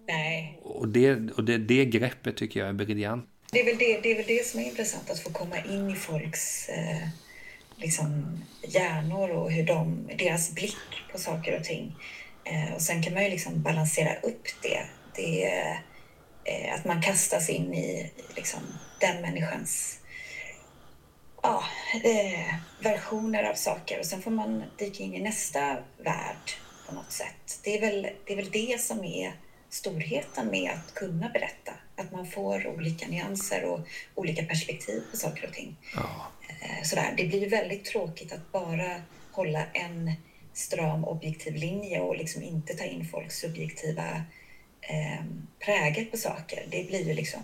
Nej. 0.07 0.59
Och, 0.63 0.89
det, 0.89 1.31
och 1.31 1.45
det, 1.45 1.59
det 1.59 1.85
greppet 1.85 2.37
tycker 2.37 2.61
jag 2.61 2.69
är 2.69 2.73
briljant. 2.73 3.29
Det 3.53 3.61
är, 3.61 3.65
väl 3.65 3.79
det, 3.79 4.01
det 4.01 4.13
är 4.13 4.17
väl 4.17 4.27
det 4.27 4.47
som 4.47 4.61
är 4.61 4.65
intressant, 4.65 5.11
att 5.11 5.21
få 5.21 5.31
komma 5.31 5.57
in 5.59 5.91
i 5.91 5.95
folks 5.95 6.69
eh, 6.69 7.09
liksom, 7.77 8.39
hjärnor 8.69 9.31
och 9.31 9.53
hur 9.53 9.67
de, 9.67 10.11
deras 10.19 10.55
blick 10.55 10.77
på 11.13 11.19
saker 11.19 11.59
och 11.59 11.65
ting. 11.65 11.97
Eh, 12.45 12.75
och 12.75 12.83
sen 12.83 13.03
kan 13.03 13.15
man 13.15 13.25
ju 13.25 13.31
liksom 13.31 13.63
balansera 13.63 14.15
upp 14.15 14.49
det. 14.63 14.87
det 15.17 15.45
eh, 16.45 16.75
att 16.75 16.85
man 16.85 17.03
kastas 17.03 17.51
in 17.51 17.75
i 17.75 18.11
liksom, 18.37 18.61
den 19.01 19.23
människans 19.23 19.99
ja, 21.43 21.65
eh, 22.05 22.55
versioner 22.81 23.45
av 23.45 23.55
saker 23.55 23.99
och 23.99 24.07
sen 24.07 24.23
får 24.23 24.31
man 24.31 24.65
dyka 24.79 25.03
in 25.03 25.15
i 25.15 25.21
nästa 25.21 25.77
värld 25.99 26.53
på 26.89 26.95
något 26.95 27.13
sätt. 27.13 27.61
Det 27.63 27.79
är 27.79 27.81
väl 27.81 28.09
det, 28.25 28.33
är 28.33 28.37
väl 28.37 28.51
det 28.51 28.81
som 28.81 29.05
är 29.05 29.33
storheten 29.71 30.47
med 30.47 30.71
att 30.71 30.95
kunna 30.95 31.29
berätta. 31.29 31.73
Att 31.97 32.13
man 32.13 32.27
får 32.27 32.67
olika 32.67 33.07
nyanser 33.09 33.65
och 33.65 33.81
olika 34.15 34.45
perspektiv 34.45 35.03
på 35.11 35.17
saker 35.17 35.47
och 35.47 35.55
ting. 35.55 35.77
Ja. 35.95 36.33
Eh, 36.49 36.83
sådär. 36.85 37.15
Det 37.17 37.25
blir 37.25 37.51
väldigt 37.51 37.85
tråkigt 37.85 38.33
att 38.33 38.53
bara 38.53 39.03
hålla 39.33 39.65
en 39.73 40.13
stram 40.53 41.05
objektiv 41.05 41.55
linje 41.55 42.01
och 42.01 42.17
liksom 42.17 42.43
inte 42.43 42.75
ta 42.75 42.85
in 42.85 43.09
folks 43.09 43.39
subjektiva 43.39 44.23
eh, 44.89 45.25
prägel 45.59 46.05
på 46.05 46.17
saker. 46.17 46.67
Det 46.71 46.89
blir 46.89 47.09
ju 47.09 47.15
liksom 47.15 47.43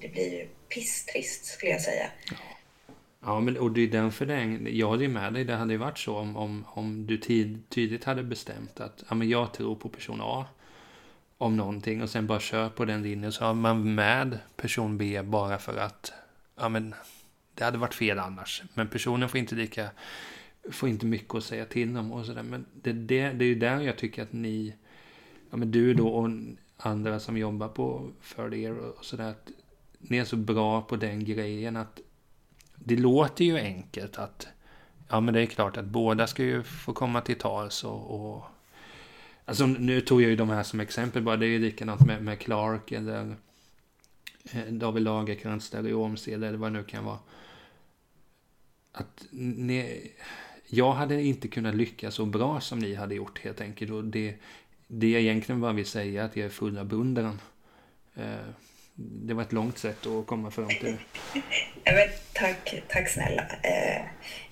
det 0.00 0.08
blir 0.08 0.46
pisstrist 0.68 1.44
skulle 1.44 1.72
jag 1.72 1.80
säga. 1.80 2.10
Ja. 2.30 2.36
Ja, 3.24 3.40
men, 3.40 3.58
och 3.58 3.72
det 3.72 3.80
är 3.80 3.88
den 3.88 4.12
förlängningen. 4.12 4.76
Jag 4.76 4.86
håller 4.86 5.08
med 5.08 5.34
dig. 5.34 5.44
Det 5.44 5.54
hade 5.54 5.72
ju 5.72 5.78
varit 5.78 5.98
så 5.98 6.16
om, 6.16 6.36
om, 6.36 6.64
om 6.68 7.06
du 7.06 7.18
tid, 7.18 7.62
tydligt 7.68 8.04
hade 8.04 8.22
bestämt 8.22 8.80
att 8.80 9.04
ja, 9.08 9.14
men 9.14 9.28
jag 9.28 9.52
tror 9.52 9.74
på 9.74 9.88
person 9.88 10.20
A 10.22 10.46
om 11.38 11.56
någonting 11.56 12.02
och 12.02 12.10
sen 12.10 12.26
bara 12.26 12.40
kör 12.40 12.68
på 12.68 12.84
den 12.84 13.02
linjen 13.02 13.32
så 13.32 13.44
har 13.44 13.54
man 13.54 13.94
med 13.94 14.38
person 14.56 14.98
B 14.98 15.22
bara 15.22 15.58
för 15.58 15.76
att 15.76 16.12
ja, 16.56 16.68
men, 16.68 16.94
det 17.54 17.64
hade 17.64 17.78
varit 17.78 17.94
fel 17.94 18.18
annars. 18.18 18.62
Men 18.74 18.88
personen 18.88 19.28
får 19.28 19.40
inte 19.40 19.54
lika 19.54 19.90
får 20.70 20.88
inte 20.88 21.06
mycket 21.06 21.34
att 21.34 21.44
säga 21.44 21.64
till 21.64 21.96
om 21.96 22.12
och 22.12 22.26
sådär. 22.26 22.42
Men 22.42 22.66
det, 22.82 22.92
det, 22.92 23.28
det 23.28 23.44
är 23.44 23.48
ju 23.48 23.54
där 23.54 23.80
jag 23.80 23.98
tycker 23.98 24.22
att 24.22 24.32
ni, 24.32 24.74
ja 25.50 25.56
men 25.56 25.70
du 25.70 25.94
då 25.94 26.08
och 26.08 26.30
andra 26.82 27.20
som 27.20 27.36
jobbar 27.36 27.68
på 27.68 28.10
för 28.20 28.54
er 28.54 28.78
och 28.78 29.04
sådär, 29.04 29.30
att 29.30 29.50
ni 29.98 30.16
är 30.16 30.24
så 30.24 30.36
bra 30.36 30.82
på 30.82 30.96
den 30.96 31.24
grejen 31.24 31.76
att 31.76 32.00
det 32.74 32.96
låter 32.96 33.44
ju 33.44 33.58
enkelt 33.58 34.18
att 34.18 34.46
ja 35.08 35.20
men 35.20 35.34
det 35.34 35.40
är 35.40 35.46
klart 35.46 35.76
att 35.76 35.84
båda 35.84 36.26
ska 36.26 36.42
ju 36.42 36.62
få 36.62 36.92
komma 36.92 37.20
till 37.20 37.38
tals 37.38 37.84
och, 37.84 38.34
och 38.34 38.44
Alltså 39.44 39.66
nu 39.66 40.00
tog 40.00 40.22
jag 40.22 40.30
ju 40.30 40.36
de 40.36 40.50
här 40.50 40.62
som 40.62 40.80
exempel 40.80 41.22
bara. 41.22 41.36
Det 41.36 41.46
är 41.46 41.50
ju 41.50 41.58
likadant 41.58 42.06
med, 42.06 42.22
med 42.24 42.38
Clark 42.38 42.92
eller 42.92 43.36
eh, 44.52 44.64
David 44.64 45.02
Lagercrantz 45.02 45.70
där 45.70 45.86
i 45.86 45.94
Åmsele 45.94 46.48
eller 46.48 46.58
vad 46.58 46.72
det 46.72 46.78
nu 46.78 46.84
kan 46.84 47.04
vara. 47.04 47.18
Att 48.92 49.26
ni, 49.30 50.10
jag 50.66 50.92
hade 50.92 51.22
inte 51.22 51.48
kunnat 51.48 51.74
lyckas 51.74 52.14
så 52.14 52.26
bra 52.26 52.60
som 52.60 52.78
ni 52.78 52.94
hade 52.94 53.14
gjort 53.14 53.38
helt 53.38 53.60
enkelt. 53.60 53.90
Och 53.90 54.04
det, 54.04 54.34
det 54.94 55.10
jag 55.10 55.22
egentligen 55.22 55.60
bara 55.60 55.72
vill 55.72 55.86
säga 55.86 56.24
att 56.24 56.36
jag 56.36 56.46
är 56.46 56.50
full 56.50 56.78
av 56.78 56.86
beundran. 56.86 57.40
Eh, 58.16 58.46
det 58.94 59.34
var 59.34 59.42
ett 59.42 59.52
långt 59.52 59.78
sätt 59.78 60.06
att 60.06 60.26
komma 60.26 60.50
fram 60.50 60.68
till 60.68 60.96
det. 61.34 61.42
men, 61.92 62.08
tack, 62.32 62.82
tack 62.88 63.08
snälla. 63.08 63.42
Eh, 63.62 64.02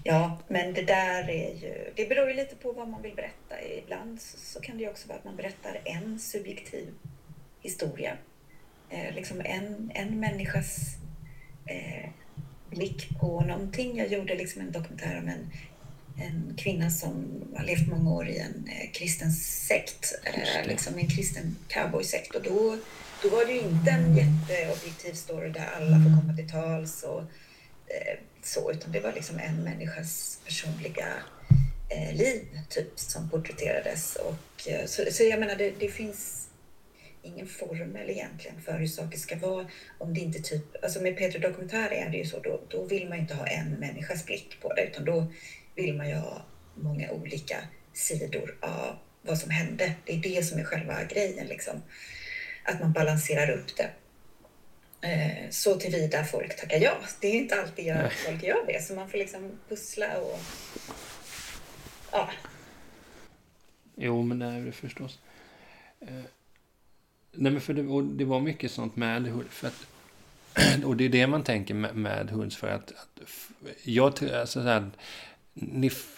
ja, 0.03 0.39
men 0.49 0.75
det 0.75 0.83
där 0.83 1.31
är 1.31 1.55
ju... 1.55 1.93
Det 1.95 2.09
beror 2.09 2.29
ju 2.29 2.35
lite 2.35 2.57
på 2.57 2.73
vad 2.73 2.89
man 2.89 3.03
vill 3.03 3.15
berätta. 3.15 3.63
Ibland 3.63 4.21
så, 4.21 4.61
kan 4.61 4.77
det 4.77 4.83
ju 4.83 4.91
också 4.91 5.09
vara 5.09 5.19
att 5.19 5.25
man 5.25 5.37
berättar 5.37 5.81
en 5.85 6.19
subjektiv 6.19 6.95
historia. 7.61 8.17
Eh, 8.91 9.15
liksom 9.15 9.41
en, 9.45 9.91
en 9.95 10.21
människas 10.21 10.97
blick 12.71 13.19
på 13.21 13.41
någonting. 13.41 13.97
Jag 13.97 14.09
gjorde 14.09 14.35
liksom 14.35 14.61
en 14.61 14.73
dokumentär 14.73 15.19
om 15.19 15.29
en, 15.29 15.51
en 16.21 16.55
kvinna 16.57 16.91
som 16.91 17.45
har 17.57 17.65
levt 17.65 17.89
många 17.89 18.11
år 18.11 18.29
i 18.29 18.39
en 18.39 18.69
eh, 18.69 18.91
kristen 18.93 19.33
sekt, 19.33 20.15
eh, 20.25 20.67
liksom 20.67 20.99
en 20.99 21.09
kristen 21.09 21.57
cowboysekt. 21.69 22.35
Och 22.35 22.43
då 22.43 22.77
då 23.23 23.29
var 23.29 23.47
det 23.47 23.53
ju 23.53 23.61
inte 23.61 23.91
en 23.91 24.17
jätteobjektiv 24.17 25.13
story 25.13 25.49
där 25.49 25.69
alla 25.77 25.97
får 25.97 26.21
komma 26.21 26.37
till 26.37 26.51
tals 26.51 27.03
och 27.03 27.21
eh, 27.87 28.19
så, 28.43 28.73
utan 28.73 28.93
det 28.93 29.01
var 29.01 29.13
liksom 29.13 29.39
en 29.39 29.65
människas 29.65 30.41
personliga 30.45 31.07
eh, 31.89 32.17
liv 32.17 32.43
typ 32.69 32.99
som 32.99 33.31
porträtterades. 33.31 34.17
Och, 34.17 34.69
eh, 34.69 34.87
så, 34.87 35.03
så 35.13 35.25
jag 35.25 35.41
menar, 35.41 35.57
det, 35.57 35.73
det 35.79 35.89
finns 35.89 36.49
ingen 37.23 37.47
formel 37.47 38.11
egentligen 38.11 38.63
för 38.63 38.79
hur 38.79 38.87
saker 38.87 39.19
ska 39.19 39.37
vara. 39.37 39.67
Om 39.99 40.15
det 40.15 40.21
inte 40.21 40.43
typ, 40.43 40.85
alltså 40.85 41.03
med 41.03 41.17
Peter 41.17 41.39
Dokumentär 41.39 41.93
är 41.93 42.11
det 42.11 42.17
ju 42.17 42.25
så, 42.25 42.39
då, 42.39 42.61
då 42.69 42.85
vill 42.85 43.09
man 43.09 43.19
inte 43.19 43.35
ha 43.35 43.47
en 43.47 43.71
människas 43.71 44.27
blick 44.27 44.57
på 44.61 44.73
det, 44.73 44.83
utan 44.83 45.05
då 45.05 45.33
vill 45.75 45.97
man 45.97 46.09
ju 46.09 46.15
ha 46.15 46.43
många 46.75 47.11
olika 47.11 47.57
sidor 47.93 48.59
av 48.61 48.97
vad 49.23 49.39
som 49.39 49.51
hände. 49.51 49.93
Det 50.05 50.13
är 50.13 50.19
det 50.19 50.45
som 50.45 50.61
är 50.61 50.65
själva 50.65 51.05
grejen, 51.05 51.47
liksom. 51.47 51.83
Att 52.65 52.81
man 52.81 52.93
balanserar 52.93 53.51
upp 53.51 53.77
det. 53.77 53.91
Eh, 55.09 55.51
så 55.51 55.75
tillvida 55.75 56.25
folk 56.25 56.61
tackar 56.61 56.79
ja. 56.79 56.97
Det 57.21 57.27
är 57.27 57.35
inte 57.35 57.61
alltid 57.61 57.87
jag, 57.87 58.13
folk 58.13 58.43
gör 58.43 58.67
det, 58.67 58.83
så 58.83 58.95
man 58.95 59.11
får 59.11 59.19
liksom 59.19 59.59
pussla 59.69 60.19
och... 60.21 60.39
Ja. 62.13 62.31
Jo, 63.97 64.23
men 64.23 64.39
det 64.39 64.47
är 64.47 64.61
det 64.61 64.73
förstås. 64.73 65.19
Eh, 66.01 66.25
nej, 67.33 67.53
men 67.53 67.61
för 67.61 67.75
det, 67.75 68.17
det, 68.19 68.25
var 68.25 68.41
mycket 68.41 68.71
sånt 68.71 68.97
med 68.97 69.43
för 69.51 69.69
att, 69.69 69.87
Och 70.85 70.97
det 70.97 71.05
är 71.05 71.09
det 71.09 71.27
man 71.27 71.45
tänker 71.45 71.75
med, 71.75 71.97
med 71.97 72.31
Hults 72.31 72.57
för 72.57 72.69
att, 72.69 72.91
att 72.91 73.21
jag 73.83 74.17
tror, 74.17 74.33
alltså 74.33 74.63
så 74.63 74.69
här, 74.69 74.81
ni, 74.81 74.91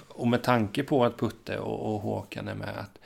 och 0.09 0.28
med 0.28 0.43
tanke 0.43 0.83
på 0.83 1.05
att 1.05 1.18
Putte 1.18 1.59
och, 1.59 1.95
och 1.95 2.01
Håkan 2.01 2.49
är 2.49 2.55
med, 2.55 2.78
att 2.78 2.99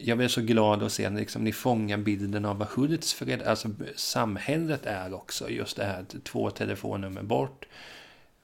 jag 0.00 0.18
blev 0.18 0.28
så 0.28 0.40
glad 0.40 0.82
att 0.82 0.92
se 0.92 1.06
att 1.06 1.12
liksom, 1.12 1.44
ni 1.44 1.52
fångar 1.52 1.96
bilden 1.96 2.44
av 2.44 2.58
vad 2.58 2.68
Hultsfred, 2.68 3.42
alltså 3.42 3.68
samhället 3.96 4.86
är 4.86 5.14
också. 5.14 5.50
Just 5.50 5.76
det 5.76 5.84
här 5.84 6.04
två 6.24 6.50
telefonnummer 6.50 7.22
bort. 7.22 7.64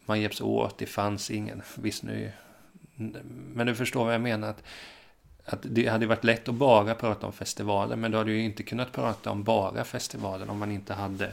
Man 0.07 0.21
hjälps 0.21 0.41
åt, 0.41 0.79
det 0.79 0.87
fanns 0.87 1.31
ingen. 1.31 1.63
Visst 1.77 2.03
nu... 2.03 2.33
Men 3.55 3.67
du 3.67 3.75
förstår 3.75 4.05
vad 4.05 4.15
jag 4.15 4.21
menar. 4.21 4.49
Att, 4.49 4.63
att 5.45 5.59
det 5.63 5.87
hade 5.87 6.07
varit 6.07 6.25
lätt 6.25 6.49
att 6.49 6.55
bara 6.55 6.95
prata 6.95 7.27
om 7.27 7.33
festivalen. 7.33 8.01
Men 8.01 8.11
då 8.11 8.19
hade 8.19 8.33
ju 8.33 8.41
inte 8.41 8.63
kunnat 8.63 8.93
prata 8.93 9.31
om 9.31 9.45
bara 9.45 9.85
festivalen 9.85 10.51
om 10.51 10.59
man 10.59 10.73
inte 10.73 10.95
hade 10.95 11.33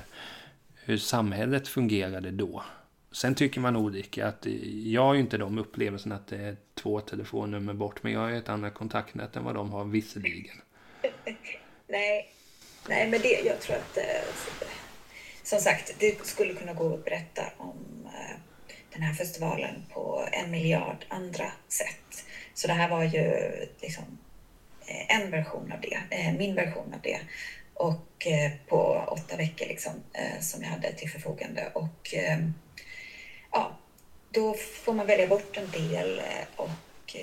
hur 0.75 0.97
samhället 0.97 1.67
fungerade 1.67 2.31
då. 2.31 2.63
Sen 3.11 3.35
tycker 3.35 3.59
man 3.61 3.75
olika. 3.75 4.27
Att 4.27 4.45
eh, 4.45 4.53
jag 4.87 5.01
har 5.01 5.13
ju 5.13 5.19
inte 5.19 5.37
de 5.37 5.57
upplevelserna 5.57 6.15
att 6.15 6.27
det 6.27 6.37
är 6.37 6.57
två 6.75 7.01
telefonnummer 7.01 7.73
bort. 7.73 8.03
Men 8.03 8.11
jag 8.11 8.19
har 8.19 8.31
ett 8.31 8.49
annat 8.49 8.73
kontaktnät 8.73 9.35
än 9.35 9.43
vad 9.43 9.55
de 9.55 9.71
har 9.71 9.85
visserligen. 9.85 10.61
Nej, 11.87 12.33
Nej 12.89 13.09
men 13.09 13.21
det, 13.21 13.41
jag 13.45 13.59
tror 13.59 13.75
att... 13.75 13.97
Eh, 13.97 14.03
som 15.43 15.59
sagt, 15.59 15.95
det 15.99 16.25
skulle 16.25 16.53
kunna 16.53 16.73
gå 16.73 16.93
att 16.93 17.05
berätta 17.05 17.41
om 17.57 18.05
eh, 18.05 18.37
den 18.93 19.01
här 19.01 19.13
festivalen 19.13 19.85
på 19.93 20.27
en 20.31 20.51
miljard 20.51 21.05
andra 21.07 21.51
sätt. 21.67 22.25
Så 22.53 22.67
det 22.67 22.73
här 22.73 22.89
var 22.89 23.03
ju 23.03 23.51
liksom 23.81 24.03
en 25.07 25.31
version 25.31 25.71
av 25.71 25.81
det, 25.81 26.35
min 26.37 26.55
version 26.55 26.93
av 26.93 27.01
det. 27.01 27.19
Och 27.73 28.27
på 28.67 29.05
åtta 29.07 29.37
veckor 29.37 29.67
liksom, 29.67 29.93
som 30.39 30.61
jag 30.61 30.69
hade 30.69 30.93
till 30.93 31.09
förfogande. 31.09 31.71
Och 31.73 32.15
ja, 33.51 33.77
då 34.31 34.53
får 34.53 34.93
man 34.93 35.07
välja 35.07 35.27
bort 35.27 35.57
en 35.57 35.71
del 35.71 36.19
eh, 36.19 36.45
och 36.55 36.69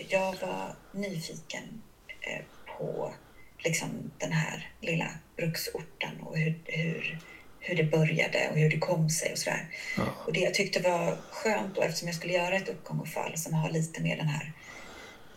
jag 0.08 0.36
var 0.40 0.74
nyfiken 0.92 1.82
eh, 2.20 2.42
på 2.78 3.14
liksom 3.58 4.10
den 4.18 4.32
här 4.32 4.70
lilla 4.80 5.08
bruksorten 5.36 6.20
och 6.20 6.38
hur, 6.38 6.58
hur, 6.64 7.18
hur 7.60 7.76
det 7.76 7.84
började 7.84 8.48
och 8.50 8.58
hur 8.58 8.70
det 8.70 8.78
kom 8.78 9.10
sig 9.10 9.32
och 9.32 9.38
sådär. 9.38 9.66
Ja. 9.96 10.04
Och 10.26 10.32
det 10.32 10.40
jag 10.40 10.54
tyckte 10.54 10.80
var 10.80 11.16
skönt 11.30 11.74
då 11.74 11.82
eftersom 11.82 12.08
jag 12.08 12.16
skulle 12.16 12.32
göra 12.32 12.56
ett 12.56 12.68
uppgång 12.68 13.00
och 13.00 13.08
fall 13.08 13.38
som 13.38 13.54
har 13.54 13.70
lite 13.70 14.02
mer 14.02 14.16
den 14.16 14.28
här 14.28 14.52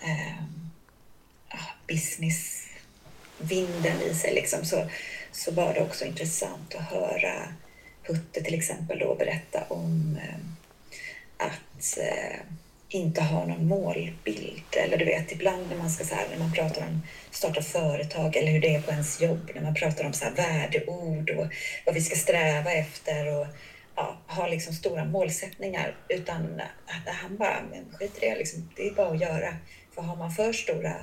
eh, 0.01 0.43
businessvinden 1.87 4.01
i 4.01 4.15
sig 4.15 4.33
liksom, 4.33 4.65
så, 4.65 4.89
så 5.31 5.51
var 5.51 5.73
det 5.73 5.81
också 5.81 6.05
intressant 6.05 6.75
att 6.75 6.81
höra 6.81 7.53
Putte 8.07 8.43
till 8.43 8.53
exempel 8.53 8.99
då 8.99 9.15
berätta 9.15 9.63
om 9.69 10.19
eh, 10.23 10.35
att 11.41 11.97
eh, 11.97 12.39
inte 12.89 13.21
ha 13.21 13.45
någon 13.45 13.67
målbild. 13.67 14.63
Eller 14.71 14.97
du 14.97 15.05
vet, 15.05 15.31
ibland 15.31 15.69
när 15.69 15.77
man 15.77 15.89
ska 15.89 16.05
så 16.05 16.15
här, 16.15 16.27
när 16.31 16.39
man 16.39 16.53
pratar 16.53 16.81
om 16.81 17.01
starta 17.31 17.61
företag 17.61 18.35
eller 18.35 18.51
hur 18.51 18.61
det 18.61 18.75
är 18.75 18.81
på 18.81 18.91
ens 18.91 19.21
jobb, 19.21 19.51
när 19.55 19.61
man 19.61 19.73
pratar 19.73 20.05
om 20.05 20.13
så 20.13 20.25
här 20.25 20.31
värdeord 20.31 21.29
och 21.29 21.47
vad 21.85 21.95
vi 21.95 22.01
ska 22.01 22.15
sträva 22.15 22.71
efter 22.71 23.39
och 23.39 23.47
ja, 23.95 24.17
ha 24.27 24.47
liksom 24.47 24.73
stora 24.73 25.05
målsättningar. 25.05 25.95
Utan 26.09 26.61
att 26.85 27.15
han 27.15 27.37
bara, 27.37 27.61
men 27.71 27.85
skit 27.93 28.17
i 28.17 28.25
det, 28.25 28.35
liksom, 28.35 28.69
det 28.75 28.87
är 28.87 28.91
bara 28.91 29.11
att 29.11 29.21
göra. 29.21 29.55
För 29.95 30.01
har 30.01 30.15
man 30.15 30.31
för 30.31 30.53
stora 30.53 30.95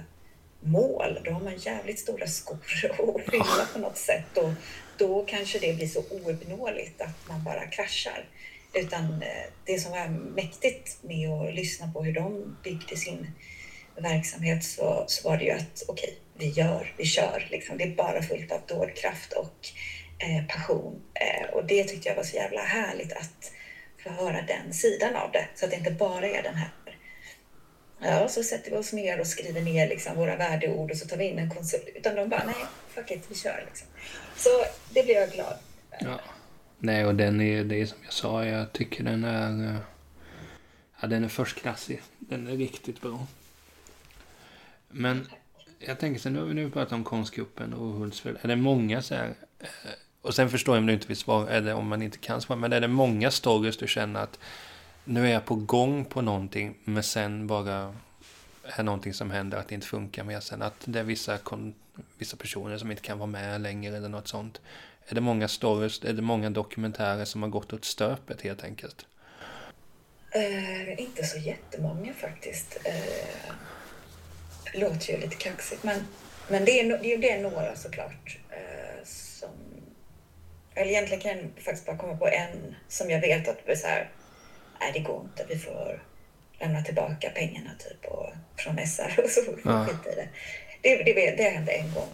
mål, 0.61 1.21
då 1.25 1.31
har 1.31 1.41
man 1.41 1.57
jävligt 1.57 1.99
stora 1.99 2.27
skor 2.27 2.59
att 3.17 3.31
fylla 3.31 3.67
på 3.73 3.79
något 3.79 3.97
sätt 3.97 4.37
och 4.37 4.51
då 4.99 5.25
kanske 5.25 5.59
det 5.59 5.73
blir 5.73 5.89
så 5.89 6.05
ouppnåeligt 6.11 7.01
att 7.01 7.29
man 7.29 7.45
bara 7.45 7.67
kraschar. 7.67 8.25
Utan 8.73 9.23
eh, 9.23 9.53
det 9.65 9.79
som 9.79 9.91
var 9.91 10.09
mäktigt 10.09 10.99
med 11.03 11.31
att 11.31 11.55
lyssna 11.55 11.93
på 11.93 12.03
hur 12.03 12.13
de 12.13 12.57
byggde 12.65 12.97
sin 12.97 13.31
verksamhet 13.97 14.65
så, 14.65 15.05
så 15.07 15.29
var 15.29 15.37
det 15.37 15.45
ju 15.45 15.51
att 15.51 15.83
okej, 15.89 16.09
okay, 16.09 16.15
vi 16.35 16.49
gör, 16.49 16.95
vi 16.97 17.05
kör. 17.05 17.49
Liksom. 17.51 17.79
Det 17.79 17.85
är 17.85 17.95
bara 17.95 18.23
fullt 18.23 18.53
av 18.53 18.61
dådkraft 18.67 19.33
och 19.33 19.69
eh, 20.19 20.47
passion. 20.49 21.03
Eh, 21.15 21.51
och 21.51 21.67
det 21.67 21.85
tyckte 21.85 22.09
jag 22.09 22.17
var 22.17 22.23
så 22.23 22.37
jävla 22.37 22.63
härligt 22.63 23.13
att 23.13 23.53
få 24.03 24.11
höra 24.11 24.43
den 24.43 24.73
sidan 24.73 25.17
av 25.17 25.33
det. 25.33 25.49
Så 25.55 25.65
att 25.65 25.71
det 25.71 25.77
inte 25.77 25.91
bara 25.91 26.27
är 26.27 26.43
den 26.43 26.55
här 26.55 26.71
Ja, 28.01 28.29
så 28.29 28.43
sätter 28.43 28.71
vi 28.71 28.77
oss 28.77 28.93
ner 28.93 29.21
och 29.21 29.27
skriver 29.27 29.61
ner 29.61 29.89
liksom 29.89 30.17
våra 30.17 30.37
värdeord 30.37 30.91
och 30.91 30.97
så 30.97 31.07
tar 31.07 31.17
vi 31.17 31.25
in 31.25 31.39
en 31.39 31.51
konsult. 31.51 31.89
Utan 31.95 32.15
de 32.15 32.29
bara, 32.29 32.45
nej, 32.47 32.65
fuck 32.89 33.11
it, 33.11 33.25
vi 33.29 33.35
kör. 33.35 33.65
Liksom. 33.67 33.87
Så 34.37 34.49
det 34.91 35.03
blev 35.03 35.17
jag 35.17 35.31
glad 35.31 35.59
ja. 36.01 36.21
Nej, 36.79 37.07
och 37.07 37.15
den 37.15 37.41
är, 37.41 37.65
det 37.65 37.81
är 37.81 37.87
som 37.87 37.99
jag 38.05 38.13
sa, 38.13 38.45
jag 38.45 38.73
tycker 38.73 39.05
den 39.05 39.25
är... 39.25 39.75
Eh, 39.75 39.81
ja, 41.01 41.09
den 41.09 41.25
är 41.25 41.29
förstklassig. 41.29 42.03
Den 42.19 42.47
är 42.47 42.57
riktigt 42.57 43.01
bra. 43.01 43.27
Men 44.89 45.29
jag 45.79 45.99
tänker 45.99 46.21
så 46.21 46.31
nu 46.31 46.39
har 46.39 46.47
vi 46.47 46.55
nu 46.55 46.71
pratat 46.71 46.93
om 46.93 47.05
konstgruppen 47.05 47.75
och 47.75 47.93
Hultsfred. 47.93 48.37
Är 48.43 48.49
det 48.49 48.57
många 48.57 49.03
så 49.03 49.15
här... 49.15 49.35
Eh, 49.61 49.69
och 50.23 50.35
sen 50.35 50.51
förstår 50.51 50.75
jag 50.75 50.81
om 50.81 50.87
du 50.87 50.93
inte 50.93 51.09
vill 51.09 51.17
svara, 51.17 51.51
eller 51.51 51.75
om 51.75 51.89
man 51.89 52.03
inte 52.03 52.19
kan 52.19 52.41
svara, 52.41 52.59
men 52.59 52.73
är 52.73 52.81
det 52.81 52.89
många 52.89 53.31
stories 53.31 53.77
du 53.77 53.87
känner 53.87 54.21
att 54.21 54.39
nu 55.05 55.27
är 55.27 55.33
jag 55.33 55.45
på 55.45 55.55
gång 55.55 56.05
på 56.05 56.21
någonting, 56.21 56.75
men 56.85 57.03
sen 57.03 57.47
bara 57.47 57.95
är 58.63 58.83
någonting 58.83 59.15
som 59.15 59.31
händer 59.31 59.59
att 59.59 59.69
det 59.69 59.75
inte 59.75 59.87
funkar 59.87 60.25
mer 60.25 60.41
sen. 60.41 60.63
Att 60.63 60.81
det 60.85 60.99
är 60.99 61.05
vissa, 61.05 61.39
vissa 62.19 62.37
personer 62.37 62.79
som 62.79 62.91
inte 62.91 63.03
kan 63.03 63.19
vara 63.19 63.27
med 63.27 63.61
längre 63.61 63.97
eller 63.97 64.09
något 64.09 64.29
sånt. 64.29 64.61
Är 65.11 65.15
det 65.15 65.21
många 65.21 65.49
stories, 65.49 66.05
är 66.05 66.13
det 66.13 66.23
många 66.23 66.51
dokumentärer 66.51 67.25
som 67.25 67.43
har 67.43 67.49
gått 67.51 67.73
åt 67.73 67.85
stöpet 67.85 68.43
helt 68.43 68.65
enkelt? 68.65 69.07
Uh, 70.37 71.01
inte 71.01 71.25
så 71.25 71.39
jättemånga 71.39 72.15
faktiskt. 72.15 72.79
Uh, 72.87 73.55
låter 74.81 75.13
ju 75.13 75.21
lite 75.21 75.37
kaxigt, 75.37 75.85
men, 75.85 76.07
men 76.49 76.65
det, 76.65 76.81
är, 76.81 76.99
det, 76.99 77.15
är, 77.15 77.19
det 77.19 77.31
är 77.31 77.43
några 77.43 77.77
såklart. 77.77 78.39
Uh, 78.51 79.05
som, 79.05 79.51
eller 80.75 80.91
egentligen 80.91 81.21
kan 81.21 81.31
jag 81.31 81.65
faktiskt 81.65 81.87
bara 81.87 81.97
komma 81.97 82.17
på 82.17 82.29
en 82.29 82.75
som 82.89 83.11
jag 83.11 83.21
vet 83.21 83.49
att 83.49 83.67
det 83.67 83.77
så 83.77 83.87
här, 83.87 84.11
nej 84.81 84.91
det 84.95 85.01
går 85.01 85.21
inte, 85.21 85.47
vi 85.49 85.59
får 85.59 86.03
lämna 86.61 86.83
tillbaka 86.83 87.31
pengarna 87.31 87.71
typ 87.79 88.05
och, 88.05 88.33
från 88.57 88.87
SR 88.87 89.21
och 89.25 89.31
så 89.31 89.43
får 89.43 89.53
vi 89.53 89.63
ja. 89.65 89.87
skita 89.87 90.13
i 90.13 90.15
det. 90.15 90.29
Det, 90.83 91.13
det, 91.13 91.37
det 91.37 91.51
hände 91.51 91.73
en 91.73 91.95
gång. 91.95 92.09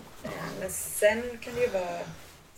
Men 0.61 0.71
sen 0.71 1.23
kan 1.41 1.55
det 1.55 1.61
ju 1.61 1.69
vara 1.69 2.01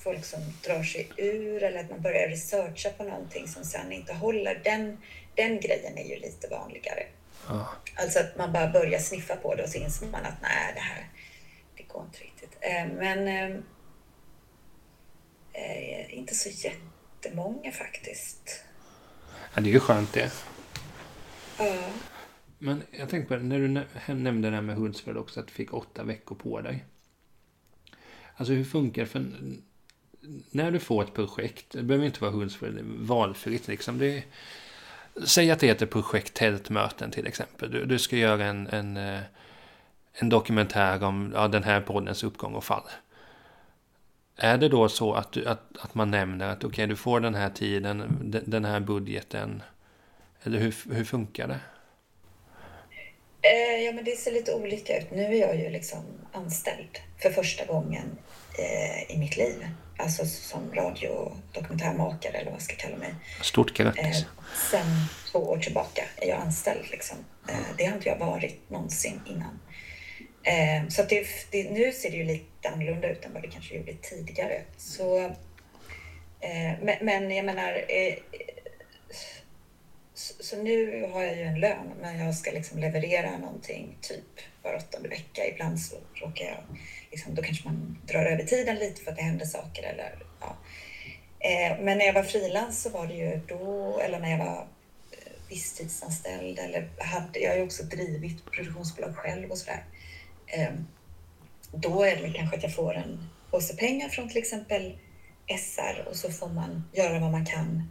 folk 0.07 0.25
som 0.25 0.41
drar 0.65 0.83
sig 0.83 1.11
ur 1.17 1.63
eller 1.63 1.81
att 1.81 1.91
man 1.91 2.03
börjar 2.03 2.29
researcha 2.29 2.91
på 2.91 3.05
någonting 3.05 3.49
som 3.49 3.65
sen 3.65 3.93
inte 3.93 4.15
håller. 4.15 4.61
Den, 4.65 4.99
den 5.35 5.61
grejen 5.61 5.99
är 5.99 6.05
ju 6.05 6.17
lite 6.17 6.49
vanligare. 6.49 7.07
Ja. 7.49 7.69
Alltså 7.95 8.19
att 8.19 8.37
man 8.39 8.53
bara 8.53 8.69
börjar 8.71 8.99
sniffa 8.99 9.37
på 9.37 9.55
det 9.55 9.63
och 9.63 9.69
så 9.69 9.79
inser 9.79 10.07
man 10.07 10.25
att 10.25 10.43
nej, 10.43 10.73
det 10.75 10.81
här 10.81 11.09
det 11.77 11.83
går 11.83 12.05
inte 12.05 12.19
riktigt. 12.19 12.57
Eh, 12.61 12.87
men 12.99 13.29
eh, 13.29 13.57
eh, 15.53 16.19
inte 16.19 16.35
så 16.35 16.49
jättemånga 16.49 17.73
faktiskt. 17.73 18.65
Ja, 19.55 19.61
det 19.61 19.71
är 19.71 19.73
ju 19.73 19.81
skönt 19.81 20.13
det. 20.13 20.33
Ja. 21.59 21.91
Men 22.59 22.83
jag 22.91 23.09
tänkte 23.09 23.29
på 23.29 23.37
det, 23.37 23.43
när 23.43 23.59
du 23.59 24.15
nämnde 24.15 24.51
det 24.51 24.55
här 24.55 24.63
med 24.63 24.77
Hultsfred 24.77 25.17
också, 25.17 25.41
att 25.41 25.47
du 25.47 25.53
fick 25.53 25.75
åtta 25.75 26.05
veckor 26.05 26.35
på 26.35 26.61
dig. 26.61 26.85
Alltså 28.37 28.53
hur 28.53 28.65
funkar 28.65 29.03
det? 29.03 29.09
För 29.09 29.33
när 30.51 30.71
du 30.71 30.79
får 30.79 31.03
ett 31.03 31.15
projekt, 31.15 31.67
det 31.71 31.83
behöver 31.83 32.07
inte 32.07 32.21
vara 32.21 32.31
hundsfritt, 32.31 32.75
valfritt 32.83 33.69
liksom. 33.69 33.99
Det, 33.99 34.25
säg 35.27 35.51
att 35.51 35.61
det 35.61 35.67
heter 35.67 35.87
projekt 35.87 36.35
Tältmöten 36.35 37.11
till 37.11 37.27
exempel. 37.27 37.71
Du, 37.71 37.85
du 37.85 37.99
ska 37.99 38.17
göra 38.17 38.45
en, 38.45 38.67
en, 38.67 38.97
eh, 38.97 39.21
en 40.13 40.29
dokumentär 40.29 41.05
om 41.05 41.33
ja, 41.35 41.49
den 41.49 41.65
här 41.65 41.81
poddens 41.81 42.25
uppgång 42.25 42.55
och 42.55 42.65
fall. 42.65 42.89
Är 44.37 44.59
det 44.59 44.69
då 44.69 44.89
så 44.89 45.15
att, 45.15 45.33
du, 45.33 45.47
att, 45.47 45.79
att 45.79 45.95
man 45.95 46.11
nämner 46.11 46.49
att 46.49 46.59
okej, 46.59 46.69
okay, 46.69 46.87
du 46.87 46.97
får 46.97 47.21
den 47.21 47.35
här 47.35 47.51
tiden, 47.51 48.19
den, 48.23 48.43
den 48.47 48.65
här 48.65 48.81
budgeten, 48.81 49.63
eller 50.43 50.59
hur, 50.59 50.75
hur 50.95 51.05
funkar 51.05 51.49
det? 51.49 51.61
Eh, 53.43 53.85
ja, 53.85 53.93
men 53.93 54.05
det 54.05 54.17
ser 54.17 54.33
lite 54.33 54.55
olika 54.55 54.99
ut. 54.99 55.11
Nu 55.11 55.23
är 55.23 55.41
jag 55.41 55.57
ju 55.57 55.71
liksom 55.71 56.05
anställd 56.33 56.99
för 57.19 57.31
första 57.31 57.65
gången 57.65 58.19
eh, 58.59 59.17
i 59.17 59.19
mitt 59.19 59.37
liv. 59.37 59.67
Alltså 59.99 60.27
som 60.27 60.75
radiodokumentärmakare 60.75 62.33
eller 62.33 62.51
vad 62.51 62.55
jag 62.55 62.63
ska 62.63 62.77
kalla 62.77 62.97
mig. 62.97 63.15
Stort 63.43 63.75
grattis. 63.75 64.03
Eh, 64.05 64.27
sen 64.71 64.87
två 65.33 65.39
år 65.39 65.59
tillbaka 65.59 66.03
är 66.17 66.29
jag 66.29 66.39
anställd. 66.39 66.91
Liksom. 66.91 67.17
Eh, 67.49 67.55
det 67.79 67.85
har 67.85 67.95
inte 67.95 68.09
jag 68.09 68.19
varit 68.19 68.71
någonsin 68.71 69.21
innan. 69.27 69.61
Eh, 70.43 70.89
så 70.89 71.03
det, 71.03 71.27
det, 71.51 71.71
nu 71.71 71.93
ser 71.93 72.11
det 72.11 72.17
ju 72.17 72.25
lite 72.25 72.69
annorlunda 72.69 73.09
ut 73.11 73.25
än 73.25 73.33
vad 73.33 73.43
det 73.43 73.49
kanske 73.49 73.77
gjorde 73.77 73.93
tidigare. 74.03 74.63
Så, 74.77 75.19
eh, 76.41 76.73
men, 76.83 76.97
men, 77.01 77.31
jag 77.31 77.45
menar, 77.45 77.85
så, 80.15 80.35
så, 80.41 80.57
nu 80.57 81.03
har 81.13 81.23
jag 81.23 81.37
ju 81.37 81.43
en 81.43 81.61
lön, 81.61 81.93
men 82.01 82.19
jag 82.19 82.35
ska 82.35 82.51
liksom 82.51 82.79
leverera 82.79 83.39
någonting 83.39 83.99
typ 84.01 84.41
var 84.63 84.77
åttonde 84.77 85.09
vecka. 85.09 85.47
Ibland 85.47 85.81
så 85.81 85.97
råkar 86.15 86.45
jag, 86.45 86.59
liksom, 87.17 87.35
då 87.35 87.43
kanske 87.43 87.69
man 87.69 87.99
drar 88.07 88.25
över 88.25 88.45
tiden 88.45 88.77
lite 88.77 89.03
för 89.03 89.11
att 89.11 89.17
det 89.17 89.23
händer 89.23 89.47
saker. 89.47 89.83
Eller, 89.83 90.15
ja. 90.41 90.57
Eh, 91.39 91.81
men 91.81 91.99
när 91.99 92.07
jag 92.07 92.13
var 92.13 92.23
frilans 92.23 92.83
så 92.83 92.91
var 92.91 93.07
det 93.07 93.15
ju 93.15 93.41
då, 93.49 93.99
eller 94.01 94.21
när 94.21 94.31
jag 94.31 94.39
var 94.39 94.67
eh, 95.13 95.33
visstidsanställd 95.49 96.59
eller 96.59 96.89
hade, 96.99 97.39
jag 97.39 97.51
har 97.51 97.57
ju 97.57 97.63
också 97.63 97.83
drivit 97.83 98.51
produktionsbolag 98.51 99.17
själv 99.17 99.51
och 99.51 99.59
sådär. 99.59 99.85
Eh, 100.47 100.73
då 101.73 102.03
är 102.03 102.17
det 102.17 102.23
väl 102.23 102.35
kanske 102.35 102.57
att 102.57 102.63
jag 102.63 102.75
får 102.75 102.95
en 102.95 103.29
påse 103.51 103.77
pengar 103.77 104.09
från 104.09 104.29
till 104.29 104.39
exempel 104.39 104.99
SR 105.59 106.09
och 106.09 106.17
så 106.17 106.31
får 106.31 106.49
man 106.49 106.85
göra 106.93 107.19
vad 107.19 107.33
man 107.33 107.47
kan 107.47 107.91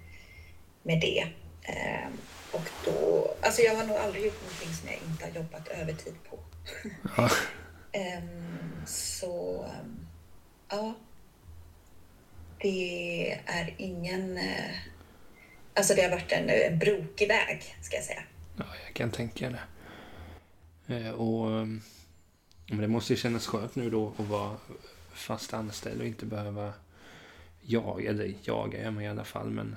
med 0.83 1.01
det. 1.01 1.27
Eh, 1.63 2.09
och 2.51 2.69
då, 2.85 3.31
alltså 3.41 3.61
jag 3.61 3.75
har 3.75 3.85
nog 3.85 3.97
aldrig 3.97 4.25
gjort 4.25 4.41
någonting 4.41 4.73
som 4.73 4.89
jag 4.89 4.99
inte 5.11 5.25
har 5.25 5.31
jobbat 5.43 5.67
övertid 5.67 6.15
på. 6.29 6.39
Ja. 7.17 7.29
um, 7.95 8.85
så, 8.85 9.65
ja. 10.69 10.93
Det 12.57 13.31
är 13.45 13.75
ingen... 13.77 14.37
Uh, 14.37 14.75
alltså 15.73 15.93
det 15.95 16.01
har 16.01 16.09
varit 16.09 16.31
en, 16.31 16.49
en 16.49 16.79
brokig 16.79 17.27
väg, 17.27 17.75
ska 17.81 17.95
jag 17.95 18.05
säga. 18.05 18.23
Ja, 18.57 18.65
jag 18.85 18.93
kan 18.93 19.11
tänka 19.11 19.49
det. 19.49 19.59
Eh, 20.95 21.11
och 21.11 21.47
um, 21.47 21.81
men 22.67 22.81
det 22.81 22.87
måste 22.87 23.13
ju 23.13 23.17
kännas 23.17 23.47
skönt 23.47 23.75
nu 23.75 23.89
då 23.89 24.13
att 24.17 24.25
vara 24.25 24.57
fast 25.13 25.53
anställd 25.53 26.01
och 26.01 26.07
inte 26.07 26.25
behöva 26.25 26.73
jaga, 27.61 28.09
eller 28.09 28.33
jaga 28.41 28.79
är 28.79 28.91
man 28.91 29.03
i 29.03 29.07
alla 29.07 29.23
fall, 29.23 29.49
men 29.49 29.75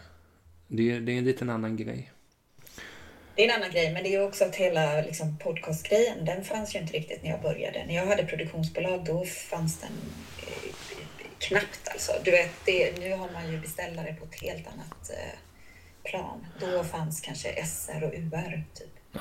det, 0.68 1.00
det 1.00 1.12
är 1.12 1.18
en 1.18 1.24
liten 1.24 1.50
annan 1.50 1.76
grej. 1.76 2.12
Det 3.38 3.44
är 3.44 3.48
en 3.48 3.62
annan 3.62 3.70
grej, 3.70 3.92
men 3.92 4.02
det 4.02 4.14
är 4.14 4.26
också 4.26 4.44
att 4.44 4.56
hela 4.56 5.00
liksom, 5.00 5.38
podcastgrejen, 5.38 6.24
den 6.24 6.44
fanns 6.44 6.74
ju 6.74 6.78
inte 6.78 6.92
riktigt 6.92 7.22
när 7.22 7.30
jag 7.30 7.42
började. 7.42 7.84
När 7.86 7.94
jag 7.94 8.06
hade 8.06 8.24
produktionsbolag, 8.24 9.04
då 9.04 9.24
fanns 9.24 9.80
den 9.80 9.92
eh, 10.46 10.74
knappt 11.38 11.88
alltså. 11.92 12.12
Du 12.24 12.30
vet, 12.30 12.50
det, 12.64 12.98
nu 12.98 13.12
har 13.12 13.30
man 13.32 13.52
ju 13.52 13.60
beställare 13.60 14.14
på 14.14 14.24
ett 14.24 14.42
helt 14.42 14.66
annat 14.66 15.10
eh, 15.10 15.38
plan. 16.10 16.46
Då 16.60 16.84
fanns 16.84 17.20
kanske 17.20 17.66
SR 17.66 18.04
och 18.04 18.14
UR, 18.14 18.64
typ. 18.74 18.98
Ja. 19.12 19.20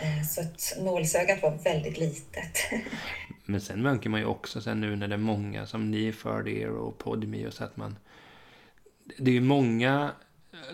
Eh, 0.00 0.26
så 0.26 0.40
att 0.40 0.76
nålsögat 0.80 1.42
var 1.42 1.50
väldigt 1.50 1.98
litet. 1.98 2.58
Men 3.44 3.60
sen 3.60 3.82
märker 3.82 4.10
man 4.10 4.20
ju 4.20 4.26
också 4.26 4.60
sen 4.60 4.80
nu 4.80 4.96
när 4.96 5.08
det 5.08 5.14
är 5.14 5.18
många 5.18 5.66
som 5.66 5.90
ni 5.90 6.12
förde 6.12 6.50
er 6.50 6.70
och 6.70 6.98
Podme 6.98 7.46
och 7.46 7.52
så 7.52 7.64
att 7.64 7.76
man... 7.76 7.98
Det 9.18 9.30
är 9.30 9.34
ju 9.34 9.40
många 9.40 10.10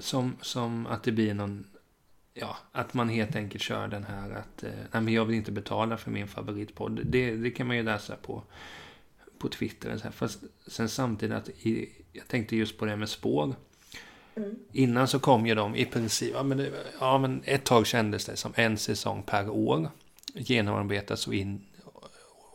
som, 0.01 0.37
som 0.43 0.87
att 0.87 1.05
det 1.05 1.13
blir 1.13 1.35
någon 1.35 1.76
ja, 2.41 2.57
att 2.73 2.95
man 2.95 3.09
helt 3.09 3.37
enkelt 3.37 3.63
kör 3.63 3.89
den 3.89 4.05
här 4.05 4.31
att 4.31 4.63
eh, 4.63 4.71
nej, 4.93 5.03
men 5.03 5.15
jag 5.15 5.25
vill 5.25 5.37
inte 5.37 5.53
betala 5.53 5.97
för 5.97 6.11
min 6.11 6.29
favoritpodd. 6.29 7.01
Det, 7.05 7.37
det 7.37 7.51
kan 7.51 7.67
man 7.67 7.77
ju 7.77 7.83
läsa 7.83 8.17
på, 8.17 8.43
på 9.39 9.49
Twitter. 9.49 9.97
Så 9.97 10.05
här. 10.05 10.11
Fast 10.11 10.45
sen 10.67 10.89
samtidigt 10.89 11.37
att 11.37 11.49
i, 11.49 11.89
jag 12.13 12.29
tänkte 12.29 12.57
just 12.57 12.79
på 12.79 12.85
det 12.85 12.97
med 12.97 13.09
spår. 13.09 13.55
Mm. 14.37 14.57
Innan 14.73 15.09
så 15.09 15.19
kom 15.19 15.47
ju 15.47 15.55
de 15.55 15.77
i 15.77 15.85
princip, 15.85 16.31
ja 16.35 16.43
men, 16.43 16.59
det, 16.59 16.73
ja 17.01 17.19
men 17.19 17.43
ett 17.45 17.65
tag 17.65 17.87
kändes 17.87 18.25
det 18.25 18.37
som 18.37 18.53
en 18.57 18.79
säsong 18.79 19.23
per 19.23 19.49
år. 19.49 19.89
Genomarbetas 20.35 21.27
och 21.27 21.35
in 21.35 21.61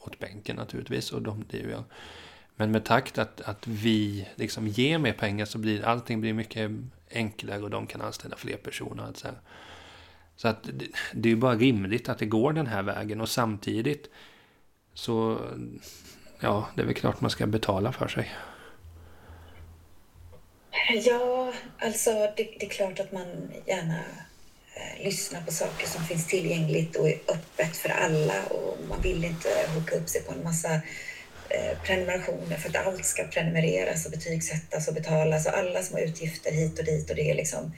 åt 0.02 0.20
bänken 0.20 0.56
naturligtvis. 0.56 1.12
Och 1.12 1.22
de, 1.22 1.46
det 1.50 1.58
gör. 1.58 1.84
Men 2.62 2.72
med 2.72 2.86
takt 2.86 3.18
att, 3.18 3.42
att 3.42 3.68
vi 3.68 4.28
liksom 4.36 4.68
ger 4.68 4.98
mer 4.98 5.14
pengar 5.14 5.46
så 5.46 5.58
blir 5.58 5.86
allting 5.86 6.22
blir 6.22 6.34
mycket 6.34 6.72
enklare 7.12 7.62
och 7.62 7.70
de 7.70 7.88
kan 7.88 8.02
anställa 8.02 8.36
fler 8.36 8.58
personer. 8.58 9.12
Så, 9.14 9.28
så 10.36 10.48
att 10.48 10.64
det, 10.64 10.86
det 11.14 11.32
är 11.32 11.36
bara 11.36 11.56
rimligt 11.56 12.10
att 12.10 12.18
det 12.18 12.26
går 12.26 12.54
den 12.54 12.68
här 12.68 12.84
vägen 12.84 13.22
och 13.22 13.30
samtidigt 13.30 14.10
så 14.94 15.40
ja, 16.40 16.70
det 16.76 16.82
är 16.82 16.86
väl 16.86 16.96
klart 16.96 17.22
man 17.22 17.32
ska 17.32 17.48
betala 17.48 17.92
för 17.92 18.08
sig. 18.08 18.32
Ja, 20.90 21.54
alltså 21.80 22.12
det, 22.12 22.44
det 22.60 22.66
är 22.66 22.70
klart 22.70 23.00
att 23.00 23.12
man 23.12 23.52
gärna 23.66 24.00
eh, 24.76 25.04
lyssnar 25.04 25.42
på 25.42 25.52
saker 25.52 25.88
som 25.88 26.04
finns 26.04 26.28
tillgängligt 26.28 26.96
och 26.96 27.10
är 27.10 27.20
öppet 27.28 27.78
för 27.78 27.90
alla 27.90 28.44
och 28.44 28.78
man 28.90 29.02
vill 29.02 29.26
inte 29.26 29.50
hooka 29.74 29.96
upp 29.96 30.10
sig 30.10 30.22
på 30.22 30.32
en 30.32 30.44
massa 30.44 30.82
prenumerationer 31.84 32.58
för 32.58 32.70
att 32.70 32.88
allt 32.88 33.06
ska 33.06 33.24
prenumereras 33.24 34.06
och 34.06 34.12
betygsättas 34.12 34.88
och 34.88 34.94
betalas 34.94 35.46
och 35.46 35.58
alla 35.58 35.84
små 35.84 36.00
utgifter 36.00 36.52
hit 36.52 36.80
och 36.80 36.86
dit 36.86 37.10
och 37.10 37.16
det 37.16 37.30
är 37.32 37.36
liksom, 37.36 37.76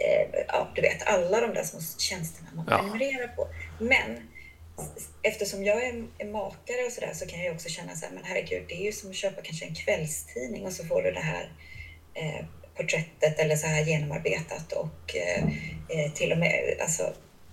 eh, 0.00 0.44
ja 0.48 0.72
du 0.74 0.82
vet, 0.82 1.02
alla 1.02 1.40
de 1.40 1.54
där 1.54 1.64
små 1.64 1.80
tjänsterna 1.98 2.48
man 2.54 2.66
ja. 2.70 2.78
prenumererar 2.78 3.28
på. 3.28 3.48
Men 3.78 4.28
eftersom 5.22 5.64
jag 5.64 5.84
är, 5.84 6.24
makare 6.32 6.86
och 6.86 6.92
sådär 6.92 7.12
så 7.14 7.26
kan 7.26 7.44
jag 7.44 7.54
också 7.54 7.68
känna 7.68 7.96
så 7.96 8.06
här, 8.06 8.12
men 8.12 8.24
herregud, 8.24 8.64
det 8.68 8.74
är 8.74 8.84
ju 8.84 8.92
som 8.92 9.10
att 9.10 9.16
köpa 9.16 9.42
kanske 9.42 9.66
en 9.66 9.74
kvällstidning 9.74 10.66
och 10.66 10.72
så 10.72 10.84
får 10.84 11.02
du 11.02 11.10
det 11.12 11.20
här 11.20 11.52
eh, 12.14 12.44
porträttet 12.76 13.38
eller 13.38 13.56
så 13.56 13.66
här 13.66 13.84
genomarbetat 13.84 14.72
och 14.72 15.16
eh, 15.16 15.44
eh 15.88 16.12
till 16.12 16.32
och 16.32 16.38
med, 16.38 16.76
alltså, 16.80 17.12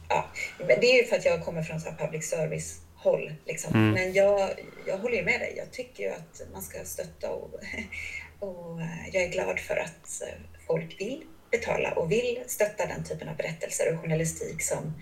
ja, 0.10 0.30
men 0.60 0.80
det 0.82 0.88
är 0.88 1.02
ju 1.02 1.06
för 1.06 1.16
att 1.16 1.26
jag 1.26 1.46
kommer 1.46 1.64
från 1.64 1.80
så 1.80 1.92
public 1.92 2.30
service 2.30 2.82
håll. 3.00 3.34
Liksom. 3.46 3.74
Mm. 3.74 3.92
Men 3.92 4.14
jag, 4.14 4.50
jag 4.88 4.98
håller 4.98 5.16
ju 5.16 5.24
med 5.24 5.40
dig. 5.40 5.54
Jag 5.58 5.72
tycker 5.72 6.04
ju 6.04 6.10
att 6.10 6.42
man 6.54 6.62
ska 6.62 6.86
stötta 6.86 7.30
och, 7.32 7.54
och 8.40 8.82
eh, 8.82 9.10
jag 9.14 9.24
är 9.24 9.30
glad 9.30 9.60
för 9.60 9.76
att 9.76 10.22
eh, 10.22 10.42
folk 10.68 11.02
vill 11.02 11.24
betala 11.52 11.92
och 11.92 12.12
vill 12.12 12.44
stötta 12.48 12.86
den 12.86 13.04
typen 13.04 13.30
av 13.30 13.36
berättelser 13.36 13.94
och 13.94 14.02
journalistik 14.02 14.62
som, 14.62 14.94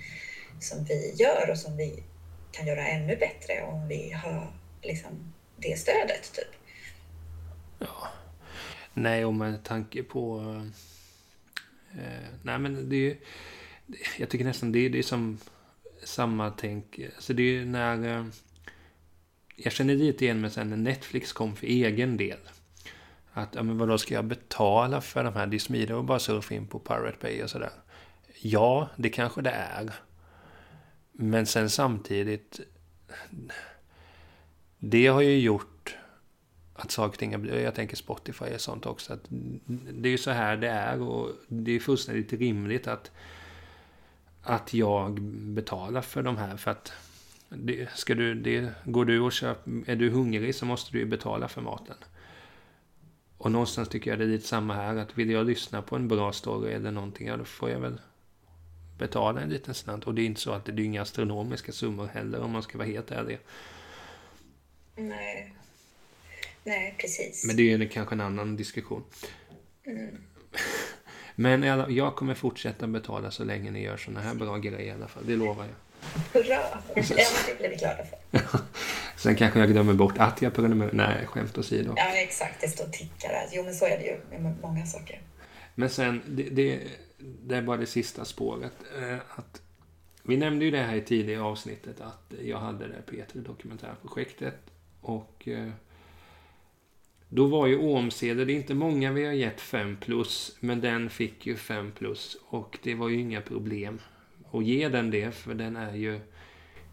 som 0.59 0.85
vi 0.85 1.13
gör 1.15 1.49
och 1.49 1.57
som 1.57 1.77
vi 1.77 2.03
kan 2.51 2.67
göra 2.67 2.87
ännu 2.87 3.15
bättre 3.15 3.63
om 3.63 3.87
vi 3.87 4.11
har 4.11 4.53
liksom, 4.81 5.33
det 5.57 5.79
stödet. 5.79 6.33
Typ. 6.33 6.47
Ja. 7.79 8.07
Nej, 8.93 9.25
och 9.25 9.33
med 9.33 9.63
tanke 9.63 10.03
på... 10.03 10.39
Eh, 11.91 12.29
nej, 12.43 12.59
men 12.59 12.89
det 12.89 12.95
är 12.95 13.17
Jag 14.17 14.29
tycker 14.29 14.45
nästan 14.45 14.71
det, 14.71 14.89
det 14.89 14.99
är 14.99 15.03
som 15.03 15.39
samma 16.07 16.49
tänk. 16.49 16.99
Alltså 17.15 17.33
det 17.33 17.43
är 17.43 17.65
när... 17.65 18.17
Eh, 18.17 18.25
jag 19.55 19.73
känner 19.73 19.95
lite 19.95 20.25
igen 20.25 20.41
mig 20.41 20.51
sen 20.51 20.69
när 20.69 20.77
Netflix 20.77 21.33
kom 21.33 21.55
för 21.55 21.67
egen 21.67 22.17
del. 22.17 22.39
Att, 23.33 23.55
ja 23.55 23.63
men 23.63 23.77
vadå, 23.77 23.97
ska 23.97 24.13
jag 24.13 24.25
betala 24.25 25.01
för 25.01 25.23
de 25.23 25.33
här? 25.33 25.47
Det 25.47 25.57
är 25.57 25.59
smidigare 25.59 25.99
att 25.99 26.05
bara 26.05 26.19
surfa 26.19 26.55
in 26.55 26.67
på 26.67 26.79
Pirate 26.79 27.17
Bay 27.21 27.43
och 27.43 27.49
sådär. 27.49 27.71
Ja, 28.41 28.89
det 28.95 29.09
kanske 29.09 29.41
det 29.41 29.49
är. 29.51 29.93
Men 31.11 31.45
sen 31.45 31.69
samtidigt... 31.69 32.59
Det 34.79 35.07
har 35.07 35.21
ju 35.21 35.39
gjort 35.39 35.97
att 36.73 36.91
saker 36.91 37.13
och 37.13 37.19
ting 37.19 37.61
Jag 37.63 37.75
tänker 37.75 37.95
Spotify 37.95 38.45
och 38.45 38.61
sånt 38.61 38.85
också. 38.85 39.13
Att 39.13 39.25
det 39.69 40.09
är 40.09 40.11
ju 40.11 40.17
så 40.17 40.31
här 40.31 40.57
det 40.57 40.69
är 40.69 41.01
och 41.01 41.31
det 41.47 41.71
är 41.71 41.79
fullständigt 41.79 42.33
rimligt 42.33 42.87
att 42.87 43.11
att 44.47 44.73
jag 44.73 45.21
betalar 45.21 46.01
för 46.01 46.23
de 46.23 46.37
här. 46.37 46.57
För 46.57 46.71
att 46.71 46.91
det, 47.49 47.89
ska 47.95 48.15
du, 48.15 48.35
det, 48.35 48.71
går 48.85 49.05
du 49.05 49.19
och 49.19 49.31
köper, 49.31 49.71
är 49.85 49.95
du 49.95 50.09
hungrig 50.09 50.55
så 50.55 50.65
måste 50.65 50.91
du 50.91 50.99
ju 50.99 51.05
betala 51.05 51.47
för 51.47 51.61
maten. 51.61 51.95
Och 53.37 53.51
någonstans 53.51 53.89
tycker 53.89 54.09
jag 54.09 54.19
det 54.19 54.25
är 54.25 54.29
lite 54.29 54.47
samma 54.47 54.73
här. 54.73 54.95
Att 54.95 55.17
vill 55.17 55.29
jag 55.29 55.45
lyssna 55.45 55.81
på 55.81 55.95
en 55.95 56.07
bra 56.07 56.33
story 56.33 56.73
eller 56.73 56.91
någonting, 56.91 57.27
ja 57.27 57.37
då 57.37 57.45
får 57.45 57.69
jag 57.69 57.79
väl 57.79 58.01
betala 58.97 59.41
en 59.41 59.49
liten 59.49 59.73
slant. 59.73 60.07
Och 60.07 60.13
det 60.13 60.21
är 60.21 60.25
inte 60.25 60.41
så 60.41 60.51
att 60.51 60.65
det 60.65 60.71
är 60.71 60.79
inga 60.79 61.01
astronomiska 61.01 61.71
summor 61.71 62.07
heller 62.07 62.39
om 62.39 62.51
man 62.51 62.63
ska 62.63 62.77
vara 62.77 62.87
helt 62.87 63.11
ärlig. 63.11 63.39
Nej. 64.95 65.53
Nej, 66.63 66.95
precis. 66.99 67.45
Men 67.47 67.55
det 67.55 67.73
är 67.73 67.77
ju 67.77 67.89
kanske 67.89 68.15
en 68.15 68.21
annan 68.21 68.55
diskussion. 68.55 69.03
Mm. 69.83 70.17
Men 71.39 71.63
jag 71.95 72.15
kommer 72.15 72.33
fortsätta 72.33 72.87
betala 72.87 73.31
så 73.31 73.43
länge 73.43 73.71
ni 73.71 73.81
gör 73.81 73.97
såna 73.97 74.19
här 74.19 74.33
bra 74.33 74.57
grejer 74.57 74.79
i 74.79 74.91
alla 74.91 75.07
fall. 75.07 75.23
Det 75.25 75.35
lovar 75.35 75.65
jag. 75.65 76.41
Hurra! 76.41 76.59
Ja, 76.95 77.27
det 77.47 77.57
blir 77.59 77.69
vi 77.69 77.75
glada 77.75 78.03
för. 78.03 78.59
Sen 79.15 79.35
kanske 79.35 79.59
jag 79.59 79.69
glömmer 79.69 79.93
bort 79.93 80.17
att 80.17 80.41
jag 80.41 80.53
prenumererar. 80.53 80.93
Nej, 80.93 81.25
skämt 81.25 81.57
åsido. 81.57 81.93
Ja, 81.97 82.15
exakt. 82.15 82.61
Det 82.61 82.67
står 82.67 82.85
tickar 82.85 83.29
där. 83.29 83.47
Jo, 83.51 83.63
men 83.63 83.73
så 83.75 83.85
är 83.85 83.97
det 83.97 84.03
ju 84.03 84.39
med 84.39 84.55
många 84.61 84.85
saker. 84.85 85.21
Men 85.75 85.89
sen, 85.89 86.21
det, 86.27 86.43
det, 86.43 86.81
det 87.17 87.55
är 87.55 87.61
bara 87.61 87.77
det 87.77 87.85
sista 87.85 88.25
spåret. 88.25 88.73
Eh, 89.01 89.17
att 89.35 89.61
vi 90.23 90.37
nämnde 90.37 90.65
ju 90.65 90.71
det 90.71 90.83
här 90.83 90.95
i 90.95 91.01
tidigare 91.01 91.41
avsnittet 91.41 92.01
att 92.01 92.33
jag 92.43 92.59
hade 92.59 92.87
det 92.87 93.11
P3 93.11 93.25
Dokumentärprojektet. 93.33 94.57
Och 95.01 95.47
eh, 95.47 95.69
då 97.29 97.45
var 97.45 97.67
ju 97.67 97.77
Ormsede, 97.77 98.45
det 98.45 98.53
är 98.53 98.55
inte 98.55 98.73
många 98.73 99.11
vi 99.11 99.25
har 99.25 99.33
gett 99.33 99.61
5 99.61 99.97
plus, 100.01 100.57
men 100.59 100.81
den 100.81 101.09
fick 101.09 101.47
ju 101.47 101.55
5 101.55 101.91
plus. 101.91 102.37
Och 102.49 102.77
det 102.83 102.95
var 102.95 103.09
ju 103.09 103.19
inga 103.19 103.41
problem 103.41 103.99
att 104.51 104.65
ge 104.65 104.89
den 104.89 105.11
det, 105.11 105.31
för 105.31 105.53
den 105.53 105.75
är 105.75 105.95
ju 105.95 106.19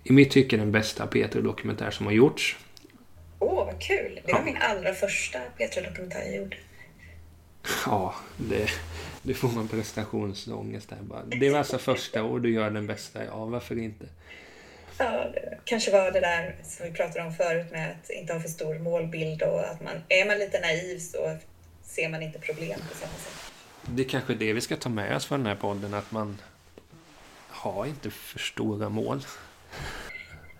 i 0.04 0.12
mitt 0.12 0.30
tycke 0.30 0.56
den 0.56 0.72
bästa 0.72 1.06
P3 1.06 1.42
Dokumentär 1.42 1.90
som 1.90 2.06
har 2.06 2.12
gjorts. 2.12 2.58
Åh, 3.38 3.60
oh, 3.60 3.66
vad 3.66 3.80
kul! 3.82 4.20
Det 4.26 4.32
var 4.32 4.38
ja. 4.38 4.44
min 4.44 4.56
allra 4.56 4.94
första 4.94 5.38
P3 5.38 5.90
Dokumentär 5.90 6.22
jag 6.24 6.36
gjorde. 6.36 6.56
Ja, 7.86 8.14
det, 8.36 8.68
det 9.22 9.34
får 9.34 9.48
man 9.48 9.68
prestationsångest 9.68 10.88
där 10.88 10.98
bara. 11.00 11.24
Det 11.24 11.50
var 11.50 11.58
alltså 11.58 11.78
första 11.78 12.22
och 12.22 12.40
du 12.40 12.52
gör 12.52 12.70
den 12.70 12.86
bästa. 12.86 13.24
Ja, 13.24 13.44
varför 13.44 13.78
inte? 13.78 14.06
Ja, 14.98 15.26
det 15.34 15.58
kanske 15.64 15.90
var 15.90 16.10
det 16.10 16.20
där 16.20 16.56
som 16.64 16.86
vi 16.86 16.92
pratade 16.92 17.24
om 17.24 17.34
förut 17.34 17.70
med 17.70 17.90
att 17.90 18.10
inte 18.10 18.32
ha 18.32 18.40
för 18.40 18.48
stor 18.48 18.78
målbild 18.78 19.42
och 19.42 19.60
att 19.60 19.80
man, 19.80 20.02
är 20.08 20.26
man 20.26 20.38
lite 20.38 20.60
naiv 20.60 20.98
så 20.98 21.36
ser 21.82 22.08
man 22.08 22.22
inte 22.22 22.38
problem 22.38 22.80
på 22.90 22.96
samma 22.96 23.12
sätt. 23.12 23.52
Det 23.82 24.02
är 24.02 24.08
kanske 24.08 24.34
det 24.34 24.52
vi 24.52 24.60
ska 24.60 24.76
ta 24.76 24.88
med 24.88 25.16
oss 25.16 25.26
från 25.26 25.40
den 25.40 25.46
här 25.46 25.56
podden, 25.56 25.94
att 25.94 26.10
man 26.10 26.38
har 27.48 27.86
inte 27.86 28.10
för 28.10 28.38
stora 28.38 28.88
mål. 28.88 29.26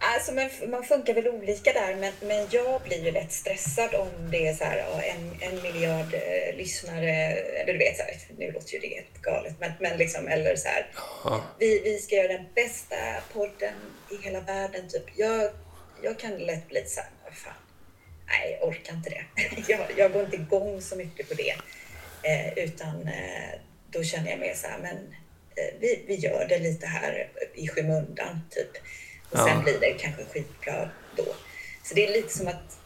Alltså, 0.06 0.32
men 0.32 0.50
man 0.70 0.84
funkar 0.84 1.14
väl 1.14 1.28
olika 1.28 1.72
där, 1.72 1.96
men, 1.96 2.12
men 2.20 2.46
jag 2.50 2.82
blir 2.82 3.04
ju 3.04 3.10
lätt 3.10 3.32
stressad 3.32 3.94
om 3.94 4.30
det 4.30 4.46
är 4.46 4.54
så 4.54 4.64
här, 4.64 4.78
en, 5.02 5.36
en 5.40 5.62
miljard 5.62 6.14
eh, 6.14 6.56
lyssnare, 6.56 7.10
eller 7.10 7.72
du 7.72 7.78
vet, 7.78 7.96
så 7.96 8.02
här, 8.02 8.16
nu 8.38 8.52
låter 8.52 8.72
ju 8.72 8.78
det 8.78 8.88
helt 8.88 9.22
galet, 9.22 9.54
men, 9.60 9.72
men 9.80 9.98
liksom, 9.98 10.28
eller 10.28 10.56
så 10.56 10.68
här, 10.68 10.86
vi, 11.58 11.80
vi 11.84 11.98
ska 11.98 12.16
göra 12.16 12.32
den 12.32 12.46
bästa 12.54 12.96
podden 13.32 13.74
i 14.10 14.24
hela 14.24 14.40
världen, 14.40 14.88
typ. 14.88 15.04
Jag, 15.16 15.50
jag 16.02 16.18
kan 16.18 16.36
lätt 16.36 16.68
bli 16.68 16.84
så 16.86 17.00
här, 17.00 17.10
vad 17.24 17.34
fan, 17.34 17.52
nej, 18.26 18.58
jag 18.60 18.68
orkar 18.68 18.94
inte 18.94 19.10
det. 19.10 19.24
jag, 19.72 19.80
jag 19.96 20.12
går 20.12 20.24
inte 20.24 20.36
igång 20.36 20.80
så 20.80 20.96
mycket 20.96 21.28
på 21.28 21.34
det, 21.34 21.54
eh, 22.22 22.64
utan 22.64 23.08
eh, 23.08 23.60
då 23.90 24.02
känner 24.02 24.30
jag 24.30 24.40
mer 24.40 24.54
så 24.54 24.66
här, 24.66 24.78
men 24.78 24.96
eh, 25.56 25.74
vi, 25.80 26.04
vi 26.06 26.14
gör 26.14 26.46
det 26.48 26.58
lite 26.58 26.86
här 26.86 27.28
i 27.54 27.68
skymundan, 27.68 28.40
typ. 28.50 28.70
Och 29.34 29.40
sen 29.40 29.56
ja. 29.56 29.62
blir 29.62 29.80
det 29.80 29.92
kanske 29.92 30.24
skitbra 30.24 30.90
då. 31.16 31.24
Så 31.82 31.94
det 31.94 32.06
är 32.06 32.12
lite 32.12 32.38
som 32.38 32.48
att 32.48 32.78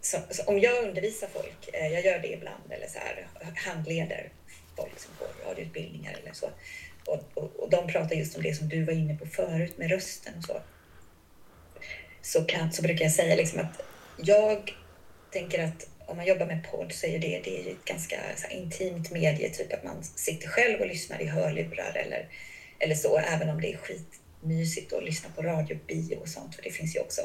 så, 0.00 0.18
så 0.30 0.42
om 0.42 0.58
jag 0.58 0.84
undervisar 0.84 1.28
folk, 1.32 1.68
eh, 1.72 1.86
jag 1.86 2.04
gör 2.04 2.18
det 2.18 2.32
ibland, 2.32 2.72
eller 2.72 2.86
så 2.86 2.98
här, 2.98 3.26
handleder 3.54 4.32
folk 4.76 4.98
som 4.98 5.10
går 5.18 5.50
radioutbildningar 5.50 6.18
eller 6.22 6.32
så. 6.32 6.50
Och, 7.06 7.20
och, 7.34 7.56
och, 7.56 7.70
de 7.70 7.86
pratar 7.86 8.16
just 8.16 8.36
om 8.36 8.42
det 8.42 8.54
som 8.54 8.68
du 8.68 8.84
var 8.84 8.92
inne 8.92 9.16
på 9.16 9.26
förut 9.26 9.78
med 9.78 9.90
rösten 9.90 10.34
och 10.38 10.44
så. 10.44 10.62
Så, 12.22 12.44
kan, 12.44 12.72
så 12.72 12.82
brukar 12.82 13.04
jag 13.04 13.12
säga 13.12 13.36
liksom 13.36 13.60
att 13.60 13.80
jag 14.16 14.74
tänker 15.30 15.64
att 15.64 15.88
om 16.06 16.16
man 16.16 16.26
jobbar 16.26 16.46
med 16.46 16.66
podd 16.70 16.92
så 16.92 17.06
är 17.06 17.18
det, 17.18 17.40
det 17.44 17.60
är 17.60 17.72
ett 17.72 17.84
ganska 17.84 18.16
så 18.36 18.48
intimt 18.48 19.10
medie, 19.10 19.50
typ 19.50 19.72
att 19.72 19.84
man 19.84 20.04
sitter 20.04 20.48
själv 20.48 20.80
och 20.80 20.86
lyssnar 20.86 21.22
i 21.22 21.26
hörlurar 21.26 21.96
eller, 21.96 22.28
eller 22.78 22.94
så, 22.94 23.18
även 23.18 23.48
om 23.48 23.60
det 23.60 23.72
är 23.72 23.76
skit 23.76 24.21
mysigt 24.42 24.92
att 24.92 25.04
lyssna 25.04 25.30
på 25.36 25.42
radio, 25.42 25.78
bio 25.86 26.16
och 26.16 26.28
sånt, 26.28 26.54
för 26.54 26.62
det 26.62 26.70
finns 26.70 26.96
ju 26.96 27.00
också. 27.00 27.20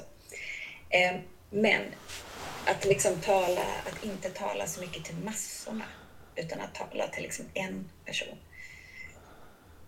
Eh, 0.89 1.15
men 1.49 1.81
att 2.65 2.85
liksom 2.85 3.21
tala, 3.21 3.61
att 3.61 4.05
inte 4.05 4.29
tala 4.29 4.67
så 4.67 4.81
mycket 4.81 5.05
till 5.05 5.15
massorna, 5.15 5.85
utan 6.35 6.59
att 6.59 6.75
tala 6.75 7.07
till 7.07 7.23
liksom 7.23 7.45
en 7.53 7.89
person. 8.05 8.37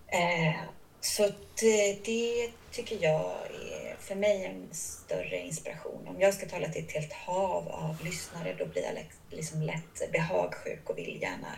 Eh, 0.08 0.62
så 1.02 1.30
det, 1.60 2.06
det, 2.06 2.52
tycker 2.72 3.04
jag 3.04 3.36
är 3.72 3.96
för 4.00 4.16
mig 4.16 4.46
en 4.46 4.68
större 4.72 5.40
inspiration. 5.40 6.08
Om 6.08 6.22
jag 6.22 6.34
ska 6.34 6.46
tala 6.46 6.70
till 6.70 6.84
ett 6.84 6.92
helt 6.92 7.14
hav 7.14 7.68
av 7.68 7.98
lyssnare, 8.04 8.56
då 8.60 8.66
blir 8.66 8.84
jag 8.84 9.06
liksom 9.30 9.62
lätt 9.62 10.12
behagsjuk 10.12 10.90
och 10.90 10.98
vill 10.98 11.22
gärna 11.22 11.56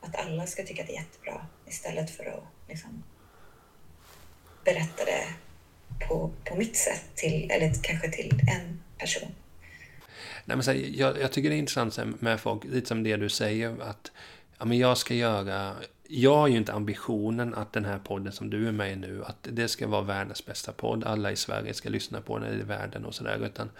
att 0.00 0.16
alla 0.16 0.46
ska 0.46 0.64
tycka 0.64 0.82
att 0.82 0.88
det 0.88 0.94
är 0.94 1.00
jättebra 1.00 1.46
istället 1.66 2.10
för 2.10 2.24
att 2.24 2.44
liksom 2.68 3.04
berätta 4.72 5.04
det 5.04 5.26
på, 6.08 6.30
på 6.44 6.56
mitt 6.56 6.76
sätt, 6.76 7.04
till, 7.14 7.50
eller 7.50 7.72
kanske 7.82 8.10
till 8.10 8.30
en 8.30 8.80
person. 8.98 9.28
Nej, 10.44 10.56
men 10.56 10.62
så 10.62 10.70
här, 10.70 10.78
jag, 10.94 11.20
jag, 11.20 11.32
tycker 11.32 11.50
det 11.50 11.56
är 11.56 11.58
intressant 11.58 12.20
med 12.20 12.40
folk, 12.40 12.64
lite 12.64 12.86
som 12.86 13.02
det 13.02 13.16
du 13.16 13.28
säger, 13.28 13.82
att 13.82 14.12
ja, 14.58 14.64
men 14.64 14.78
jag 14.78 14.98
ska 14.98 15.14
göra... 15.14 15.74
Jag 16.10 16.36
har 16.36 16.48
ju 16.48 16.56
inte 16.56 16.72
ambitionen 16.72 17.54
att 17.54 17.72
den 17.72 17.84
här 17.84 17.98
podden 17.98 18.32
som 18.32 18.50
du 18.50 18.68
är 18.68 18.72
med 18.72 18.92
i 18.92 18.96
nu, 18.96 19.24
att 19.24 19.36
det 19.40 19.68
ska 19.68 19.86
vara 19.86 20.02
världens 20.02 20.46
bästa 20.46 20.72
podd. 20.72 21.04
Alla 21.04 21.32
i 21.32 21.36
Sverige 21.36 21.74
ska 21.74 21.88
lyssna 21.88 22.20
på 22.20 22.38
den 22.38 22.60
i 22.60 22.62
världen 22.62 23.04
och 23.04 23.14
sådär. 23.14 23.46
Utan 23.46 23.70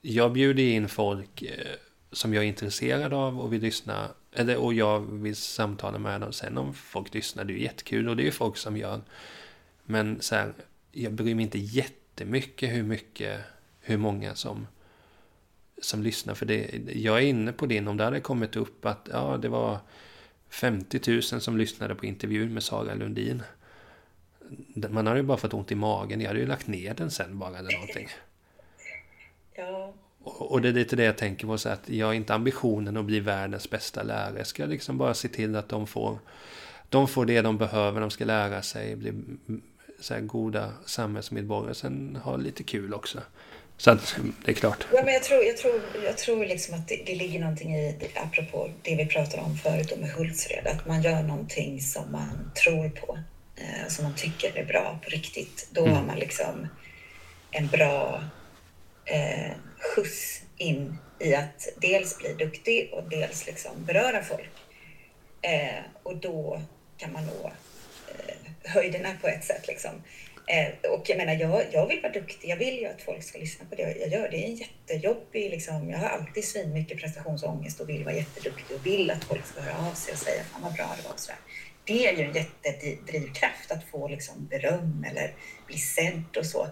jag 0.00 0.32
bjuder 0.32 0.62
in 0.62 0.88
folk 0.88 1.42
eh, 1.42 1.66
som 2.12 2.34
jag 2.34 2.44
är 2.44 2.48
intresserad 2.48 3.12
av 3.12 3.40
och 3.40 3.52
vill 3.52 3.62
lyssna, 3.62 4.08
eller, 4.32 4.56
och 4.56 4.74
jag 4.74 5.00
vill 5.00 5.36
samtala 5.36 5.98
med 5.98 6.20
dem. 6.20 6.32
Sen 6.32 6.58
om 6.58 6.74
folk 6.74 7.14
lyssnar, 7.14 7.44
det 7.44 7.52
är 7.52 7.54
ju 7.54 7.62
jättekul 7.62 8.08
och 8.08 8.16
det 8.16 8.22
är 8.22 8.24
ju 8.24 8.30
folk 8.30 8.56
som 8.56 8.76
gör 8.76 9.00
men 9.90 10.20
så 10.20 10.34
här, 10.34 10.52
jag 10.92 11.12
bryr 11.12 11.34
mig 11.34 11.42
inte 11.42 11.58
jättemycket 11.58 12.70
hur 12.70 12.82
mycket, 12.82 13.40
hur 13.80 13.96
många 13.96 14.34
som, 14.34 14.66
som 15.82 16.02
lyssnar. 16.02 16.34
För 16.34 16.46
det, 16.46 16.70
jag 16.94 17.16
är 17.16 17.22
inne 17.22 17.52
på 17.52 17.66
det, 17.66 17.86
om 17.86 17.96
det 17.96 18.04
hade 18.04 18.20
kommit 18.20 18.56
upp 18.56 18.86
att 18.86 19.08
ja, 19.12 19.38
det 19.42 19.48
var 19.48 19.78
50 20.48 21.10
000 21.10 21.22
som 21.22 21.56
lyssnade 21.56 21.94
på 21.94 22.06
intervjun 22.06 22.54
med 22.54 22.62
Sara 22.62 22.94
Lundin. 22.94 23.42
Man 24.90 25.06
hade 25.06 25.18
ju 25.18 25.26
bara 25.26 25.38
fått 25.38 25.54
ont 25.54 25.72
i 25.72 25.74
magen. 25.74 26.20
Jag 26.20 26.28
hade 26.28 26.40
ju 26.40 26.46
lagt 26.46 26.66
ner 26.66 26.94
den 26.94 27.10
sen 27.10 27.38
bara 27.38 27.58
eller 27.58 27.72
någonting. 27.72 28.08
Ja. 29.54 29.94
Och, 30.22 30.60
det 30.60 30.68
är 30.68 30.72
lite 30.72 30.96
det 30.96 31.04
jag 31.04 31.18
tänker 31.18 31.46
på, 31.46 31.58
så 31.58 31.68
att 31.68 31.88
jag 31.88 32.06
har 32.06 32.14
inte 32.14 32.34
ambitionen 32.34 32.96
att 32.96 33.04
bli 33.04 33.20
världens 33.20 33.70
bästa 33.70 34.02
lärare. 34.02 34.38
Jag 34.38 34.46
ska 34.46 34.66
liksom 34.66 34.98
bara 34.98 35.14
se 35.14 35.28
till 35.28 35.56
att 35.56 35.68
de 35.68 35.86
får, 35.86 36.18
de 36.88 37.08
får 37.08 37.24
det 37.24 37.42
de 37.42 37.58
behöver, 37.58 38.00
de 38.00 38.10
ska 38.10 38.24
lära 38.24 38.62
sig, 38.62 38.96
bli 38.96 39.12
så 40.00 40.14
här 40.14 40.20
goda 40.20 40.72
samhällsmedborgare. 40.86 41.74
Sen 41.74 42.18
ha 42.24 42.36
lite 42.36 42.62
kul 42.62 42.94
också. 42.94 43.20
Så 43.76 43.90
att, 43.90 44.16
det 44.44 44.50
är 44.50 44.54
klart. 44.54 44.86
Ja, 44.92 45.02
men 45.04 45.14
jag 45.14 45.22
tror, 45.22 45.44
jag 45.44 45.56
tror, 45.56 45.80
jag 46.04 46.18
tror 46.18 46.46
liksom 46.46 46.74
att 46.74 46.88
det, 46.88 47.02
det 47.06 47.14
ligger 47.14 47.40
någonting 47.40 47.76
i, 47.76 47.96
apropå 48.14 48.70
det 48.82 48.96
vi 48.96 49.06
pratade 49.06 49.42
om 49.42 49.56
förut 49.56 49.98
med 49.98 50.10
Hultsfred, 50.10 50.66
att 50.66 50.86
man 50.86 51.02
gör 51.02 51.22
någonting 51.22 51.80
som 51.80 52.12
man 52.12 52.50
tror 52.64 52.88
på, 52.88 53.18
eh, 53.56 53.88
som 53.88 54.04
man 54.04 54.14
tycker 54.14 54.58
är 54.58 54.64
bra 54.64 55.00
på 55.04 55.10
riktigt. 55.10 55.68
Då 55.70 55.82
mm. 55.82 55.96
har 55.96 56.04
man 56.04 56.18
liksom 56.18 56.68
en 57.50 57.66
bra 57.66 58.24
eh, 59.04 59.52
skjuts 59.78 60.42
in 60.56 60.98
i 61.18 61.34
att 61.34 61.68
dels 61.76 62.18
bli 62.18 62.34
duktig 62.34 62.90
och 62.92 63.08
dels 63.08 63.46
liksom 63.46 63.84
beröra 63.84 64.22
folk. 64.22 64.50
Eh, 65.42 65.84
och 66.02 66.16
då 66.16 66.62
kan 66.96 67.12
man 67.12 67.26
nå 67.26 67.52
höjderna 68.64 69.08
på 69.20 69.28
ett 69.28 69.44
sätt. 69.44 69.68
Liksom. 69.68 69.90
Eh, 70.46 70.90
och 70.90 71.04
jag 71.08 71.18
menar, 71.18 71.32
jag, 71.32 71.64
jag 71.72 71.86
vill 71.86 72.00
vara 72.02 72.12
duktig. 72.12 72.48
Jag 72.48 72.56
vill 72.56 72.78
ju 72.78 72.86
att 72.86 73.02
folk 73.02 73.22
ska 73.22 73.38
lyssna 73.38 73.64
på 73.70 73.74
det 73.74 73.82
jag 73.82 74.12
gör. 74.12 74.28
Det 74.30 74.44
är 74.44 74.46
en 74.46 74.54
jättejobbig, 74.54 75.50
liksom, 75.50 75.90
jag 75.90 75.98
har 75.98 76.08
alltid 76.08 76.44
svinmycket 76.44 76.98
prestationsångest 76.98 77.80
och 77.80 77.88
vill 77.88 78.04
vara 78.04 78.14
jätteduktig 78.14 78.76
och 78.76 78.86
vill 78.86 79.10
att 79.10 79.24
folk 79.24 79.46
ska 79.46 79.60
höra 79.60 79.88
av 79.88 79.94
sig 79.94 80.12
och 80.12 80.18
säga 80.18 80.42
fan 80.44 80.62
vad 80.62 80.74
bra 80.74 80.94
det 81.02 81.08
var. 81.08 81.16
Så 81.16 81.32
Det 81.84 82.06
är 82.06 82.16
ju 82.16 82.24
en 82.24 82.34
jättedrivkraft 82.34 83.72
att 83.72 83.84
få 83.84 84.08
liksom, 84.08 84.46
beröm 84.46 85.06
eller 85.10 85.34
bli 85.66 85.78
sedd 85.78 86.36
och 86.36 86.46
så. 86.46 86.68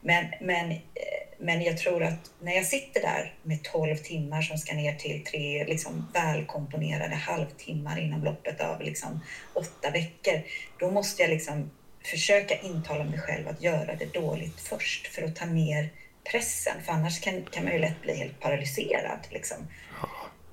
Men, 0.00 0.26
men, 0.40 0.70
eh, 0.70 1.23
men 1.44 1.62
jag 1.62 1.78
tror 1.78 2.02
att 2.02 2.30
när 2.40 2.52
jag 2.52 2.66
sitter 2.66 3.00
där 3.00 3.34
med 3.42 3.62
12 3.62 3.96
timmar 3.96 4.42
som 4.42 4.58
ska 4.58 4.74
ner 4.74 4.94
till 4.94 5.24
tre 5.24 5.64
liksom, 5.64 6.08
välkomponerade 6.14 7.14
halvtimmar 7.14 7.98
inom 7.98 8.24
loppet 8.24 8.60
av 8.60 8.80
liksom, 8.80 9.20
åtta 9.54 9.90
veckor, 9.90 10.42
då 10.78 10.90
måste 10.90 11.22
jag 11.22 11.30
liksom 11.30 11.70
försöka 12.04 12.54
intala 12.60 13.04
mig 13.04 13.18
själv 13.18 13.48
att 13.48 13.62
göra 13.62 13.94
det 13.94 14.14
dåligt 14.14 14.60
först 14.60 15.06
för 15.06 15.22
att 15.22 15.36
ta 15.36 15.44
ner 15.44 15.88
pressen. 16.30 16.82
För 16.84 16.92
annars 16.92 17.20
kan, 17.20 17.44
kan 17.50 17.64
man 17.64 17.72
ju 17.72 17.78
lätt 17.78 18.02
bli 18.02 18.14
helt 18.14 18.40
paralyserad 18.40 19.18
liksom, 19.30 19.56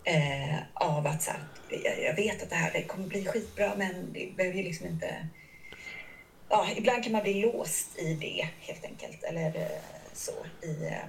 eh, 0.04 0.56
av 0.74 1.08
att 1.08 1.24
så 1.24 1.32
här, 1.32 1.40
jag, 1.84 2.04
jag, 2.04 2.16
vet 2.16 2.44
att 2.44 2.50
det 2.50 2.56
här 2.56 2.72
det 2.74 2.84
kommer 2.84 3.08
bli 3.08 3.26
skitbra 3.26 3.74
men 3.78 4.14
det 4.14 4.36
behöver 4.38 4.58
ju 4.58 4.64
liksom 4.64 4.88
inte 4.88 5.28
ja, 6.50 6.68
ibland 6.76 7.04
kan 7.04 7.14
man 7.14 7.24
bli 7.24 7.42
låst 7.42 8.00
i 8.00 8.14
det 8.14 8.48
helt 8.60 8.86
enkelt. 8.86 9.24
Eller 9.24 9.56
eh, 9.56 10.01
så 10.14 10.32
i, 10.62 10.86
eh, 10.86 11.06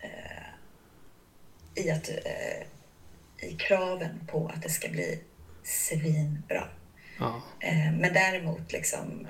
eh, 0.00 0.46
i, 1.74 1.90
att, 1.90 2.10
i 3.38 3.56
kraven 3.58 4.20
på 4.26 4.48
att 4.54 4.62
det 4.62 4.70
ska 4.70 4.88
bli 4.88 5.20
svinbra. 5.62 6.68
Ja. 7.18 7.42
Men 7.92 8.12
däremot 8.12 8.72
liksom, 8.72 9.26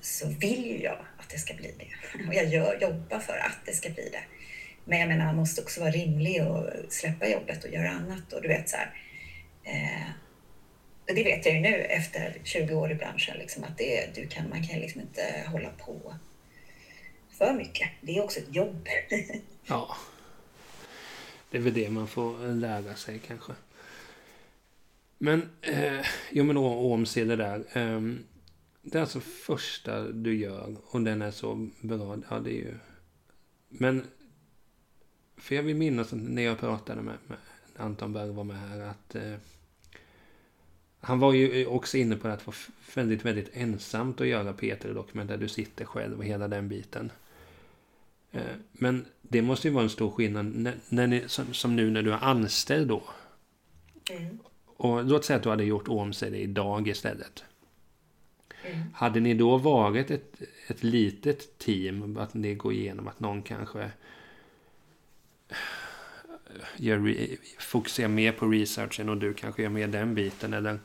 så 0.00 0.28
vill 0.28 0.80
jag 0.82 0.98
att 1.18 1.30
det 1.30 1.38
ska 1.38 1.54
bli 1.54 1.74
det. 1.78 2.24
Och 2.28 2.34
jag 2.34 2.44
gör, 2.44 2.78
jobbar 2.80 3.18
för 3.18 3.38
att 3.38 3.58
det 3.66 3.72
ska 3.72 3.90
bli 3.90 4.08
det. 4.12 4.22
Men 4.84 5.00
jag 5.00 5.08
menar, 5.08 5.24
man 5.24 5.36
måste 5.36 5.62
också 5.62 5.80
vara 5.80 5.90
rimlig 5.90 6.46
och 6.46 6.70
släppa 6.88 7.28
jobbet 7.28 7.64
och 7.64 7.70
göra 7.70 7.90
annat. 7.90 8.32
Och 8.32 8.42
du 8.42 8.48
vet 8.48 8.68
så 8.68 8.76
här, 8.76 8.94
och 11.08 11.16
det 11.16 11.24
vet 11.24 11.46
jag 11.46 11.54
ju 11.54 11.60
nu 11.60 11.74
efter 11.74 12.38
20 12.44 12.74
år 12.74 12.92
i 12.92 12.94
branschen, 12.94 13.36
liksom, 13.38 13.64
att 13.64 13.78
det, 13.78 14.14
du 14.14 14.26
kan, 14.26 14.48
man 14.48 14.66
kan 14.66 14.80
liksom 14.80 15.00
inte 15.00 15.44
hålla 15.46 15.70
på 15.70 16.14
för 17.40 17.52
mycket. 17.52 17.88
Det 18.00 18.18
är 18.18 18.24
också 18.24 18.40
ett 18.40 18.54
jobb. 18.54 18.88
ja. 19.66 19.96
Det 21.50 21.58
är 21.58 21.62
väl 21.62 21.74
det 21.74 21.90
man 21.90 22.08
får 22.08 22.54
lära 22.54 22.94
sig 22.94 23.18
kanske. 23.18 23.52
Men, 25.18 25.48
eh, 25.60 26.06
jo 26.30 26.44
men 26.44 26.56
OMC 26.56 27.14
det 27.14 27.36
där. 27.36 27.58
Eh, 27.72 28.00
det 28.82 28.98
är 28.98 29.00
alltså 29.00 29.20
första 29.20 30.02
du 30.02 30.36
gör 30.36 30.76
och 30.84 31.00
den 31.00 31.22
är 31.22 31.30
så 31.30 31.68
bra. 31.80 32.18
Ja, 32.30 32.38
det 32.38 32.50
är 32.50 32.54
ju... 32.54 32.74
Men, 33.68 34.04
för 35.36 35.54
jag 35.54 35.62
vill 35.62 35.76
minnas 35.76 36.12
när 36.12 36.42
jag 36.42 36.58
pratade 36.58 37.02
med, 37.02 37.18
med 37.26 37.38
Anton 37.76 38.12
Berg 38.12 38.30
var 38.30 38.44
med 38.44 38.60
här 38.60 38.80
att 38.80 39.14
eh, 39.14 39.34
han 41.00 41.18
var 41.18 41.32
ju 41.32 41.66
också 41.66 41.96
inne 41.96 42.16
på 42.16 42.28
att 42.28 42.38
det 42.38 42.46
var 42.46 42.56
väldigt, 42.94 43.24
väldigt 43.24 43.50
ensamt 43.52 44.20
att 44.20 44.26
göra 44.26 44.52
Peter-dokument 44.52 45.28
där 45.28 45.36
du 45.36 45.48
sitter 45.48 45.84
själv 45.84 46.18
och 46.18 46.24
hela 46.24 46.48
den 46.48 46.68
biten. 46.68 47.12
Eh, 48.32 48.42
men 48.72 49.04
det 49.22 49.42
måste 49.42 49.68
ju 49.68 49.74
vara 49.74 49.84
en 49.84 49.90
stor 49.90 50.10
skillnad 50.10 50.46
när, 50.46 50.74
när 50.88 51.06
ni, 51.06 51.24
som, 51.26 51.54
som, 51.54 51.76
nu 51.76 51.90
när 51.90 52.02
du 52.02 52.12
är 52.12 52.24
anställd 52.24 52.88
då. 52.88 53.02
Mm. 54.10 54.38
Och 54.66 55.04
låt 55.04 55.24
säga 55.24 55.36
att 55.36 55.42
du 55.42 55.48
hade 55.48 55.64
gjort 55.64 55.88
om 55.88 56.12
sig 56.12 56.42
idag 56.42 56.88
istället. 56.88 57.44
Mm. 58.64 58.82
Hade 58.94 59.20
ni 59.20 59.34
då 59.34 59.56
varit 59.56 60.10
ett, 60.10 60.42
ett 60.66 60.82
litet 60.82 61.58
team, 61.58 62.16
att 62.16 62.34
ni 62.34 62.54
går 62.54 62.72
igenom 62.72 63.08
att 63.08 63.20
någon 63.20 63.42
kanske 63.42 63.90
gör, 66.76 67.16
fokuserar 67.58 68.08
mer 68.08 68.32
på 68.32 68.46
researchen 68.46 69.08
och 69.08 69.16
du 69.16 69.34
kanske 69.34 69.62
gör 69.62 69.70
mer 69.70 69.88
den 69.88 70.14
biten? 70.14 70.54
Eller, 70.54 70.78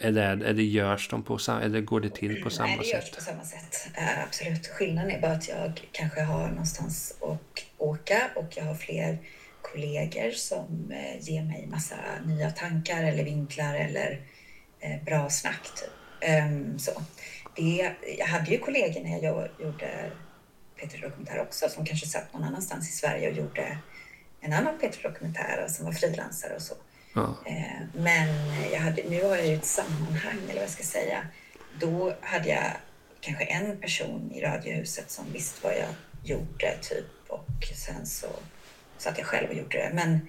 eller, 0.00 0.44
eller 0.44 0.62
görs 0.62 1.08
de 1.08 1.22
på 1.22 1.38
eller 1.62 1.80
går 1.80 2.00
det 2.00 2.10
till 2.10 2.42
på 2.42 2.50
samma 2.50 2.68
sätt? 2.68 2.78
Nej, 2.78 2.90
det 2.92 2.96
görs 2.98 3.10
på 3.10 3.20
samma 3.20 3.44
sätt. 3.44 3.88
Uh, 3.98 4.22
absolut. 4.24 4.66
Skillnaden 4.66 5.10
är 5.10 5.20
bara 5.20 5.32
att 5.32 5.48
jag 5.48 5.88
kanske 5.92 6.22
har 6.22 6.48
någonstans 6.48 7.14
att 7.20 7.64
åka 7.78 8.30
och 8.34 8.56
jag 8.56 8.64
har 8.64 8.74
fler 8.74 9.18
kollegor 9.62 10.30
som 10.30 10.92
uh, 10.92 11.28
ger 11.28 11.42
mig 11.42 11.66
massa 11.70 11.96
nya 12.26 12.50
tankar 12.50 13.04
eller 13.04 13.24
vinklar 13.24 13.74
eller 13.74 14.20
uh, 14.84 15.04
bra 15.04 15.30
snack. 15.30 15.62
Typ. 15.76 16.30
Um, 16.30 16.78
så. 16.78 16.90
Det, 17.56 17.92
jag 18.18 18.26
hade 18.26 18.50
ju 18.50 18.58
kollegor 18.58 19.00
när 19.00 19.22
jag 19.22 19.48
gjorde 19.60 20.10
Peter 20.80 20.98
Dokumentär 20.98 21.40
också 21.40 21.68
som 21.68 21.84
kanske 21.84 22.06
satt 22.06 22.32
någon 22.32 22.44
annanstans 22.44 22.88
i 22.88 22.92
Sverige 22.92 23.30
och 23.30 23.36
gjorde 23.36 23.78
en 24.40 24.52
annan 24.52 24.78
Peter-dokumentär 24.78 25.66
som 25.68 25.84
var 25.84 25.92
frilansare 25.92 26.54
och 26.54 26.62
så. 26.62 26.74
Ja. 27.14 27.36
Eh, 27.46 27.86
men 27.94 28.28
hade, 28.80 29.02
nu 29.08 29.22
har 29.22 29.36
jag 29.36 29.46
ju 29.46 29.54
ett 29.54 29.64
sammanhang, 29.64 30.38
eller 30.44 30.54
vad 30.54 30.62
jag 30.62 30.70
ska 30.70 30.82
säga. 30.82 31.26
Då 31.80 32.14
hade 32.20 32.48
jag 32.48 32.72
kanske 33.20 33.44
en 33.44 33.80
person 33.80 34.32
i 34.34 34.40
Radiohuset 34.40 35.10
som 35.10 35.32
visste 35.32 35.60
vad 35.62 35.72
jag 35.72 35.94
gjorde, 36.24 36.78
typ. 36.82 37.06
Och 37.28 37.64
sen 37.74 38.06
så 38.06 38.26
satt 38.98 39.18
jag 39.18 39.26
själv 39.26 39.48
och 39.48 39.54
gjorde 39.54 39.78
det. 39.78 39.90
Men 39.94 40.28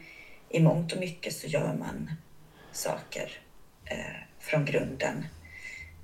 i 0.49 0.59
mångt 0.59 0.91
och 0.93 0.99
mycket 0.99 1.33
så 1.33 1.47
gör 1.47 1.73
man 1.73 2.11
saker 2.71 3.31
eh, 3.85 4.21
från 4.39 4.65
grunden 4.65 5.25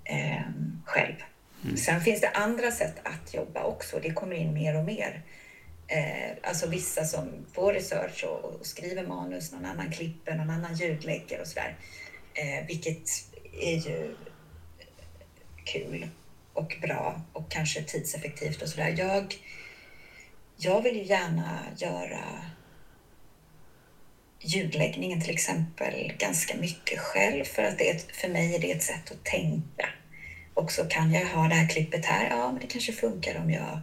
eh, 0.03 0.41
själv. 0.85 1.15
Mm. 1.63 1.77
Sen 1.77 2.01
finns 2.01 2.21
det 2.21 2.29
andra 2.29 2.71
sätt 2.71 2.95
att 3.03 3.33
jobba 3.33 3.63
också. 3.63 3.99
Det 3.99 4.11
kommer 4.11 4.35
in 4.35 4.53
mer 4.53 4.77
och 4.77 4.85
mer. 4.85 5.21
Eh, 5.87 6.37
alltså 6.43 6.69
vissa 6.69 7.05
som 7.05 7.45
får 7.53 7.73
research 7.73 8.23
och, 8.23 8.45
och, 8.45 8.65
skriver 8.65 9.07
manus, 9.07 9.51
någon 9.51 9.65
annan 9.65 9.91
klipper, 9.91 10.35
någon 10.35 10.49
annan 10.49 10.75
ljudlägger 10.75 11.41
och 11.41 11.47
sådär. 11.47 11.77
Eh, 12.33 12.67
vilket 12.67 13.09
är 13.61 13.75
ju 13.75 14.15
kul 15.63 16.07
och 16.53 16.77
bra 16.81 17.21
och 17.33 17.51
kanske 17.51 17.83
tidseffektivt 17.83 18.61
och 18.61 18.69
sådär. 18.69 18.95
Jag, 18.97 19.35
jag 20.57 20.81
vill 20.81 20.95
ju 20.95 21.03
gärna 21.03 21.59
göra 21.77 22.45
ljudläggningen 24.39 25.21
till 25.21 25.33
exempel 25.33 26.13
ganska 26.17 26.57
mycket 26.57 26.99
själv 26.99 27.43
för 27.43 27.63
att 27.63 27.77
det 27.77 27.89
är 27.89 27.99
för 28.13 28.29
mig 28.29 28.55
är 28.55 28.59
det 28.59 28.71
ett 28.71 28.83
sätt 28.83 29.11
att 29.11 29.23
tänka. 29.23 29.89
Och 30.53 30.71
så 30.71 30.85
kan 30.85 31.11
jag 31.11 31.25
ha 31.25 31.47
det 31.47 31.55
här 31.55 31.69
klippet 31.69 32.05
här, 32.05 32.29
ja 32.29 32.51
men 32.51 32.61
det 32.61 32.67
kanske 32.67 32.93
funkar 32.93 33.39
om 33.39 33.51
jag 33.51 33.81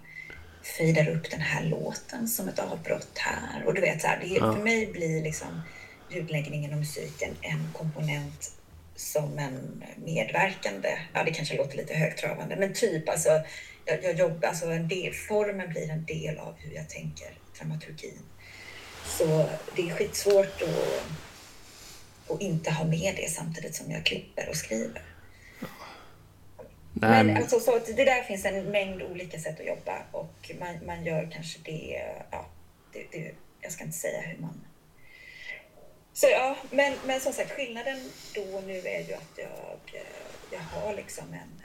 fejdar 0.62 1.08
upp 1.08 1.30
den 1.30 1.40
här 1.40 1.64
låten 1.64 2.28
som 2.28 2.48
ett 2.48 2.58
avbrott 2.58 3.18
här. 3.18 3.64
Och 3.66 3.74
du 3.74 3.80
vet, 3.80 4.00
så 4.00 4.06
här, 4.06 4.20
det, 4.20 4.26
ja. 4.26 4.52
för 4.52 4.62
mig 4.62 4.86
blir 4.86 5.22
liksom 5.22 5.62
ljudläggningen 6.10 6.72
och 6.72 6.78
musiken 6.78 7.36
en 7.40 7.68
komponent 7.72 8.52
som 8.96 9.38
en 9.38 9.84
medverkande. 9.96 10.98
Ja, 11.12 11.24
det 11.24 11.30
kanske 11.30 11.56
låter 11.56 11.76
lite 11.76 11.94
högtravande, 11.94 12.56
men 12.56 12.74
typ 12.74 13.08
alltså, 13.08 13.42
jag, 13.84 14.04
jag 14.04 14.18
jobbar, 14.18 14.48
alltså 14.48 14.66
en 14.66 14.88
del, 14.88 15.12
formen 15.12 15.68
blir 15.68 15.90
en 15.90 16.04
del 16.04 16.38
av 16.38 16.54
hur 16.58 16.74
jag 16.74 16.88
tänker 16.88 17.28
dramaturgin. 17.58 18.18
Så 19.18 19.48
det 19.76 19.90
är 19.90 19.94
skitsvårt 19.94 20.62
att, 20.62 22.34
att 22.34 22.40
inte 22.40 22.70
ha 22.70 22.84
med 22.84 23.14
det 23.16 23.30
samtidigt 23.30 23.74
som 23.74 23.90
jag 23.90 24.06
klipper 24.06 24.48
och 24.48 24.56
skriver. 24.56 25.02
Men, 26.94 27.26
men 27.26 27.36
alltså, 27.36 27.60
så 27.60 27.78
det 27.78 28.04
där 28.04 28.22
finns 28.22 28.44
en 28.44 28.64
mängd 28.64 29.02
olika 29.02 29.38
sätt 29.38 29.60
att 29.60 29.66
jobba 29.66 30.02
och 30.10 30.50
man, 30.60 30.86
man 30.86 31.04
gör 31.04 31.30
kanske 31.32 31.58
det, 31.64 32.02
ja, 32.30 32.46
det, 32.92 33.06
det, 33.12 33.34
jag 33.60 33.72
ska 33.72 33.84
inte 33.84 33.98
säga 33.98 34.20
hur 34.20 34.38
man... 34.38 34.64
Så 36.12 36.26
ja, 36.30 36.56
men, 36.70 36.94
men 37.06 37.20
som 37.20 37.32
sagt 37.32 37.50
skillnaden 37.50 38.10
då 38.34 38.42
och 38.42 38.64
nu 38.64 38.78
är 38.78 39.08
ju 39.08 39.14
att 39.14 39.38
jag, 39.38 40.02
jag 40.52 40.60
har 40.60 40.94
liksom 40.94 41.24
en, 41.32 41.62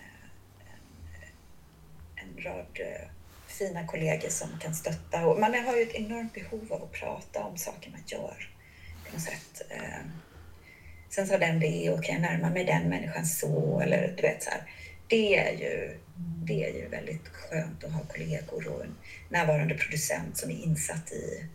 en, 2.15 2.38
en 2.38 2.43
rad 2.43 2.80
fina 3.47 3.88
kollegor 3.88 4.30
som 4.30 4.59
kan 4.59 4.75
stötta 4.75 5.25
och 5.28 5.39
man 5.39 5.53
har 5.53 5.75
ju 5.75 5.82
ett 5.82 5.95
enormt 5.95 6.34
behov 6.34 6.73
av 6.73 6.84
att 6.84 6.91
prata 6.91 7.43
om 7.43 7.57
saker 7.57 7.91
man 7.91 8.03
gör 8.05 8.49
på 9.05 9.13
något 9.13 9.21
sätt. 9.21 9.61
Ehm, 9.69 10.11
sen 11.09 11.28
sa 11.28 11.38
den 11.38 11.59
det 11.59 11.89
och 11.89 12.03
kan 12.03 12.15
jag 12.15 12.21
närma 12.21 12.49
mig 12.49 12.65
den 12.65 12.89
människan 12.89 13.25
så 13.25 13.80
eller 13.80 14.13
du 14.15 14.21
vet 14.21 14.43
så 14.43 14.49
här 14.49 14.61
det 15.07 15.37
är 15.37 15.51
ju, 15.51 15.97
det 16.45 16.63
är 16.63 16.73
ju 16.73 16.87
väldigt 16.87 17.27
skönt 17.27 17.83
att 17.83 17.91
ha 17.91 18.01
kollegor 18.01 18.67
och 18.67 18.83
en 18.83 18.95
närvarande 19.29 19.75
producent 19.75 20.37
som 20.37 20.49
är 20.49 20.63
insatt 20.63 21.11
i, 21.11 21.45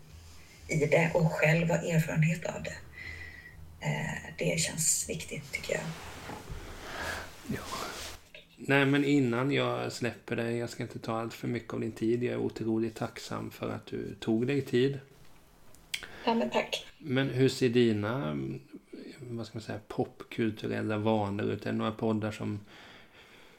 i 0.67 0.85
det 0.85 1.11
och 1.13 1.31
själv 1.31 1.69
har 1.69 1.77
erfarenhet 1.77 2.45
av 2.45 2.63
det. 2.63 2.75
Eh, 3.79 4.33
det 4.37 4.59
känns 4.59 5.09
viktigt 5.09 5.51
tycker 5.51 5.73
jag. 5.73 5.83
Ja. 7.47 7.63
Nej, 8.57 8.85
men 8.85 9.05
innan 9.05 9.51
jag 9.51 9.91
släpper 9.91 10.35
dig, 10.35 10.57
jag 10.57 10.69
ska 10.69 10.83
inte 10.83 10.99
ta 10.99 11.19
allt 11.19 11.33
för 11.33 11.47
mycket 11.47 11.73
av 11.73 11.79
din 11.79 11.91
tid. 11.91 12.23
Jag 12.23 12.33
är 12.33 12.37
otroligt 12.37 12.95
tacksam 12.95 13.51
för 13.51 13.69
att 13.69 13.85
du 13.85 14.15
tog 14.19 14.47
dig 14.47 14.61
tid. 14.61 14.99
Ja, 16.25 16.33
men 16.33 16.49
tack. 16.49 16.85
Men 16.97 17.29
hur 17.29 17.49
ser 17.49 17.69
dina 17.69 18.37
vad 19.29 19.45
ska 19.45 19.57
man 19.57 19.63
säga, 19.63 19.79
popkulturella 19.87 20.97
vanor 20.97 21.45
ut? 21.45 21.65
Är 21.65 21.71
det 21.71 21.77
några 21.77 21.91
poddar 21.91 22.31
som 22.31 22.59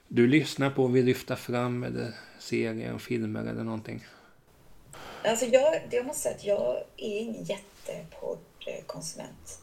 du 0.08 0.26
lyssnar 0.26 0.70
på 0.70 0.82
och 0.82 0.96
vill 0.96 1.04
lyfta 1.04 1.36
fram 1.36 1.84
eller 1.84 2.14
serier, 2.38 2.98
filmer 2.98 3.40
eller 3.40 3.64
någonting? 3.64 4.04
Alltså 5.24 5.46
jag, 5.46 5.80
jag 5.90 6.06
måste 6.06 6.22
säga 6.22 6.34
att 6.34 6.44
jag 6.44 6.76
är 6.96 7.20
ingen 7.20 7.44
jättepoddkonsument. 7.44 9.60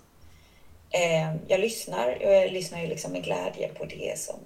Eh, 0.89 1.35
jag 1.47 1.59
lyssnar, 1.59 2.17
jag 2.21 2.51
lyssnar 2.51 2.81
ju 2.81 2.87
liksom 2.87 3.11
med 3.11 3.23
glädje 3.23 3.67
på 3.67 3.85
det 3.85 4.19
som 4.19 4.39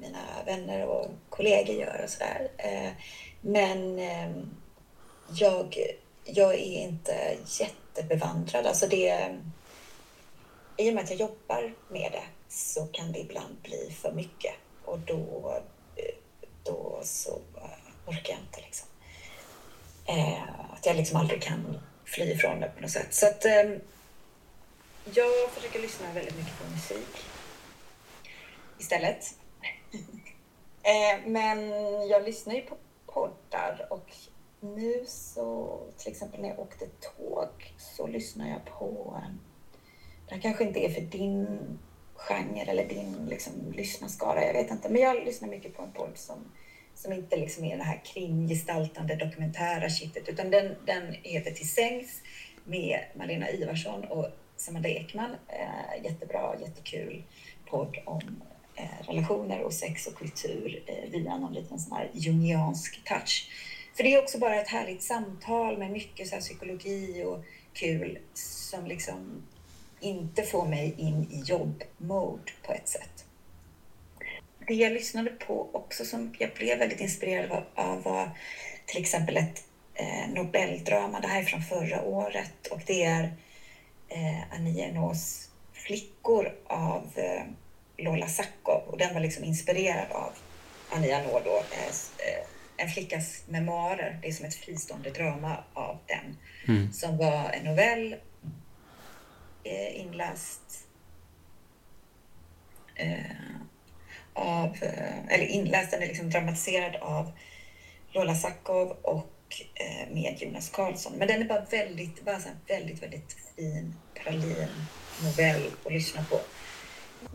mina 0.00 0.18
vänner 0.46 0.86
och 0.86 1.06
kollegor 1.28 1.76
gör 1.76 2.00
och 2.04 2.10
sådär. 2.10 2.48
Eh, 2.56 2.90
men 3.40 3.98
eh, 3.98 4.30
jag, 5.32 5.76
jag 6.24 6.54
är 6.54 6.78
inte 6.78 7.36
jättebevandrad. 7.60 8.66
Alltså 8.66 8.86
det, 8.86 9.36
I 10.76 10.90
och 10.90 10.94
med 10.94 11.04
att 11.04 11.10
jag 11.10 11.20
jobbar 11.20 11.74
med 11.88 12.12
det 12.12 12.24
så 12.48 12.86
kan 12.86 13.12
det 13.12 13.18
ibland 13.18 13.56
bli 13.62 13.94
för 14.02 14.12
mycket 14.12 14.54
och 14.90 14.98
då, 14.98 15.54
då 16.62 17.00
så 17.02 17.40
orkar 18.06 18.32
jag 18.32 18.40
inte 18.40 18.60
liksom. 18.60 18.88
Eh, 20.06 20.72
att 20.72 20.86
jag 20.86 20.96
liksom 20.96 21.16
aldrig 21.16 21.42
kan 21.42 21.78
fly 22.04 22.24
ifrån 22.24 22.60
det 22.60 22.72
på 22.76 22.80
något 22.80 22.90
sätt. 22.90 23.14
Så 23.14 23.26
att 23.26 23.44
eh, 23.44 23.70
jag 25.04 25.50
försöker 25.50 25.80
lyssna 25.80 26.12
väldigt 26.12 26.36
mycket 26.36 26.58
på 26.58 26.70
musik 26.70 27.24
istället. 28.78 29.24
eh, 30.82 31.26
men 31.26 31.70
jag 32.08 32.24
lyssnar 32.24 32.54
ju 32.54 32.62
på 32.62 32.76
poddar 33.06 33.86
och 33.90 34.12
nu 34.60 35.04
så 35.06 35.78
till 35.96 36.12
exempel 36.12 36.40
när 36.40 36.48
jag 36.48 36.58
åkte 36.58 36.86
tåg 36.86 37.74
så 37.78 38.06
lyssnar 38.06 38.48
jag 38.48 38.64
på 38.64 39.14
eh, 39.16 39.34
det 40.28 40.34
här 40.34 40.42
kanske 40.42 40.64
inte 40.64 40.80
är 40.80 40.88
för 40.88 41.00
din 41.00 41.78
genre 42.20 42.60
eller 42.60 42.88
din 42.88 43.26
liksom, 43.28 43.52
lyssnarskara. 43.76 44.44
Jag 44.44 44.52
vet 44.52 44.70
inte, 44.70 44.88
men 44.88 45.02
jag 45.02 45.24
lyssnar 45.24 45.48
mycket 45.48 45.76
på 45.76 45.82
en 45.82 45.92
podd 45.92 46.12
som, 46.14 46.38
som 46.94 47.12
inte 47.12 47.36
liksom 47.36 47.64
är 47.64 47.76
det 47.76 47.82
här 47.82 48.00
kringgestaltande 48.04 49.14
dokumentära 49.16 49.88
kittet, 49.88 50.28
utan 50.28 50.50
den, 50.50 50.74
den 50.86 51.14
heter 51.22 51.50
Till 51.50 51.68
sängs 51.68 52.22
med 52.64 53.00
Malena 53.14 53.50
Ivarsson 53.50 54.04
och 54.04 54.26
Samanda 54.56 54.88
Ekman. 54.88 55.30
Eh, 55.48 56.04
jättebra, 56.04 56.54
jättekul 56.60 57.22
podd 57.66 57.96
om 58.04 58.42
eh, 58.74 59.06
relationer 59.08 59.62
och 59.62 59.72
sex 59.72 60.06
och 60.06 60.14
kultur 60.14 60.82
eh, 60.86 61.10
via 61.10 61.36
någon 61.36 61.54
liten 61.54 61.78
sån 61.78 61.96
här 61.96 62.10
jungiansk 62.14 63.04
touch. 63.04 63.50
För 63.94 64.02
det 64.02 64.14
är 64.14 64.22
också 64.22 64.38
bara 64.38 64.60
ett 64.60 64.68
härligt 64.68 65.02
samtal 65.02 65.78
med 65.78 65.90
mycket 65.90 66.28
så 66.28 66.36
psykologi 66.36 67.24
och 67.24 67.44
kul 67.72 68.18
som 68.34 68.86
liksom 68.86 69.42
inte 70.00 70.42
får 70.42 70.66
mig 70.66 70.94
in 70.98 71.28
i 71.30 71.40
jobbmode 71.40 72.52
på 72.66 72.72
ett 72.72 72.88
sätt. 72.88 73.24
Det 74.66 74.74
jag 74.74 74.92
lyssnade 74.92 75.30
på 75.30 75.70
också 75.72 76.04
som 76.04 76.34
jag 76.38 76.50
blev 76.54 76.78
väldigt 76.78 77.00
inspirerad 77.00 77.62
av 77.74 78.02
var 78.02 78.30
till 78.86 79.00
exempel 79.00 79.36
ett 79.36 79.64
eh, 79.94 80.28
Nobeldrama. 80.34 81.20
Det 81.20 81.28
här 81.28 81.42
är 81.42 81.44
från 81.44 81.62
förra 81.62 82.02
året 82.02 82.66
och 82.70 82.80
det 82.86 83.04
är 83.04 83.32
eh, 84.08 84.54
Ania 84.54 84.88
Ernaux 84.88 85.48
Flickor 85.72 86.52
av 86.66 87.10
eh, 87.14 87.42
Lola 88.04 88.28
Sakov 88.28 88.82
och 88.86 88.98
den 88.98 89.14
var 89.14 89.20
liksom 89.20 89.44
inspirerad 89.44 90.12
av 90.12 90.32
Ania 90.90 91.18
Ernaux 91.18 91.44
då. 91.44 91.56
Eh, 91.56 92.46
en 92.76 92.88
flickas 92.88 93.42
memoarer. 93.48 94.18
Det 94.22 94.28
är 94.28 94.32
som 94.32 94.46
ett 94.46 94.54
fristående 94.54 95.10
drama 95.10 95.64
av 95.74 95.98
den 96.06 96.36
mm. 96.68 96.92
som 96.92 97.16
var 97.16 97.50
en 97.50 97.64
novell 97.64 98.16
eh, 99.64 100.00
inläst 100.00 100.86
eh, 102.94 103.20
av, 104.34 104.76
eh, 104.82 105.26
eller 105.28 105.46
inläst, 105.46 105.90
den 105.90 106.02
är 106.02 106.06
liksom 106.06 106.30
dramatiserad 106.30 106.96
av 106.96 107.32
Lola 108.12 108.34
Sakov 108.34 108.90
och 109.02 109.62
eh, 109.74 110.14
med 110.14 110.36
Jonas 110.40 110.70
Karlsson. 110.70 111.12
Men 111.16 111.28
den 111.28 111.42
är 111.42 111.48
bara 111.48 111.64
väldigt, 111.70 112.24
bara 112.24 112.40
så 112.40 112.48
väldigt, 112.66 113.02
väldigt 113.02 113.36
fin 113.56 113.94
pralin 114.14 114.68
novell 115.22 115.62
att 115.84 115.92
lyssna 115.92 116.24
på. 116.30 116.40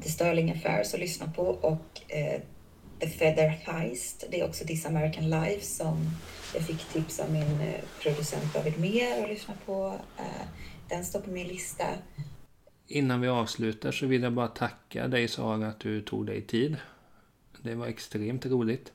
The 0.03 0.09
Sterling 0.09 0.51
Affairs 0.51 0.93
att 0.93 0.99
lyssna 0.99 1.32
på 1.36 1.43
och 1.47 2.11
eh, 2.11 2.41
The 2.99 3.09
Feather 3.09 3.47
Heist. 3.47 4.23
Det 4.30 4.39
är 4.39 4.47
också 4.47 4.65
This 4.65 4.86
American 4.86 5.30
Life 5.30 5.65
som 5.65 6.09
jag 6.53 6.63
fick 6.63 6.86
tips 6.93 7.19
av 7.19 7.32
min 7.32 7.61
eh, 7.61 7.82
producent 8.01 8.53
David 8.53 8.80
Mer 8.80 9.23
att 9.23 9.30
lyssna 9.30 9.53
på. 9.65 9.99
Eh, 10.17 10.47
den 10.89 11.05
står 11.05 11.19
på 11.19 11.29
min 11.29 11.47
lista. 11.47 11.86
Innan 12.88 13.21
vi 13.21 13.27
avslutar 13.27 13.91
så 13.91 14.05
vill 14.05 14.23
jag 14.23 14.33
bara 14.33 14.47
tacka 14.47 15.07
dig 15.07 15.27
Sara 15.27 15.67
att 15.67 15.79
du 15.79 16.01
tog 16.01 16.25
dig 16.25 16.41
tid. 16.41 16.77
Det 17.61 17.75
var 17.75 17.88
extremt 17.88 18.45
roligt. 18.45 18.93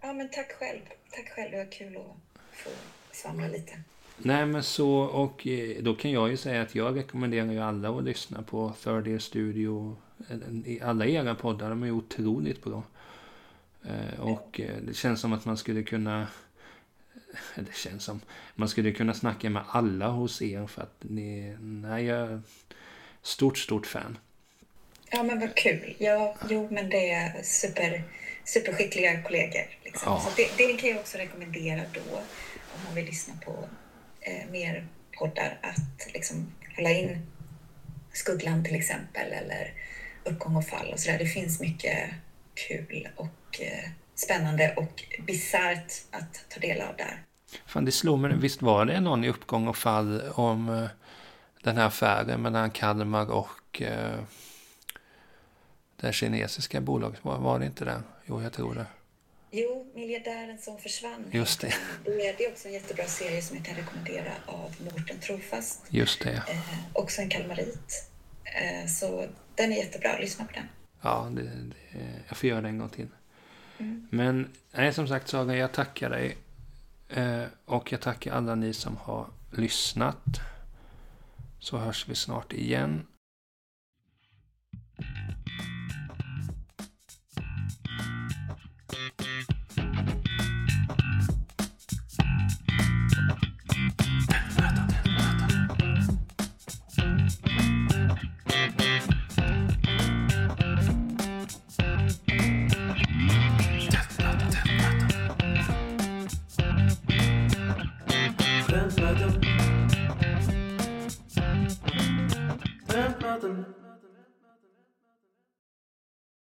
Ja, 0.00 0.12
men 0.12 0.28
tack 0.30 0.52
själv. 0.52 0.80
Tack 1.10 1.28
själv. 1.28 1.50
Det 1.50 1.58
var 1.58 1.72
kul 1.72 1.96
att 1.96 2.16
få 2.52 2.70
svamla 3.12 3.48
lite. 3.48 3.72
Nej, 4.18 4.46
men 4.46 4.62
så 4.62 4.98
och 4.98 5.46
eh, 5.46 5.82
då 5.82 5.94
kan 5.94 6.10
jag 6.10 6.30
ju 6.30 6.36
säga 6.36 6.62
att 6.62 6.74
jag 6.74 6.96
rekommenderar 6.96 7.52
ju 7.52 7.60
alla 7.60 7.90
att 7.90 8.04
lyssna 8.04 8.42
på 8.42 8.72
Third 8.82 9.06
Year 9.06 9.18
Studio. 9.18 9.96
Alla 10.82 11.06
era 11.06 11.34
poddar, 11.34 11.70
de 11.70 11.82
är 11.82 11.90
otroligt 11.90 12.64
bra. 12.64 12.82
Eh, 13.84 14.20
och 14.20 14.60
eh, 14.60 14.76
det 14.82 14.94
känns 14.94 15.20
som 15.20 15.32
att 15.32 15.44
man 15.44 15.56
skulle 15.56 15.82
kunna 15.82 16.26
det 17.54 17.74
känns 17.74 18.04
som 18.04 18.20
man 18.54 18.68
skulle 18.68 18.92
kunna 18.92 19.14
snacka 19.14 19.50
med 19.50 19.62
alla 19.68 20.08
hos 20.08 20.42
er 20.42 20.66
för 20.66 20.82
att 20.82 20.96
ni, 21.00 21.56
nej, 21.60 22.04
jag 22.04 22.18
är 22.18 22.40
stort, 23.22 23.58
stort 23.58 23.86
fan. 23.86 24.18
Ja, 25.10 25.22
men 25.22 25.40
vad 25.40 25.54
kul. 25.54 25.96
Ja, 25.98 26.36
jo, 26.48 26.68
men 26.70 26.90
det 26.90 27.10
är 27.10 27.42
super, 27.42 28.02
superskickliga 28.44 29.22
kollegor. 29.22 29.66
Liksom. 29.84 30.12
Ja. 30.12 30.20
Så 30.20 30.30
det, 30.36 30.66
det, 30.66 30.72
kan 30.72 30.90
jag 30.90 30.98
också 30.98 31.18
rekommendera 31.18 31.82
då, 31.92 32.16
om 32.74 32.84
man 32.84 32.94
vill 32.94 33.06
lyssna 33.06 33.34
på 33.44 33.68
eh, 34.20 34.50
mer 34.50 34.86
poddar, 35.18 35.58
att 35.62 36.12
liksom 36.14 36.52
hålla 36.76 36.90
in 36.90 37.26
Skuggland 38.12 38.64
till 38.64 38.74
exempel, 38.74 39.32
eller 39.32 39.72
Uppgång 40.24 40.56
och 40.56 40.66
fall 40.66 40.92
och 40.92 41.00
sådär. 41.00 41.18
Det 41.18 41.26
finns 41.26 41.60
mycket 41.60 42.10
kul 42.54 43.08
och 43.16 43.60
eh, 43.60 43.90
spännande 44.18 44.74
och 44.76 45.04
bisarrt 45.26 45.92
att 46.10 46.44
ta 46.48 46.60
del 46.60 46.80
av 46.80 46.96
där. 46.96 47.22
Fan, 47.66 47.84
det 47.84 47.92
slår 47.92 48.16
mig, 48.16 48.36
visst 48.36 48.62
var 48.62 48.84
det 48.84 49.00
någon 49.00 49.24
i 49.24 49.28
Uppgång 49.28 49.68
och 49.68 49.76
fall 49.76 50.22
om 50.34 50.68
eh, 50.68 50.88
den 51.62 51.76
här 51.76 51.86
affären 51.86 52.42
mellan 52.42 52.70
Kalmar 52.70 53.30
och 53.30 53.82
eh, 53.82 54.20
det 55.96 56.12
kinesiska 56.12 56.80
bolaget. 56.80 57.24
Var, 57.24 57.38
var 57.38 57.58
det 57.58 57.66
inte 57.66 57.84
det? 57.84 58.02
Jo, 58.26 58.42
jag 58.42 58.52
tror 58.52 58.74
det. 58.74 58.86
Jo, 59.50 59.92
Miljardären 59.94 60.58
som 60.58 60.78
försvann. 60.78 61.24
Just 61.30 61.60
det. 61.60 61.74
Det 62.04 62.44
är, 62.44 62.52
också 62.52 62.68
en 62.68 62.74
jättebra 62.74 63.04
serie 63.04 63.42
som 63.42 63.56
jag 63.56 63.66
kan 63.66 63.76
rekommendera 63.76 64.32
av 64.46 64.74
Mårten 64.84 65.18
Trofast. 65.20 65.86
Just 65.88 66.22
det. 66.22 66.32
Eh, 66.32 66.58
också 66.92 67.22
en 67.22 67.28
kalmarit. 67.28 68.10
Eh, 68.44 68.88
så 68.88 69.26
den 69.54 69.72
är 69.72 69.76
jättebra, 69.76 70.18
lyssna 70.18 70.44
på 70.44 70.52
den. 70.52 70.68
Ja, 71.02 71.32
det, 71.32 71.42
det, 71.42 72.22
jag 72.28 72.36
får 72.36 72.48
göra 72.48 72.60
det 72.60 72.68
en 72.68 72.78
gång 72.78 72.88
till. 72.88 73.08
Mm. 73.78 74.06
Men 74.10 74.48
nej, 74.72 74.92
som 74.92 75.08
sagt 75.08 75.28
Saga, 75.28 75.56
jag 75.56 75.72
tackar 75.72 76.10
dig. 76.10 76.38
Eh, 77.08 77.44
och 77.64 77.92
jag 77.92 78.00
tackar 78.00 78.32
alla 78.32 78.54
ni 78.54 78.72
som 78.72 78.96
har 78.96 79.26
lyssnat. 79.50 80.40
Så 81.58 81.78
hörs 81.78 82.08
vi 82.08 82.14
snart 82.14 82.52
igen. 82.52 83.06
Nothing. 113.38 113.77